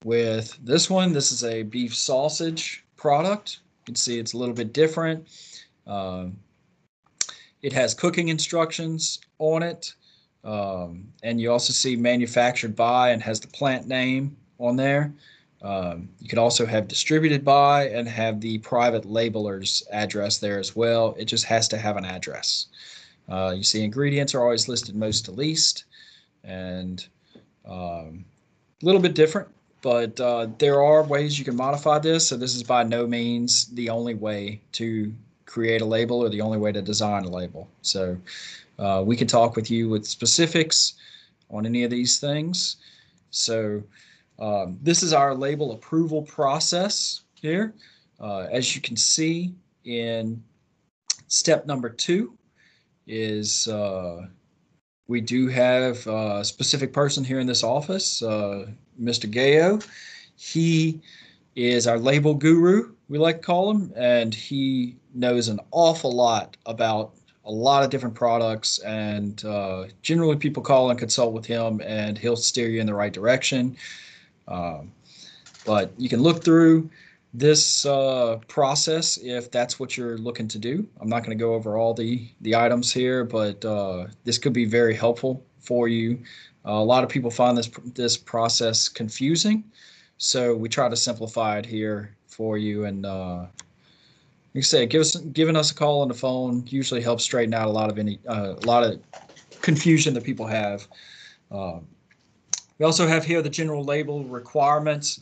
With 0.05 0.59
this 0.63 0.91
one, 0.91 1.13
this 1.13 1.31
is 1.31 1.45
a 1.45 1.63
beef 1.63 1.95
sausage 1.95 2.85
product. 2.97 3.61
You 3.81 3.87
can 3.87 3.95
see 3.95 4.19
it's 4.19 4.33
a 4.33 4.39
little 4.39 4.55
bit 4.55 4.73
different. 4.73 5.29
Um, 5.87 6.37
it 7.63 7.73
has 7.73 7.95
cooking 7.95 8.29
instructions 8.29 9.21
on 9.39 9.63
it. 9.63 9.95
Um, 10.45 11.07
and 11.23 11.41
you 11.41 11.53
also 11.53 11.73
see 11.73 11.95
manufactured 11.95 12.75
by 12.75 13.11
and 13.11 13.23
has 13.23 13.39
the 13.39 13.47
plant 13.49 13.87
name 13.87 14.37
on 14.59 14.75
there. 14.75 15.15
Um, 15.63 16.09
you 16.19 16.29
could 16.29 16.41
also 16.41 16.67
have 16.67 16.89
distributed 16.89 17.45
by 17.45 17.89
and 17.91 18.09
have 18.09 18.41
the 18.41 18.59
private 18.59 19.05
labeler's 19.05 19.85
address 19.93 20.39
there 20.39 20.59
as 20.59 20.75
well. 20.75 21.15
It 21.17 21.27
just 21.27 21.45
has 21.45 21.69
to 21.69 21.79
have 21.79 21.97
an 21.97 22.05
address. 22.05 22.67
Uh, 23.29 23.55
you 23.57 23.63
see 23.63 23.85
ingredients 23.85 24.35
are 24.35 24.43
always 24.43 24.67
listed 24.67 24.97
most 24.97 25.27
to 25.27 25.31
least 25.31 25.85
and 26.43 27.07
um, 27.65 28.25
a 28.83 28.85
little 28.85 29.01
bit 29.01 29.15
different 29.15 29.47
but 29.83 30.19
uh, 30.21 30.47
there 30.59 30.83
are 30.83 31.03
ways 31.03 31.39
you 31.39 31.45
can 31.45 31.57
modify 31.57 31.99
this. 31.99 32.29
So 32.29 32.37
this 32.37 32.55
is 32.55 32.63
by 32.63 32.85
no 32.85 33.07
means 33.07 33.67
the 33.67 33.91
only 33.91 34.15
way 34.15 34.61
to 34.73 35.13
create 35.45 35.83
a 35.83 35.85
label 35.85 36.21
or 36.21 36.31
the 36.31 36.41
only 36.41 36.59
way 36.59 36.73
to 36.73 36.81
design 36.81 37.25
a 37.25 37.29
label. 37.29 37.69
So 37.83 38.17
uh, 38.79 39.03
we 39.05 39.17
can 39.17 39.27
talk 39.27 39.57
with 39.57 39.71
you 39.71 39.89
with 39.89 40.07
specifics 40.07 40.95
on 41.51 41.67
any 41.67 41.85
of 41.85 41.91
these 41.91 42.19
things. 42.19 42.77
So 43.31 43.83
um, 44.39 44.79
this 44.81 45.03
is 45.03 45.13
our 45.13 45.35
label 45.35 45.73
approval 45.73 46.23
process 46.23 47.23
here. 47.35 47.75
Uh, 48.21 48.47
as 48.51 48.75
you 48.75 48.81
can 48.81 48.97
see 48.97 49.53
in 49.85 50.43
step 51.27 51.67
number 51.67 51.91
two 51.91 52.39
is 53.07 53.67
uh, 53.69 54.27
we 55.09 55.21
do 55.21 55.49
have 55.49 56.07
a 56.07 56.45
specific 56.45 56.93
person 56.93 57.25
here 57.25 57.41
in 57.41 57.47
this 57.47 57.65
office, 57.65 58.23
uh, 58.23 58.67
Mr. 59.01 59.31
Gayo. 59.31 59.87
He 60.37 61.01
is 61.55 61.87
our 61.87 61.99
label 61.99 62.35
guru, 62.35 62.93
we 63.13 63.19
like 63.19 63.43
to 63.43 63.47
call 63.47 63.71
him, 63.71 63.93
and 63.95 64.35
he 64.35 64.97
knows 65.15 65.49
an 65.49 65.61
awful 65.71 66.11
lot 66.13 66.57
about 66.65 67.13
a 67.45 67.53
lot 67.53 67.85
of 67.85 67.91
different 67.91 68.15
products. 68.15 68.79
And 68.79 69.45
uh, 69.45 69.85
generally, 70.01 70.37
people 70.37 70.63
call 70.63 70.89
and 70.89 70.99
consult 70.99 71.35
with 71.35 71.45
him, 71.45 71.83
and 71.85 72.17
he'll 72.17 72.37
steer 72.37 72.69
you 72.71 72.81
in 72.81 72.87
the 72.87 72.95
right 72.95 73.13
direction. 73.13 73.77
Um, 74.49 74.93
but 75.67 75.93
you 75.99 76.09
can 76.09 76.23
look 76.23 76.43
through 76.43 76.89
this 77.35 77.85
uh, 77.85 78.39
process 78.49 79.19
if 79.19 79.51
that's 79.51 79.79
what 79.79 79.97
you're 79.97 80.17
looking 80.17 80.49
to 80.49 80.59
do. 80.59 80.87
I'm 80.99 81.09
not 81.11 81.21
going 81.21 81.37
to 81.37 81.43
go 81.43 81.53
over 81.53 81.77
all 81.77 81.93
the 81.93 82.27
the 82.41 82.57
items 82.57 82.93
here, 82.93 83.25
but 83.25 83.63
uh, 83.63 84.07
this 84.25 84.39
could 84.39 84.55
be 84.55 84.65
very 84.65 84.95
helpful 84.95 85.45
for 85.59 85.87
you. 85.87 86.19
Uh, 86.65 86.73
a 86.73 86.85
lot 86.85 87.03
of 87.03 87.11
people 87.11 87.31
find 87.31 87.57
this 87.57 87.69
this 87.95 88.17
process 88.17 88.89
confusing, 88.89 89.65
so 90.19 90.55
we 90.55 90.69
try 90.69 90.89
to 90.89 90.97
simplify 90.97 91.59
it 91.59 91.67
here 91.67 92.17
for 92.27 92.57
you. 92.57 92.85
And 92.85 93.05
uh, 93.05 93.47
like 94.55 94.57
I 94.57 94.61
say, 94.61 94.87
give 94.87 95.01
us 95.01 95.17
giving 95.17 95.57
us 95.57 95.71
a 95.71 95.75
call 95.75 96.03
on 96.03 96.09
the 96.09 96.15
phone 96.15 96.65
usually 96.67 97.01
helps 97.01 97.25
straighten 97.25 97.55
out 97.55 97.67
a 97.67 97.71
lot 97.71 97.91
of 97.91 97.99
any 97.99 98.21
uh, 98.29 98.55
a 98.63 98.67
lot 98.67 98.85
of 98.85 99.01
confusion 99.61 100.15
that 100.15 100.25
people 100.25 100.47
have. 100.47 100.87
Um, 101.51 101.87
we 102.79 102.87
also 102.87 103.07
have 103.07 103.25
here 103.25 103.43
the 103.43 103.51
general 103.51 103.85
label 103.85 104.25
requirements. 104.25 105.21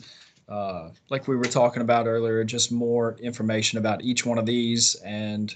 Uh, 0.49 0.89
like 1.09 1.27
we 1.27 1.35
were 1.35 1.45
talking 1.45 1.81
about 1.81 2.07
earlier, 2.07 2.43
just 2.43 2.71
more 2.71 3.17
information 3.21 3.77
about 3.77 4.03
each 4.03 4.25
one 4.25 4.37
of 4.37 4.45
these 4.45 4.95
and 4.95 5.55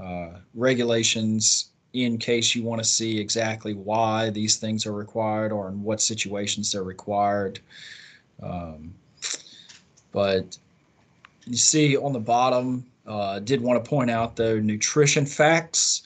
uh, 0.00 0.38
regulations 0.54 1.70
in 2.04 2.18
case 2.18 2.54
you 2.54 2.62
want 2.62 2.82
to 2.82 2.88
see 2.88 3.18
exactly 3.18 3.74
why 3.74 4.30
these 4.30 4.56
things 4.56 4.86
are 4.86 4.92
required 4.92 5.52
or 5.52 5.68
in 5.68 5.82
what 5.82 6.00
situations 6.00 6.72
they're 6.72 6.82
required. 6.82 7.60
Um, 8.42 8.94
but 10.12 10.58
you 11.46 11.56
see 11.56 11.96
on 11.96 12.12
the 12.12 12.20
bottom, 12.20 12.86
uh, 13.06 13.38
did 13.40 13.60
want 13.60 13.82
to 13.82 13.88
point 13.88 14.10
out 14.10 14.36
though, 14.36 14.58
nutrition 14.58 15.24
facts 15.26 16.02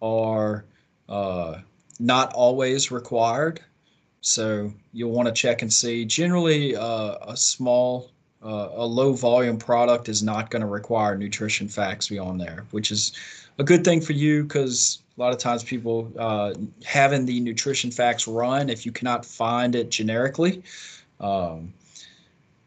are 0.00 0.64
uh, 1.08 1.58
not 1.98 2.32
always 2.34 2.90
required. 2.90 3.60
So 4.22 4.72
you'll 4.92 5.10
want 5.10 5.26
to 5.26 5.34
check 5.34 5.62
and 5.62 5.72
see. 5.72 6.04
Generally, 6.04 6.76
uh, 6.76 7.16
a 7.22 7.36
small, 7.36 8.11
uh, 8.44 8.70
a 8.74 8.84
low 8.84 9.12
volume 9.12 9.56
product 9.56 10.08
is 10.08 10.22
not 10.22 10.50
going 10.50 10.62
to 10.62 10.66
require 10.66 11.16
nutrition 11.16 11.68
facts 11.68 12.08
beyond 12.08 12.40
there, 12.40 12.64
which 12.70 12.90
is 12.90 13.12
a 13.58 13.64
good 13.64 13.84
thing 13.84 14.00
for 14.00 14.12
you 14.12 14.42
because 14.42 15.02
a 15.16 15.20
lot 15.20 15.32
of 15.32 15.38
times 15.38 15.62
people 15.62 16.10
uh, 16.18 16.54
having 16.84 17.24
the 17.24 17.40
nutrition 17.40 17.90
facts 17.90 18.26
run, 18.26 18.68
if 18.68 18.84
you 18.84 18.92
cannot 18.92 19.24
find 19.24 19.74
it 19.74 19.90
generically, 19.90 20.62
um, 21.20 21.72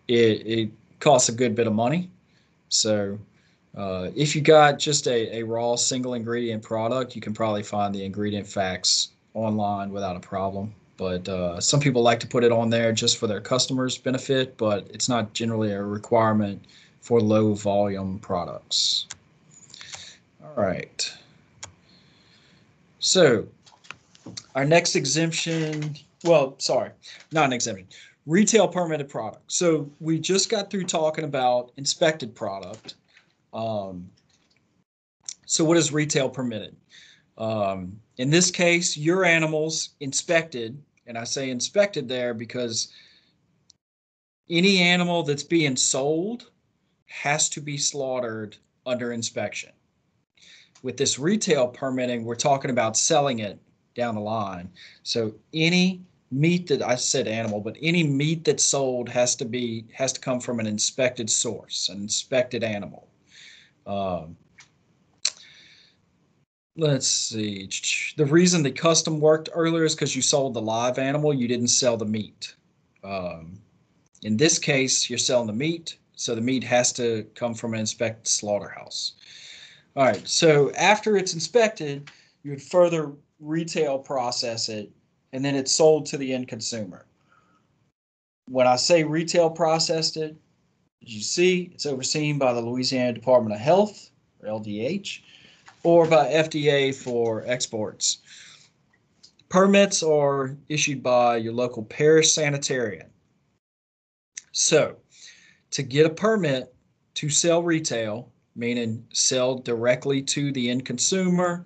it, 0.07 0.47
it 0.47 0.69
costs 0.99 1.29
a 1.29 1.33
good 1.33 1.55
bit 1.55 1.67
of 1.67 1.73
money. 1.73 2.09
So 2.69 3.19
uh, 3.75 4.11
if 4.15 4.35
you 4.35 4.41
got 4.41 4.79
just 4.79 5.07
a, 5.07 5.39
a 5.39 5.43
raw 5.43 5.75
single 5.75 6.13
ingredient 6.13 6.63
product, 6.63 7.15
you 7.15 7.21
can 7.21 7.33
probably 7.33 7.63
find 7.63 7.93
the 7.93 8.05
ingredient 8.05 8.47
facts 8.47 9.09
online 9.33 9.91
without 9.91 10.15
a 10.15 10.19
problem 10.19 10.73
but 10.97 11.27
uh, 11.27 11.59
some 11.59 11.79
people 11.79 12.01
like 12.01 12.19
to 12.21 12.27
put 12.27 12.43
it 12.43 12.51
on 12.51 12.69
there 12.69 12.91
just 12.91 13.17
for 13.17 13.27
their 13.27 13.41
customers' 13.41 13.97
benefit, 13.97 14.57
but 14.57 14.87
it's 14.93 15.09
not 15.09 15.33
generally 15.33 15.71
a 15.71 15.83
requirement 15.83 16.63
for 17.01 17.21
low 17.21 17.53
volume 17.53 18.19
products. 18.19 19.07
All 20.43 20.63
right. 20.63 21.13
So 22.99 23.47
our 24.55 24.65
next 24.65 24.95
exemption, 24.95 25.95
well, 26.23 26.55
sorry, 26.57 26.91
not 27.31 27.45
an 27.45 27.53
exemption, 27.53 27.87
retail 28.25 28.67
permitted 28.67 29.09
product. 29.09 29.51
So 29.51 29.89
we 29.99 30.19
just 30.19 30.49
got 30.49 30.71
through 30.71 30.85
talking 30.85 31.25
about 31.25 31.71
inspected 31.77 32.33
product. 32.33 32.95
Um, 33.53 34.09
so 35.45 35.63
what 35.63 35.77
is 35.77 35.91
retail 35.91 36.29
permitted? 36.29 36.75
Um, 37.37 37.99
in 38.17 38.29
this 38.29 38.51
case, 38.51 38.95
your 38.95 39.25
animals 39.25 39.89
inspected, 39.99 40.81
and 41.07 41.17
I 41.17 41.23
say 41.23 41.49
inspected 41.49 42.07
there 42.07 42.33
because 42.33 42.93
any 44.49 44.79
animal 44.79 45.23
that's 45.23 45.43
being 45.43 45.75
sold 45.75 46.49
has 47.07 47.49
to 47.49 47.61
be 47.61 47.77
slaughtered 47.77 48.57
under 48.85 49.11
inspection. 49.11 49.71
With 50.83 50.97
this 50.97 51.17
retail 51.17 51.67
permitting, 51.67 52.23
we're 52.23 52.35
talking 52.35 52.71
about 52.71 52.95
selling 52.95 53.39
it 53.39 53.59
down 53.95 54.15
the 54.15 54.21
line. 54.21 54.69
So 55.03 55.33
any 55.53 56.01
meat 56.31 56.67
that 56.67 56.81
I 56.81 56.95
said 56.95 57.27
animal, 57.27 57.59
but 57.59 57.77
any 57.81 58.03
meat 58.03 58.43
that's 58.43 58.63
sold 58.63 59.09
has 59.09 59.35
to 59.37 59.45
be 59.45 59.85
has 59.93 60.13
to 60.13 60.19
come 60.19 60.39
from 60.39 60.59
an 60.59 60.67
inspected 60.67 61.29
source, 61.29 61.89
an 61.89 61.97
inspected 62.01 62.63
animal. 62.63 63.07
Um, 63.87 64.35
let's 66.77 67.07
see. 67.07 67.69
The 68.17 68.25
reason 68.25 68.63
the 68.63 68.71
custom 68.71 69.19
worked 69.19 69.49
earlier 69.53 69.85
is 69.85 69.95
because 69.95 70.15
you 70.15 70.21
sold 70.21 70.53
the 70.53 70.61
live 70.61 70.99
animal, 70.99 71.33
you 71.33 71.47
didn't 71.47 71.69
sell 71.69 71.97
the 71.97 72.05
meat. 72.05 72.55
Um, 73.03 73.59
in 74.23 74.37
this 74.37 74.59
case, 74.59 75.09
you're 75.09 75.19
selling 75.19 75.47
the 75.47 75.53
meat, 75.53 75.97
so 76.15 76.35
the 76.35 76.41
meat 76.41 76.63
has 76.63 76.91
to 76.93 77.25
come 77.35 77.53
from 77.53 77.73
an 77.73 77.79
inspected 77.79 78.27
slaughterhouse. 78.27 79.13
All 79.95 80.03
right, 80.03 80.27
so 80.27 80.71
after 80.73 81.15
it's 81.15 81.33
inspected, 81.33 82.09
you 82.43 82.51
would 82.51 82.61
further 82.61 83.13
retail 83.39 83.99
process 83.99 84.67
it, 84.69 84.91
and 85.31 85.43
then 85.43 85.55
it's 85.55 85.71
sold 85.71 86.05
to 86.07 86.17
the 86.17 86.33
end 86.33 86.47
consumer. 86.47 87.05
When 88.47 88.67
I 88.67 88.75
say 88.75 89.03
retail 89.03 89.49
processed 89.49 90.17
it, 90.17 90.35
as 91.03 91.13
you 91.13 91.21
see, 91.21 91.69
it's 91.73 91.85
overseen 91.85 92.37
by 92.37 92.53
the 92.53 92.61
Louisiana 92.61 93.13
Department 93.13 93.55
of 93.55 93.61
Health, 93.61 94.09
or 94.41 94.49
LDH 94.49 95.21
or 95.85 96.07
by 96.07 96.25
FDA 96.25 96.93
for 96.93 97.43
exports. 97.45 98.17
Permits 99.49 100.01
are 100.01 100.57
issued 100.67 101.03
by 101.03 101.37
your 101.37 101.53
local 101.53 101.83
parish 101.83 102.33
sanitarian. 102.33 103.07
So, 104.51 104.95
to 105.69 105.83
get 105.83 106.07
a 106.07 106.09
permit 106.09 106.73
to 107.13 107.29
sell 107.29 107.61
retail, 107.61 108.31
meaning 108.55 109.05
sell 109.13 109.59
directly 109.59 110.23
to 110.23 110.51
the 110.51 110.71
end 110.71 110.85
consumer, 110.85 111.65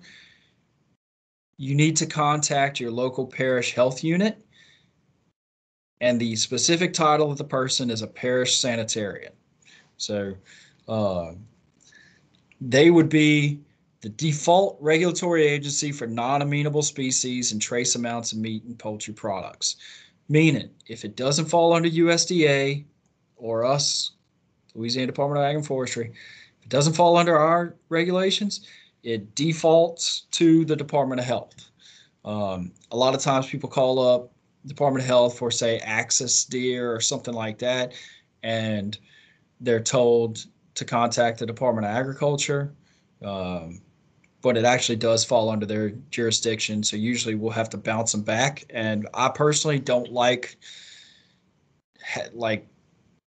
you 1.56 1.74
need 1.74 1.96
to 1.96 2.06
contact 2.06 2.78
your 2.78 2.90
local 2.90 3.26
parish 3.26 3.74
health 3.74 4.04
unit. 4.04 4.44
And 6.02 6.20
the 6.20 6.36
specific 6.36 6.92
title 6.92 7.30
of 7.30 7.38
the 7.38 7.44
person 7.44 7.90
is 7.90 8.02
a 8.02 8.06
parish 8.06 8.58
sanitarian. 8.58 9.32
So, 9.96 10.34
uh, 10.88 11.32
they 12.60 12.90
would 12.90 13.08
be 13.08 13.60
the 14.00 14.08
default 14.08 14.78
regulatory 14.80 15.46
agency 15.46 15.92
for 15.92 16.06
non-amenable 16.06 16.82
species 16.82 17.52
and 17.52 17.60
trace 17.60 17.94
amounts 17.94 18.32
of 18.32 18.38
meat 18.38 18.64
and 18.64 18.78
poultry 18.78 19.12
products. 19.12 19.76
Meaning, 20.28 20.70
if 20.86 21.04
it 21.04 21.16
doesn't 21.16 21.46
fall 21.46 21.72
under 21.72 21.88
USDA 21.88 22.84
or 23.36 23.64
us, 23.64 24.12
Louisiana 24.74 25.06
Department 25.06 25.40
of 25.40 25.44
Ag 25.44 25.56
and 25.56 25.66
Forestry, 25.66 26.12
if 26.58 26.64
it 26.64 26.68
doesn't 26.68 26.94
fall 26.94 27.16
under 27.16 27.36
our 27.36 27.74
regulations, 27.88 28.66
it 29.02 29.34
defaults 29.34 30.26
to 30.30 30.64
the 30.64 30.76
Department 30.76 31.20
of 31.20 31.26
Health. 31.26 31.70
Um, 32.24 32.72
a 32.92 32.96
lot 32.96 33.14
of 33.14 33.20
times 33.20 33.48
people 33.48 33.68
call 33.68 33.98
up 33.98 34.30
Department 34.66 35.02
of 35.02 35.08
Health 35.08 35.38
for 35.38 35.50
say 35.50 35.78
axis 35.78 36.44
deer 36.44 36.94
or 36.94 37.00
something 37.00 37.34
like 37.34 37.58
that, 37.58 37.92
and 38.42 38.98
they're 39.60 39.80
told 39.80 40.46
to 40.74 40.84
contact 40.84 41.38
the 41.38 41.46
Department 41.46 41.86
of 41.86 41.92
Agriculture. 41.92 42.72
Um, 43.22 43.80
but 44.42 44.56
it 44.56 44.64
actually 44.64 44.96
does 44.96 45.24
fall 45.24 45.50
under 45.50 45.66
their 45.66 45.90
jurisdiction. 46.10 46.82
So 46.82 46.96
usually 46.96 47.34
we'll 47.34 47.50
have 47.50 47.70
to 47.70 47.76
bounce 47.76 48.12
them 48.12 48.22
back. 48.22 48.64
And 48.70 49.08
I 49.14 49.28
personally 49.28 49.78
don't 49.78 50.10
like 50.12 50.56
like 52.32 52.66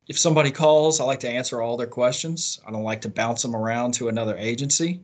if 0.08 0.18
somebody 0.18 0.50
calls, 0.50 1.00
I 1.00 1.04
like 1.04 1.20
to 1.20 1.30
answer 1.30 1.62
all 1.62 1.76
their 1.76 1.86
questions. 1.86 2.60
I 2.66 2.70
don't 2.70 2.82
like 2.82 3.00
to 3.02 3.08
bounce 3.08 3.42
them 3.42 3.54
around 3.54 3.94
to 3.94 4.08
another 4.08 4.36
agency. 4.36 5.02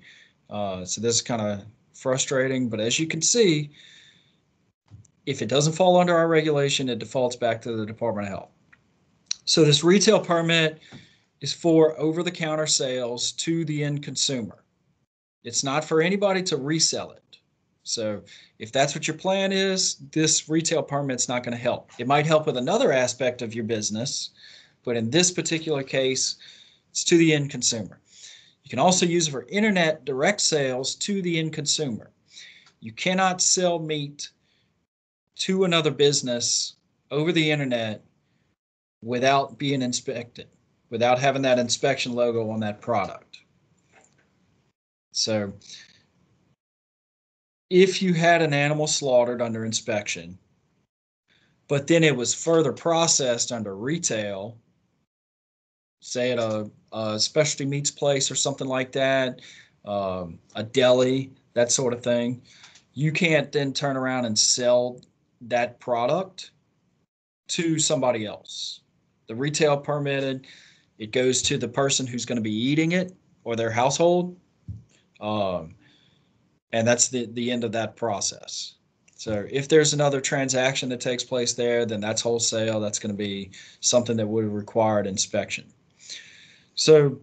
Uh, 0.50 0.84
so 0.84 1.00
this 1.00 1.16
is 1.16 1.22
kind 1.22 1.42
of 1.42 1.64
frustrating. 1.94 2.68
But 2.68 2.80
as 2.80 2.98
you 2.98 3.06
can 3.06 3.22
see, 3.22 3.70
if 5.26 5.42
it 5.42 5.48
doesn't 5.48 5.74
fall 5.74 5.98
under 5.98 6.16
our 6.16 6.28
regulation, 6.28 6.88
it 6.88 6.98
defaults 6.98 7.36
back 7.36 7.60
to 7.62 7.76
the 7.76 7.86
Department 7.86 8.26
of 8.26 8.32
Health. 8.32 8.50
So 9.44 9.64
this 9.64 9.84
retail 9.84 10.20
permit 10.20 10.80
is 11.40 11.52
for 11.52 11.98
over-the-counter 11.98 12.66
sales 12.66 13.32
to 13.32 13.64
the 13.64 13.84
end 13.84 14.02
consumer. 14.02 14.64
It's 15.44 15.64
not 15.64 15.84
for 15.84 16.02
anybody 16.02 16.42
to 16.44 16.56
resell 16.56 17.12
it. 17.12 17.22
So 17.84 18.22
if 18.58 18.70
that's 18.70 18.94
what 18.94 19.08
your 19.08 19.16
plan 19.16 19.50
is, 19.50 19.96
this 20.12 20.48
retail 20.48 20.82
permit's 20.82 21.28
not 21.28 21.42
going 21.42 21.56
to 21.56 21.62
help. 21.62 21.90
It 21.98 22.06
might 22.06 22.26
help 22.26 22.46
with 22.46 22.58
another 22.58 22.92
aspect 22.92 23.40
of 23.40 23.54
your 23.54 23.64
business, 23.64 24.30
but 24.84 24.96
in 24.96 25.10
this 25.10 25.30
particular 25.30 25.82
case, 25.82 26.36
it's 26.90 27.04
to 27.04 27.16
the 27.16 27.32
end 27.32 27.50
consumer. 27.50 28.00
You 28.62 28.70
can 28.70 28.78
also 28.78 29.06
use 29.06 29.28
it 29.28 29.30
for 29.30 29.46
internet 29.48 30.04
direct 30.04 30.42
sales 30.42 30.94
to 30.96 31.22
the 31.22 31.38
end 31.38 31.54
consumer. 31.54 32.10
You 32.80 32.92
cannot 32.92 33.40
sell 33.40 33.78
meat 33.78 34.28
to 35.36 35.64
another 35.64 35.90
business 35.90 36.74
over 37.10 37.32
the 37.32 37.50
internet 37.50 38.04
without 39.02 39.58
being 39.58 39.80
inspected, 39.80 40.48
without 40.90 41.18
having 41.18 41.42
that 41.42 41.58
inspection 41.58 42.12
logo 42.12 42.50
on 42.50 42.60
that 42.60 42.80
product. 42.80 43.27
So 45.12 45.52
if 47.70 48.02
you 48.02 48.14
had 48.14 48.42
an 48.42 48.54
animal 48.54 48.86
slaughtered 48.86 49.42
under 49.42 49.64
inspection, 49.64 50.38
but 51.68 51.86
then 51.86 52.02
it 52.04 52.16
was 52.16 52.34
further 52.34 52.72
processed 52.72 53.52
under 53.52 53.76
retail 53.76 54.56
say 56.00 56.32
at 56.32 56.38
a, 56.38 56.70
a 56.92 57.18
specialty 57.18 57.64
meats 57.64 57.90
place 57.90 58.30
or 58.30 58.34
something 58.34 58.66
like 58.66 58.92
that, 58.92 59.40
um, 59.84 60.38
a 60.54 60.62
deli, 60.62 61.32
that 61.54 61.72
sort 61.72 61.92
of 61.92 62.02
thing, 62.02 62.42
you 62.94 63.12
can't 63.12 63.52
then 63.52 63.72
turn 63.72 63.96
around 63.96 64.24
and 64.24 64.38
sell 64.38 65.00
that 65.42 65.78
product 65.80 66.50
to 67.48 67.78
somebody 67.78 68.26
else. 68.26 68.80
The 69.28 69.34
retail 69.34 69.76
permitted, 69.76 70.46
it 70.98 71.12
goes 71.12 71.42
to 71.42 71.58
the 71.58 71.68
person 71.68 72.06
who's 72.06 72.24
going 72.24 72.36
to 72.36 72.42
be 72.42 72.54
eating 72.54 72.92
it 72.92 73.14
or 73.44 73.56
their 73.56 73.70
household. 73.70 74.36
Um, 75.20 75.74
and 76.72 76.86
that's 76.86 77.08
the, 77.08 77.26
the 77.26 77.50
end 77.50 77.64
of 77.64 77.72
that 77.72 77.96
process. 77.96 78.74
So 79.16 79.46
if 79.50 79.68
there's 79.68 79.94
another 79.94 80.20
transaction 80.20 80.88
that 80.90 81.00
takes 81.00 81.24
place 81.24 81.54
there, 81.54 81.84
then 81.84 82.00
that's 82.00 82.22
wholesale. 82.22 82.78
That's 82.78 83.00
going 83.00 83.12
to 83.12 83.18
be 83.18 83.50
something 83.80 84.16
that 84.16 84.26
would 84.26 84.44
have 84.44 84.52
required 84.52 85.08
inspection. 85.08 85.64
So 86.76 87.18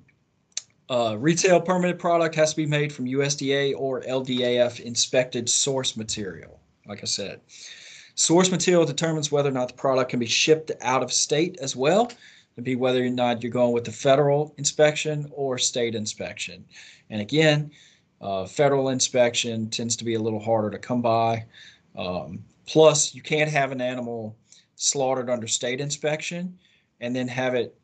uh, 0.90 1.16
retail 1.18 1.62
permanent 1.62 1.98
product 1.98 2.36
has 2.36 2.52
to 2.52 2.58
be 2.58 2.66
made 2.66 2.92
from 2.92 3.06
USDA 3.06 3.76
or 3.78 4.02
LDAF 4.02 4.82
inspected 4.82 5.50
source 5.50 5.96
material. 5.96 6.60
Like 6.86 7.02
I 7.02 7.06
said, 7.06 7.40
source 8.16 8.52
material 8.52 8.86
determines 8.86 9.32
whether 9.32 9.50
or 9.50 9.54
not 9.54 9.70
the 9.70 9.76
product 9.76 10.12
can 10.12 10.20
be 10.20 10.26
shipped 10.26 10.72
out 10.82 11.02
of 11.02 11.14
state 11.14 11.58
as 11.62 11.76
well. 11.76 12.12
To 12.56 12.62
be 12.62 12.76
whether 12.76 13.04
or 13.04 13.10
not 13.10 13.44
you're 13.44 13.52
going 13.52 13.74
with 13.74 13.84
the 13.84 13.92
federal 13.92 14.54
inspection 14.58 15.30
or 15.32 15.58
state 15.58 15.94
inspection. 15.94 16.64
And 17.10 17.22
again, 17.22 17.72
uh, 18.22 18.46
federal 18.46 18.90
inspection 18.90 19.70
tends 19.70 19.96
to 19.98 20.06
be 20.06 20.16
a 20.16 20.20
little 20.20 20.40
harder 20.40 20.70
to 20.72 20.80
come 20.80 21.02
by. 21.02 21.46
Um, 21.98 22.44
plus, 22.66 23.14
you 23.14 23.22
can't 23.22 23.50
have 23.50 23.72
an 23.72 23.82
animal 23.82 24.36
slaughtered 24.76 25.30
under 25.30 25.48
state 25.48 25.80
inspection 25.80 26.58
and 27.00 27.16
then 27.16 27.28
have 27.28 27.56
it 27.56 27.78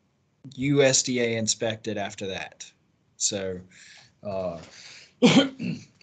USDA 0.58 1.36
inspected 1.36 1.96
after 1.96 2.26
that. 2.26 2.70
So, 3.16 3.60
uh, 4.22 4.58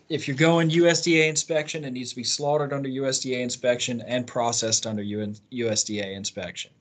if 0.10 0.28
you're 0.28 0.38
going 0.38 0.70
USDA 0.70 1.28
inspection, 1.28 1.84
it 1.84 1.92
needs 1.92 2.12
to 2.12 2.16
be 2.16 2.24
slaughtered 2.24 2.74
under 2.74 2.90
USDA 2.90 3.42
inspection 3.42 4.02
and 4.02 4.26
processed 4.26 4.88
under 4.88 5.04
USDA 5.04 6.16
inspection. 6.16 6.72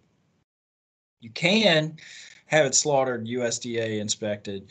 You 1.20 1.30
can 1.30 1.96
have 2.46 2.64
it 2.64 2.74
slaughtered 2.74 3.26
USDA 3.26 4.00
inspected 4.00 4.68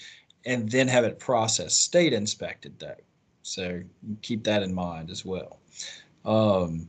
and 0.48 0.72
then 0.72 0.88
have 0.88 1.04
it 1.04 1.20
processed 1.20 1.84
state 1.84 2.14
inspected 2.14 2.80
though. 2.80 2.96
So 3.44 3.82
keep 4.22 4.44
that 4.46 4.64
in 4.64 4.74
mind 4.74 5.12
as 5.12 5.26
well. 5.26 5.60
Um, 6.26 6.88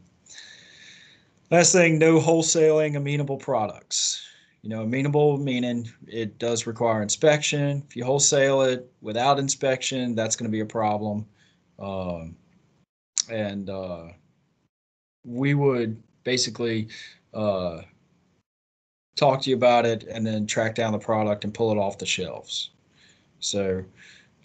last 1.51 1.73
thing, 1.73 1.99
no 1.99 2.21
wholesaling 2.21 2.97
amenable 2.97 3.37
products. 3.37 4.25
You 4.63 4.71
know, 4.71 4.83
amenable 4.83 5.39
meaning 5.39 5.89
it 6.07 6.39
does 6.39 6.67
require 6.67 7.03
inspection. 7.03 7.83
If 7.89 7.97
you 7.97 8.05
wholesale 8.05 8.63
it 8.63 8.91
without 9.01 9.39
inspection, 9.39 10.15
that's 10.15 10.37
going 10.37 10.51
to 10.51 10.53
be 10.53 10.61
a 10.61 10.67
problem. 10.67 11.27
Um, 11.79 12.37
and 13.31 13.71
uh, 13.71 14.07
we 15.25 15.55
would 15.55 16.01
basically 16.25 16.89
uh, 17.35 17.83
talk 19.17 19.43
to 19.43 19.51
you 19.51 19.57
about 19.57 19.85
it 19.85 20.05
and 20.05 20.27
then 20.27 20.47
track 20.47 20.75
down 20.75 20.93
the 20.93 20.99
product 20.99 21.45
and 21.45 21.53
pull 21.53 21.73
it 21.73 21.79
off 21.79 21.99
the 21.99 22.07
shelves. 22.07 22.71
So 23.41 23.85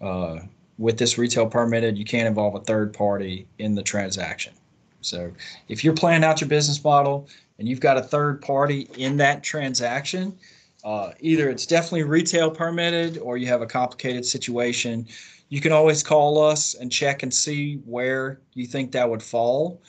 uh, 0.02 0.40
with 0.78 0.98
this 0.98 1.18
retail 1.18 1.48
permitted, 1.48 1.98
you 1.98 2.06
can't 2.06 2.28
involve 2.28 2.56
a 2.56 2.60
third 2.60 2.94
party 2.94 3.48
in 3.60 3.76
the 3.76 3.84
transaction. 3.84 4.54
So 5.02 5.32
if 5.68 5.84
you're 5.84 5.94
planning 5.94 6.24
out 6.24 6.42
your 6.42 6.48
business 6.48 6.84
model 6.84 7.28
and 7.60 7.68
you've 7.68 7.80
got 7.80 7.98
a 7.98 8.02
third 8.02 8.42
party 8.42 8.90
in 8.98 9.18
that 9.18 9.44
transaction, 9.44 10.38
uh, 10.84 11.12
either 11.20 11.50
it's 11.50 11.66
definitely 11.66 12.04
retail 12.04 12.52
permitted 12.52 13.18
or 13.20 13.38
you 13.38 13.48
have 13.48 13.62
a 13.62 13.66
complicated 13.66 14.26
situation, 14.26 15.08
you 15.50 15.62
can 15.62 15.72
always 15.72 16.04
call 16.04 16.42
us 16.44 16.74
and 16.74 16.92
check 16.92 17.24
and 17.24 17.34
see 17.34 17.76
where 17.86 18.40
you 18.54 18.66
think 18.66 18.92
that 18.92 19.10
would 19.10 19.24
fall. 19.24 19.82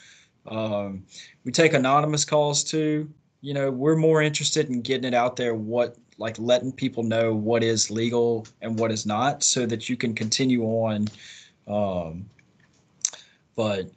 Um, 0.47 1.03
we 1.43 1.51
take 1.51 1.73
anonymous 1.73 2.23
calls 2.23 2.63
too. 2.63 3.09
You 3.41 3.53
know, 3.53 3.71
we're 3.71 3.95
more 3.95 4.21
interested 4.21 4.69
in 4.69 4.81
getting 4.81 5.05
it 5.05 5.13
out 5.13 5.35
there 5.35 5.55
what 5.55 5.97
like 6.17 6.37
letting 6.39 6.71
people 6.71 7.03
know 7.03 7.33
what 7.33 7.63
is 7.63 7.91
legal 7.91 8.47
and 8.61 8.79
what 8.79 8.91
is 8.91 9.05
not 9.05 9.43
so 9.43 9.65
that 9.65 9.89
you 9.89 9.97
can 9.97 10.13
continue 10.13 10.63
on. 10.63 11.07
Um, 11.67 12.25
but 13.55 13.89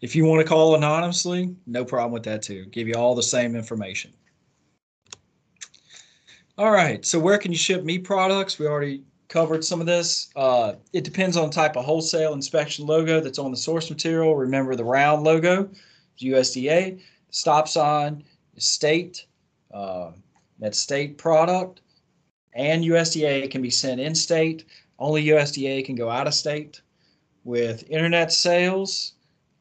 if 0.00 0.14
you 0.14 0.24
want 0.24 0.40
to 0.42 0.48
call 0.48 0.74
anonymously, 0.74 1.54
no 1.66 1.84
problem 1.84 2.12
with 2.12 2.22
that 2.24 2.42
too. 2.42 2.66
Give 2.66 2.86
you 2.86 2.94
all 2.94 3.14
the 3.14 3.22
same 3.22 3.56
information. 3.56 4.12
All 6.58 6.70
right, 6.70 7.04
so 7.04 7.18
where 7.18 7.36
can 7.36 7.52
you 7.52 7.58
ship 7.58 7.84
meat 7.84 8.04
products? 8.04 8.58
We 8.58 8.66
already 8.66 9.02
covered 9.28 9.64
some 9.64 9.80
of 9.80 9.86
this. 9.86 10.30
Uh, 10.36 10.74
it 10.92 11.04
depends 11.04 11.36
on 11.36 11.50
type 11.50 11.76
of 11.76 11.84
wholesale 11.84 12.32
inspection 12.32 12.86
logo 12.86 13.20
that's 13.20 13.38
on 13.38 13.50
the 13.50 13.56
source 13.56 13.90
material. 13.90 14.34
Remember 14.36 14.74
the 14.74 14.84
round 14.84 15.22
logo, 15.22 15.68
USDA, 16.20 17.00
stop 17.30 17.68
sign, 17.68 18.24
state. 18.56 19.26
Uh, 19.72 20.12
that 20.58 20.74
state 20.74 21.18
product 21.18 21.80
and 22.54 22.82
USDA 22.84 23.50
can 23.50 23.62
be 23.62 23.70
sent 23.70 24.00
in 24.00 24.14
state. 24.14 24.64
Only 24.98 25.26
USDA 25.26 25.84
can 25.84 25.94
go 25.94 26.10
out 26.10 26.26
of 26.26 26.34
state. 26.34 26.80
With 27.44 27.88
internet 27.90 28.32
sales 28.32 29.12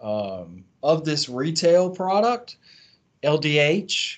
um, 0.01 0.63
of 0.81 1.05
this 1.05 1.29
retail 1.29 1.89
product, 1.89 2.57
LDH, 3.23 4.17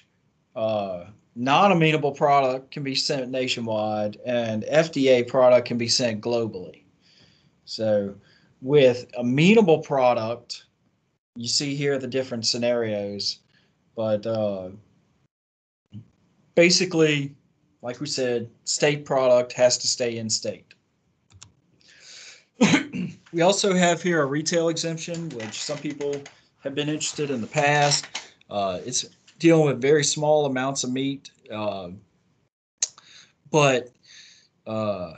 uh, 0.55 1.05
non 1.35 1.71
amenable 1.71 2.11
product 2.11 2.71
can 2.71 2.83
be 2.83 2.95
sent 2.95 3.29
nationwide, 3.29 4.17
and 4.25 4.63
FDA 4.63 5.27
product 5.27 5.67
can 5.67 5.77
be 5.77 5.87
sent 5.87 6.21
globally. 6.21 6.83
So, 7.65 8.15
with 8.61 9.07
amenable 9.17 9.79
product, 9.79 10.65
you 11.35 11.47
see 11.47 11.75
here 11.75 11.97
the 11.97 12.07
different 12.07 12.45
scenarios, 12.45 13.39
but 13.95 14.25
uh, 14.25 14.69
basically, 16.57 17.35
like 17.83 17.99
we 17.99 18.07
said, 18.07 18.49
state 18.65 19.05
product 19.05 19.53
has 19.53 19.77
to 19.77 19.85
stay 19.85 20.17
in 20.17 20.27
state. 20.27 20.73
we 23.31 23.41
also 23.41 23.75
have 23.75 24.01
here 24.01 24.23
a 24.23 24.25
retail 24.25 24.69
exemption, 24.69 25.29
which 25.29 25.61
some 25.61 25.77
people 25.77 26.19
have 26.63 26.73
been 26.73 26.89
interested 26.89 27.29
in 27.29 27.41
the 27.41 27.47
past. 27.47 28.07
Uh, 28.49 28.79
it's 28.83 29.05
dealing 29.37 29.67
with 29.67 29.79
very 29.79 30.03
small 30.03 30.47
amounts 30.47 30.83
of 30.83 30.91
meat, 30.91 31.29
uh, 31.53 31.89
but 33.51 33.91
uh, 34.65 35.13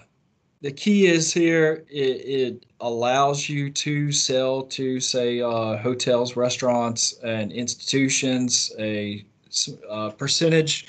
the 0.59 0.71
key 0.73 1.07
is 1.07 1.33
here 1.33 1.85
it, 1.89 1.95
it, 1.95 2.65
allows 2.81 3.49
you 3.49 3.69
to 3.69 4.09
sell 4.09 4.61
to 4.63 5.01
say 5.01 5.41
uh, 5.41 5.75
hotels, 5.77 6.37
restaurants, 6.37 7.19
and 7.23 7.51
institutions 7.51 8.71
a, 8.79 9.25
uh, 9.89 10.09
percentage 10.11 10.85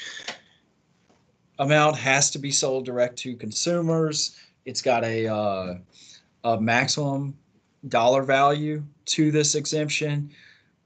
amount 1.61 1.97
has 1.97 2.31
to 2.33 2.39
be 2.39 2.51
sold 2.51 2.85
direct 2.85 3.17
to 3.19 3.37
consumers. 3.37 4.37
It's 4.65 4.83
got 4.83 5.05
a, 5.05 5.29
uh, 5.29 5.75
a 6.43 6.61
maximum 6.61 7.37
dollar 7.89 8.23
value 8.23 8.83
to 9.07 9.31
this 9.31 9.55
exemption. 9.55 10.31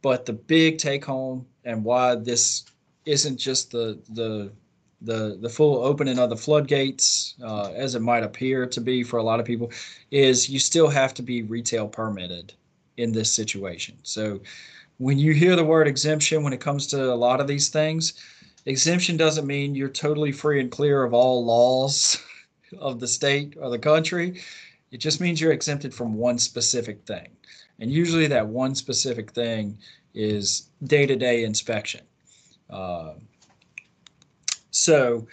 But 0.02 0.26
the 0.26 0.34
big 0.34 0.76
take 0.76 1.04
home 1.04 1.46
and 1.64 1.82
why 1.82 2.16
this 2.16 2.64
isn't 3.06 3.38
just 3.38 3.70
the 3.70 3.98
the 4.10 4.52
the 5.00 5.38
the 5.40 5.48
full 5.48 5.82
opening 5.84 6.18
of 6.18 6.30
the 6.30 6.36
floodgates 6.36 7.34
uh, 7.42 7.70
as 7.74 7.94
it 7.94 8.00
might 8.00 8.22
appear 8.22 8.66
to 8.66 8.80
be 8.80 9.02
for 9.02 9.18
a 9.18 9.22
lot 9.22 9.40
of 9.40 9.46
people 9.46 9.70
is 10.10 10.48
you 10.48 10.58
still 10.58 10.88
have 10.88 11.14
to 11.14 11.22
be 11.22 11.42
retail 11.42 11.88
permitted 11.88 12.52
in 12.96 13.12
this 13.12 13.32
situation. 13.32 13.96
So 14.02 14.40
when 14.98 15.18
you 15.18 15.32
hear 15.32 15.56
the 15.56 15.64
word 15.64 15.88
exemption 15.88 16.42
when 16.42 16.52
it 16.52 16.60
comes 16.60 16.86
to 16.88 17.12
a 17.12 17.14
lot 17.14 17.40
of 17.40 17.46
these 17.46 17.68
things, 17.68 18.14
exemption 18.66 19.16
doesn't 19.16 19.46
mean 19.46 19.74
you're 19.74 19.88
totally 19.88 20.32
free 20.32 20.60
and 20.60 20.70
clear 20.70 21.04
of 21.04 21.12
all 21.14 21.44
laws 21.44 22.22
of 22.78 23.00
the 23.00 23.08
state 23.08 23.56
or 23.60 23.70
the 23.70 23.78
country. 23.78 24.40
It 24.90 24.98
just 24.98 25.20
means 25.20 25.40
you're 25.40 25.52
exempted 25.52 25.92
from 25.92 26.14
one 26.14 26.38
specific 26.38 27.04
thing. 27.04 27.28
And 27.80 27.90
usually 27.90 28.26
that 28.28 28.46
one 28.46 28.74
specific 28.74 29.32
thing 29.32 29.78
is 30.14 30.70
day-to-day 30.84 31.44
inspection. 31.44 32.02
Uh, 32.70 33.14
so 34.70 35.26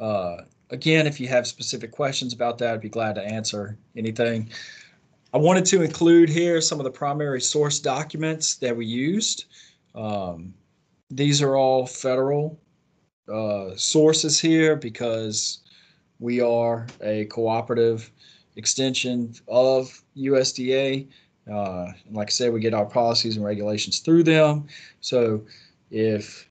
uh, 0.00 0.38
again, 0.70 1.06
if 1.06 1.20
you 1.20 1.28
have 1.28 1.46
specific 1.46 1.92
questions 1.92 2.32
about 2.32 2.58
that, 2.58 2.74
I'd 2.74 2.80
be 2.80 2.88
glad 2.88 3.14
to 3.16 3.22
answer 3.22 3.78
anything. 3.96 4.50
I 5.34 5.38
wanted 5.38 5.64
to 5.66 5.82
include 5.82 6.28
here 6.28 6.60
some 6.60 6.80
of 6.80 6.84
the 6.84 6.90
primary 6.90 7.40
source 7.40 7.78
documents 7.78 8.56
that 8.56 8.76
we 8.76 8.86
used. 8.86 9.44
Um, 9.94 10.52
these 11.10 11.42
are 11.42 11.56
all 11.56 11.86
federal 11.86 12.58
uh, 13.28 13.76
sources 13.76 14.40
here 14.40 14.76
because 14.76 15.60
we 16.18 16.40
are 16.40 16.86
a 17.00 17.24
cooperative 17.26 18.10
extension 18.56 19.34
of 19.48 20.02
USDA. 20.16 21.08
Uh, 21.50 21.86
and 22.06 22.16
like 22.16 22.28
I 22.28 22.30
said, 22.30 22.52
we 22.52 22.60
get 22.60 22.74
our 22.74 22.86
policies 22.86 23.36
and 23.36 23.44
regulations 23.44 23.98
through 23.98 24.22
them. 24.22 24.68
So 25.00 25.44
if 25.90 26.48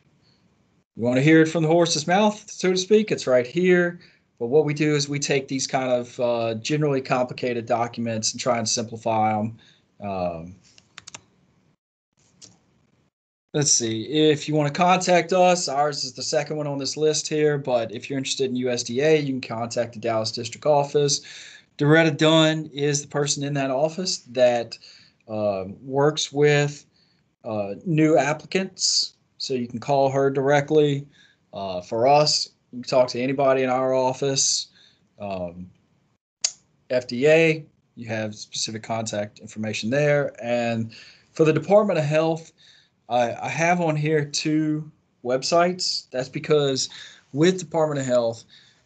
you 0.96 1.04
want 1.04 1.18
to 1.18 1.24
hear 1.24 1.42
it 1.42 1.48
from 1.48 1.64
the 1.64 1.70
horse's 1.70 2.08
mouth, 2.08 2.50
so 2.50 2.72
to 2.72 2.78
speak, 2.78 3.12
it's 3.12 3.28
right 3.28 3.48
here. 3.48 4.00
but 4.40 4.48
what 4.48 4.66
we 4.66 4.74
do 4.74 4.96
is 4.96 5.08
we 5.08 5.20
take 5.20 5.48
these 5.48 5.68
kind 5.68 5.92
of 5.92 6.20
uh, 6.20 6.56
generally 6.56 7.02
complicated 7.02 7.66
documents 7.66 8.32
and 8.32 8.42
try 8.42 8.58
and 8.58 8.68
simplify 8.68 9.34
them. 9.34 9.58
Um, 10.02 10.56
let's 13.54 13.72
see. 13.72 14.04
If 14.04 14.48
you 14.48 14.56
want 14.56 14.74
to 14.74 14.78
contact 14.78 15.34
us, 15.34 15.68
ours 15.68 16.04
is 16.04 16.14
the 16.14 16.24
second 16.24 16.58
one 16.58 16.68
on 16.68 16.78
this 16.78 16.96
list 16.96 17.28
here. 17.28 17.58
But 17.58 17.92
if 17.92 18.10
you're 18.10 18.18
interested 18.18 18.50
in 18.50 18.58
USDA, 18.58 19.22
you 19.22 19.40
can 19.40 19.42
contact 19.42 19.94
the 19.94 20.00
Dallas 20.00 20.32
District 20.32 20.66
Office. 20.66 21.22
Doretta 21.78 22.16
Dunn 22.16 22.70
is 22.74 23.02
the 23.02 23.08
person 23.08 23.44
in 23.44 23.54
that 23.56 23.72
office 23.72 24.20
that 24.32 24.78
uh, 25.28 25.66
works 25.82 26.32
with 26.32 26.86
uh, 27.44 27.76
new 27.86 28.18
applicants. 28.18 29.14
So 29.38 29.54
you 29.54 29.68
can 29.68 29.80
call 29.80 30.10
her 30.10 30.30
directly. 30.30 31.08
Uh, 31.54 31.82
for 31.82 32.08
us, 32.08 32.50
you 32.72 32.82
can 32.82 32.90
talk 32.90 33.10
to 33.10 33.20
anybody 33.20 33.64
in 33.64 33.70
our 33.70 33.94
office. 33.94 34.68
Um, 35.20 35.70
FDA, 36.90 37.66
you 37.96 38.08
have 38.08 38.36
specific 38.36 38.84
contact 38.84 39.40
information 39.40 39.90
there. 39.90 40.34
And 40.42 40.94
for 41.34 41.46
the 41.46 41.54
Department 41.54 42.00
of 42.00 42.06
Health, 42.06 42.52
I, 43.12 43.36
I 43.46 43.50
have 43.50 43.82
on 43.82 43.96
here 43.96 44.24
two 44.24 44.90
websites. 45.24 46.10
That's 46.12 46.30
because 46.30 46.90
with 47.34 47.60
Department 47.60 48.00
of 48.00 48.08
Health, 48.08 48.46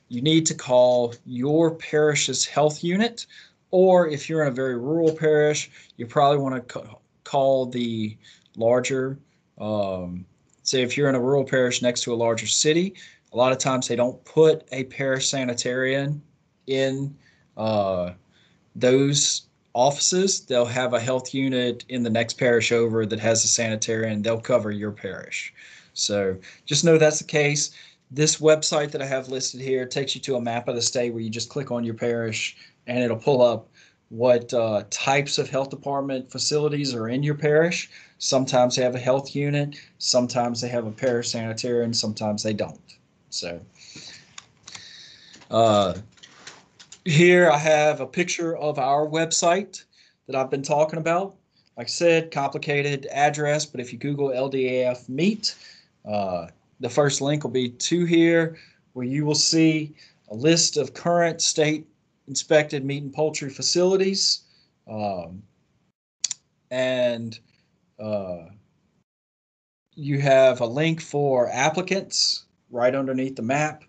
you 0.09 0.21
need 0.21 0.45
to 0.47 0.55
call 0.55 1.13
your 1.25 1.75
parish's 1.75 2.45
health 2.45 2.83
unit, 2.83 3.27
or 3.71 4.07
if 4.07 4.27
you're 4.27 4.41
in 4.41 4.47
a 4.47 4.51
very 4.51 4.77
rural 4.77 5.13
parish, 5.13 5.69
you 5.97 6.07
probably 6.07 6.39
want 6.39 6.67
to 6.67 6.83
call 7.23 7.67
the 7.67 8.17
larger. 8.57 9.17
Um, 9.59 10.25
say 10.63 10.81
if 10.81 10.97
you're 10.97 11.09
in 11.09 11.15
a 11.15 11.21
rural 11.21 11.43
parish 11.43 11.81
next 11.81 12.01
to 12.01 12.13
a 12.13 12.15
larger 12.15 12.47
city, 12.47 12.95
a 13.31 13.37
lot 13.37 13.51
of 13.51 13.57
times 13.57 13.87
they 13.87 13.95
don't 13.95 14.23
put 14.25 14.67
a 14.71 14.85
parish 14.85 15.29
sanitarian 15.29 16.21
in 16.67 17.15
uh, 17.57 18.11
those 18.75 19.43
offices. 19.75 20.39
They'll 20.39 20.65
have 20.65 20.93
a 20.93 20.99
health 20.99 21.33
unit 21.33 21.85
in 21.89 22.01
the 22.01 22.09
next 22.09 22.39
parish 22.39 22.71
over 22.71 23.05
that 23.05 23.19
has 23.19 23.43
a 23.43 23.47
sanitarian. 23.47 24.23
They'll 24.23 24.39
cover 24.39 24.71
your 24.71 24.91
parish. 24.91 25.53
So 25.93 26.37
just 26.65 26.83
know 26.83 26.97
that's 26.97 27.19
the 27.19 27.25
case. 27.25 27.71
This 28.09 28.37
website 28.37 28.91
that 28.91 29.01
I 29.01 29.05
have 29.05 29.29
listed 29.29 29.61
here 29.61 29.85
takes 29.85 30.15
you 30.15 30.21
to 30.21 30.37
a 30.37 30.41
map 30.41 30.67
of 30.67 30.75
the 30.75 30.81
state 30.81 31.13
where 31.13 31.21
you 31.21 31.29
just 31.29 31.49
click 31.49 31.71
on 31.71 31.83
your 31.83 31.93
parish 31.93 32.55
and 32.87 33.03
it'll 33.03 33.17
pull 33.17 33.41
up 33.41 33.69
what 34.09 34.53
uh, 34.53 34.83
types 34.89 35.37
of 35.37 35.49
health 35.49 35.69
department 35.69 36.31
facilities 36.31 36.93
are 36.93 37.09
in 37.09 37.23
your 37.23 37.35
parish. 37.35 37.89
Sometimes 38.17 38.75
they 38.75 38.83
have 38.83 38.95
a 38.95 38.99
health 38.99 39.35
unit, 39.35 39.75
sometimes 39.97 40.61
they 40.61 40.69
have 40.69 40.85
a 40.85 40.91
parish 40.91 41.33
sanitarian, 41.33 41.93
sometimes 41.93 42.43
they 42.43 42.53
don't. 42.53 42.79
So 43.29 43.59
uh, 45.51 45.95
here 47.05 47.49
I 47.49 47.57
have 47.57 48.01
a 48.01 48.07
picture 48.07 48.57
of 48.57 48.79
our 48.79 49.07
website 49.07 49.83
that 50.27 50.35
I've 50.35 50.49
been 50.49 50.63
talking 50.63 50.99
about. 50.99 51.35
Like 51.77 51.87
I 51.87 51.89
said, 51.89 52.31
complicated 52.31 53.05
address, 53.11 53.65
but 53.65 53.79
if 53.79 53.93
you 53.93 53.99
Google 53.99 54.29
LDAF 54.29 55.07
meat, 55.07 55.55
uh, 56.03 56.47
the 56.79 56.89
first 56.89 57.21
link 57.21 57.43
will 57.43 57.51
be 57.51 57.69
to 57.69 58.05
here 58.05 58.57
where 58.93 59.05
you 59.05 59.25
will 59.25 59.35
see 59.35 59.93
a 60.29 60.35
list 60.35 60.77
of 60.77 60.93
current 60.93 61.41
state 61.41 61.85
inspected 62.27 62.83
meat 62.83 63.03
and 63.03 63.13
poultry 63.13 63.49
facilities. 63.49 64.41
Um, 64.87 65.43
and 66.71 67.37
uh, 67.99 68.45
you 69.93 70.19
have 70.21 70.61
a 70.61 70.65
link 70.65 71.01
for 71.01 71.49
applicants 71.51 72.45
right 72.71 72.95
underneath 72.95 73.35
the 73.35 73.41
map. 73.41 73.83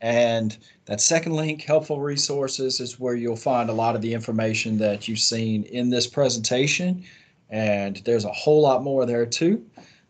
And 0.00 0.56
that 0.86 1.00
second 1.00 1.32
link, 1.32 1.62
helpful 1.62 2.00
resources, 2.00 2.80
is 2.80 2.98
where 2.98 3.14
you'll 3.14 3.36
find 3.36 3.68
a 3.68 3.74
lot 3.74 3.94
of 3.94 4.02
the 4.02 4.14
information 4.14 4.78
that 4.78 5.06
you've 5.06 5.18
seen 5.18 5.64
in 5.64 5.90
this 5.90 6.06
presentation. 6.06 7.04
And 7.50 7.96
there's 8.04 8.24
a 8.24 8.32
whole 8.32 8.62
lot 8.62 8.82
more 8.82 9.04
there 9.04 9.26
too, 9.26 9.64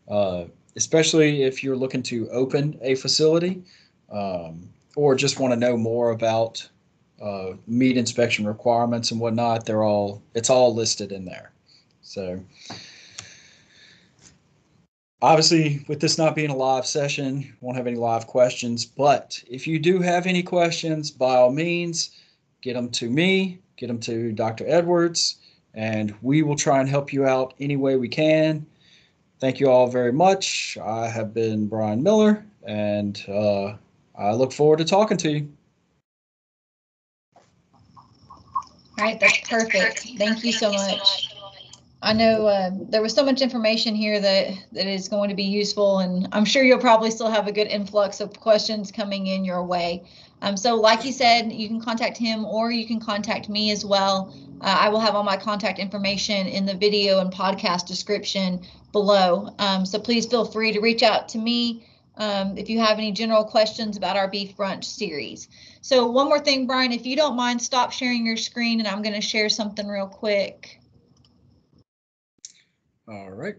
uh, 0.07 0.45
especially 0.75 1.43
if 1.43 1.63
you're 1.63 1.75
looking 1.75 2.03
to 2.03 2.29
open 2.29 2.77
a 2.81 2.95
facility 2.95 3.63
um, 4.11 4.69
or 4.95 5.15
just 5.15 5.39
want 5.39 5.53
to 5.53 5.59
know 5.59 5.75
more 5.75 6.11
about 6.11 6.67
uh, 7.21 7.53
meat 7.67 7.97
inspection 7.97 8.47
requirements 8.47 9.11
and 9.11 9.19
whatnot. 9.19 9.65
They're 9.65 9.83
all, 9.83 10.21
it's 10.35 10.49
all 10.49 10.73
listed 10.73 11.11
in 11.11 11.25
there. 11.25 11.51
So 12.01 12.39
obviously 15.21 15.83
with 15.87 15.99
this 15.99 16.17
not 16.17 16.35
being 16.35 16.49
a 16.49 16.55
live 16.55 16.85
session 16.85 17.55
won't 17.61 17.77
have 17.77 17.87
any 17.87 17.97
live 17.97 18.27
questions 18.27 18.85
but 18.85 19.41
if 19.49 19.67
you 19.67 19.77
do 19.79 19.99
have 19.99 20.25
any 20.25 20.43
questions 20.43 21.11
by 21.11 21.35
all 21.35 21.51
means 21.51 22.11
get 22.61 22.73
them 22.73 22.89
to 22.89 23.09
me 23.09 23.59
get 23.77 23.87
them 23.87 23.99
to 23.99 24.31
dr 24.31 24.63
edwards 24.67 25.37
and 25.73 26.13
we 26.21 26.43
will 26.43 26.55
try 26.55 26.79
and 26.79 26.89
help 26.89 27.13
you 27.13 27.25
out 27.25 27.53
any 27.59 27.77
way 27.77 27.95
we 27.95 28.09
can. 28.09 28.65
Thank 29.39 29.59
you 29.59 29.69
all 29.69 29.87
very 29.87 30.11
much. 30.11 30.77
I 30.83 31.07
have 31.07 31.33
been 31.33 31.67
brian 31.67 32.03
miller 32.03 32.45
and 32.67 33.23
uh, 33.27 33.75
i 34.15 34.33
look 34.33 34.51
forward 34.51 34.77
to 34.77 34.85
talking 34.85 35.17
to 35.17 35.31
you. 35.31 35.51
All 37.35 39.05
right 39.05 39.19
that's 39.19 39.49
perfect. 39.49 40.07
Thank 40.17 40.43
you 40.43 40.51
so 40.51 40.71
much 40.71 41.30
I 42.03 42.13
know 42.13 42.47
uh, 42.47 42.71
there 42.89 43.01
was 43.01 43.13
so 43.13 43.23
much 43.23 43.41
information 43.41 43.93
here 43.93 44.19
that 44.19 44.53
that 44.71 44.87
is 44.87 45.07
going 45.07 45.29
to 45.29 45.35
be 45.35 45.43
useful, 45.43 45.99
and 45.99 46.27
I'm 46.31 46.45
sure 46.45 46.63
you'll 46.63 46.79
probably 46.79 47.11
still 47.11 47.29
have 47.29 47.47
a 47.47 47.51
good 47.51 47.67
influx 47.67 48.19
of 48.19 48.39
questions 48.39 48.91
coming 48.91 49.27
in 49.27 49.45
your 49.45 49.63
way. 49.63 50.03
Um, 50.41 50.57
so, 50.57 50.75
like 50.75 51.05
you 51.05 51.11
said, 51.11 51.51
you 51.51 51.67
can 51.67 51.79
contact 51.79 52.17
him 52.17 52.43
or 52.45 52.71
you 52.71 52.87
can 52.87 52.99
contact 52.99 53.49
me 53.49 53.69
as 53.71 53.85
well. 53.85 54.33
Uh, 54.61 54.77
I 54.79 54.89
will 54.89 54.99
have 54.99 55.13
all 55.13 55.23
my 55.23 55.37
contact 55.37 55.77
information 55.77 56.47
in 56.47 56.65
the 56.65 56.73
video 56.73 57.19
and 57.19 57.31
podcast 57.31 57.85
description 57.85 58.61
below. 58.91 59.53
Um, 59.59 59.85
so 59.85 59.99
please 59.99 60.25
feel 60.25 60.45
free 60.45 60.71
to 60.71 60.79
reach 60.79 61.03
out 61.03 61.29
to 61.29 61.37
me 61.37 61.85
um, 62.17 62.57
if 62.57 62.69
you 62.69 62.79
have 62.79 62.97
any 62.97 63.11
general 63.11 63.43
questions 63.43 63.97
about 63.97 64.17
our 64.17 64.27
beef 64.27 64.55
brunch 64.57 64.83
series. 64.83 65.47
So 65.81 66.07
one 66.09 66.27
more 66.27 66.39
thing, 66.39 66.67
Brian, 66.67 66.91
if 66.91 67.05
you 67.05 67.15
don't 67.15 67.35
mind, 67.35 67.61
stop 67.61 67.91
sharing 67.91 68.25
your 68.25 68.37
screen 68.37 68.79
and 68.79 68.87
I'm 68.87 69.01
going 69.01 69.15
to 69.15 69.21
share 69.21 69.49
something 69.49 69.87
real 69.87 70.07
quick. 70.07 70.80
All 73.11 73.31
right. 73.31 73.55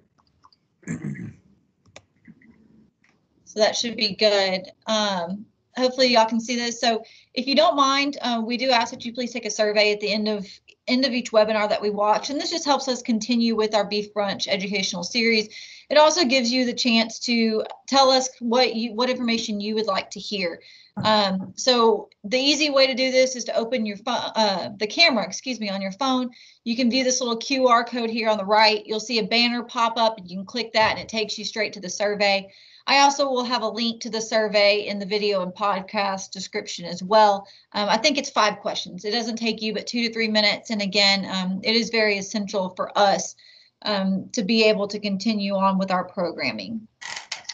So 3.45 3.61
that 3.61 3.77
should 3.77 3.99
be 3.99 4.15
good. 4.15 4.63
Um, 4.87 5.45
hopefully 5.77 6.07
y'all 6.07 6.25
can 6.25 6.41
see 6.41 6.57
this. 6.57 6.81
So 6.81 7.05
if 7.35 7.47
you 7.47 7.55
don't 7.55 7.77
mind, 7.77 8.17
uh, 8.23 8.43
we 8.43 8.57
do 8.57 8.71
ask 8.71 8.93
that 8.93 9.05
you 9.05 9.13
please 9.13 9.31
take 9.31 9.45
a 9.45 9.51
survey 9.51 9.93
at 9.93 10.01
the 10.01 10.11
end 10.11 10.27
of 10.27 10.47
end 10.89 11.05
of 11.05 11.13
each 11.13 11.33
webinar 11.33 11.69
that 11.69 11.83
we 11.83 11.91
watch. 11.91 12.31
And 12.31 12.41
this 12.41 12.51
just 12.51 12.65
helps 12.65 12.89
us 12.89 13.03
continue 13.03 13.55
with 13.55 13.75
our 13.75 13.85
Beef 13.85 14.15
Brunch 14.15 14.49
educational 14.49 15.05
series. 15.05 15.51
It 15.91 15.99
also 15.99 16.25
gives 16.25 16.51
you 16.51 16.65
the 16.65 16.73
chance 16.73 17.19
to 17.27 17.65
tell 17.87 18.11
us 18.11 18.31
what 18.41 18.75
you 18.75 18.95
what 18.95 19.11
information 19.11 19.61
you 19.61 19.75
would 19.75 19.87
like 19.87 20.11
to 20.13 20.21
hear. 20.21 20.63
Um, 20.97 21.53
so 21.57 22.11
the 22.25 22.39
easy 22.39 22.71
way 22.71 22.87
to 22.87 22.95
do 22.95 23.11
this 23.11 23.35
is 23.35 23.45
to 23.45 23.57
open 23.57 23.87
your 23.87 23.97
phone, 23.97 24.31
uh, 24.37 24.71
the 24.79 24.87
camera, 24.87 25.25
excuse 25.25 25.59
me, 25.59 25.71
on 25.71 25.81
your 25.81 25.93
phone. 25.93 26.31
You 26.65 26.77
can 26.77 26.91
view 26.91 27.03
this 27.03 27.21
little 27.21 27.39
QR 27.39 27.87
code 27.87 28.11
here 28.11 28.29
on 28.29 28.39
the 28.39 28.45
right. 28.45 28.85
You'll 28.87 29.01
see 29.01 29.19
a 29.19 29.27
banner 29.27 29.63
pop 29.63 29.95
up 29.97 30.19
and 30.19 30.31
you 30.31 30.37
can 30.37 30.47
click 30.47 30.73
that 30.75 30.93
and 30.93 31.01
it 31.01 31.09
takes 31.09 31.39
you 31.39 31.45
straight 31.45 31.73
to 31.75 31.81
the 31.81 31.89
survey. 31.89 32.49
I 32.87 33.01
also 33.01 33.29
will 33.29 33.45
have 33.45 33.63
a 33.63 33.69
link 33.69 34.01
to 34.03 34.11
the 34.11 34.21
survey 34.21 34.87
in 34.87 34.99
the 34.99 35.07
video 35.07 35.43
and 35.43 35.53
podcast 35.53 36.31
description 36.31 36.85
as 36.85 37.03
well. 37.03 37.47
Um, 37.73 37.89
I 37.89 37.97
think 37.97 38.19
it's 38.19 38.31
five 38.31 38.59
questions. 38.59 39.05
It 39.05 39.13
doesn't 39.13 39.37
take 39.37 39.63
you 39.63 39.73
but 39.73 39.87
two 39.87 40.07
to 40.07 40.13
three 40.13 40.29
minutes. 40.29 40.71
And 40.71 40.83
again, 40.83 41.27
um, 41.31 41.61
it 41.63 41.77
is 41.77 41.91
very 41.91 42.19
essential 42.19 42.71
for 42.71 42.97
us 42.99 43.37
um, 43.83 44.29
to 44.33 44.43
be 44.43 44.65
able 44.65 44.89
to 44.89 44.99
continue 44.99 45.55
on 45.55 45.79
with 45.79 45.91
our 45.91 46.05
programming. 46.05 46.87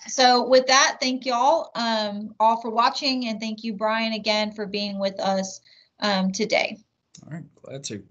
So 0.08 0.46
with 0.46 0.66
that, 0.66 0.98
thank 1.00 1.26
y'all 1.26 1.70
um, 1.74 2.34
all 2.40 2.60
for 2.60 2.70
watching 2.70 3.28
and 3.28 3.40
thank 3.40 3.64
you, 3.64 3.74
Brian, 3.74 4.12
again 4.12 4.52
for 4.52 4.66
being 4.66 4.98
with 4.98 5.18
us 5.20 5.60
um, 6.00 6.32
today. 6.32 6.78
All 7.26 7.32
right, 7.32 7.44
glad 7.62 7.84
to. 7.84 8.02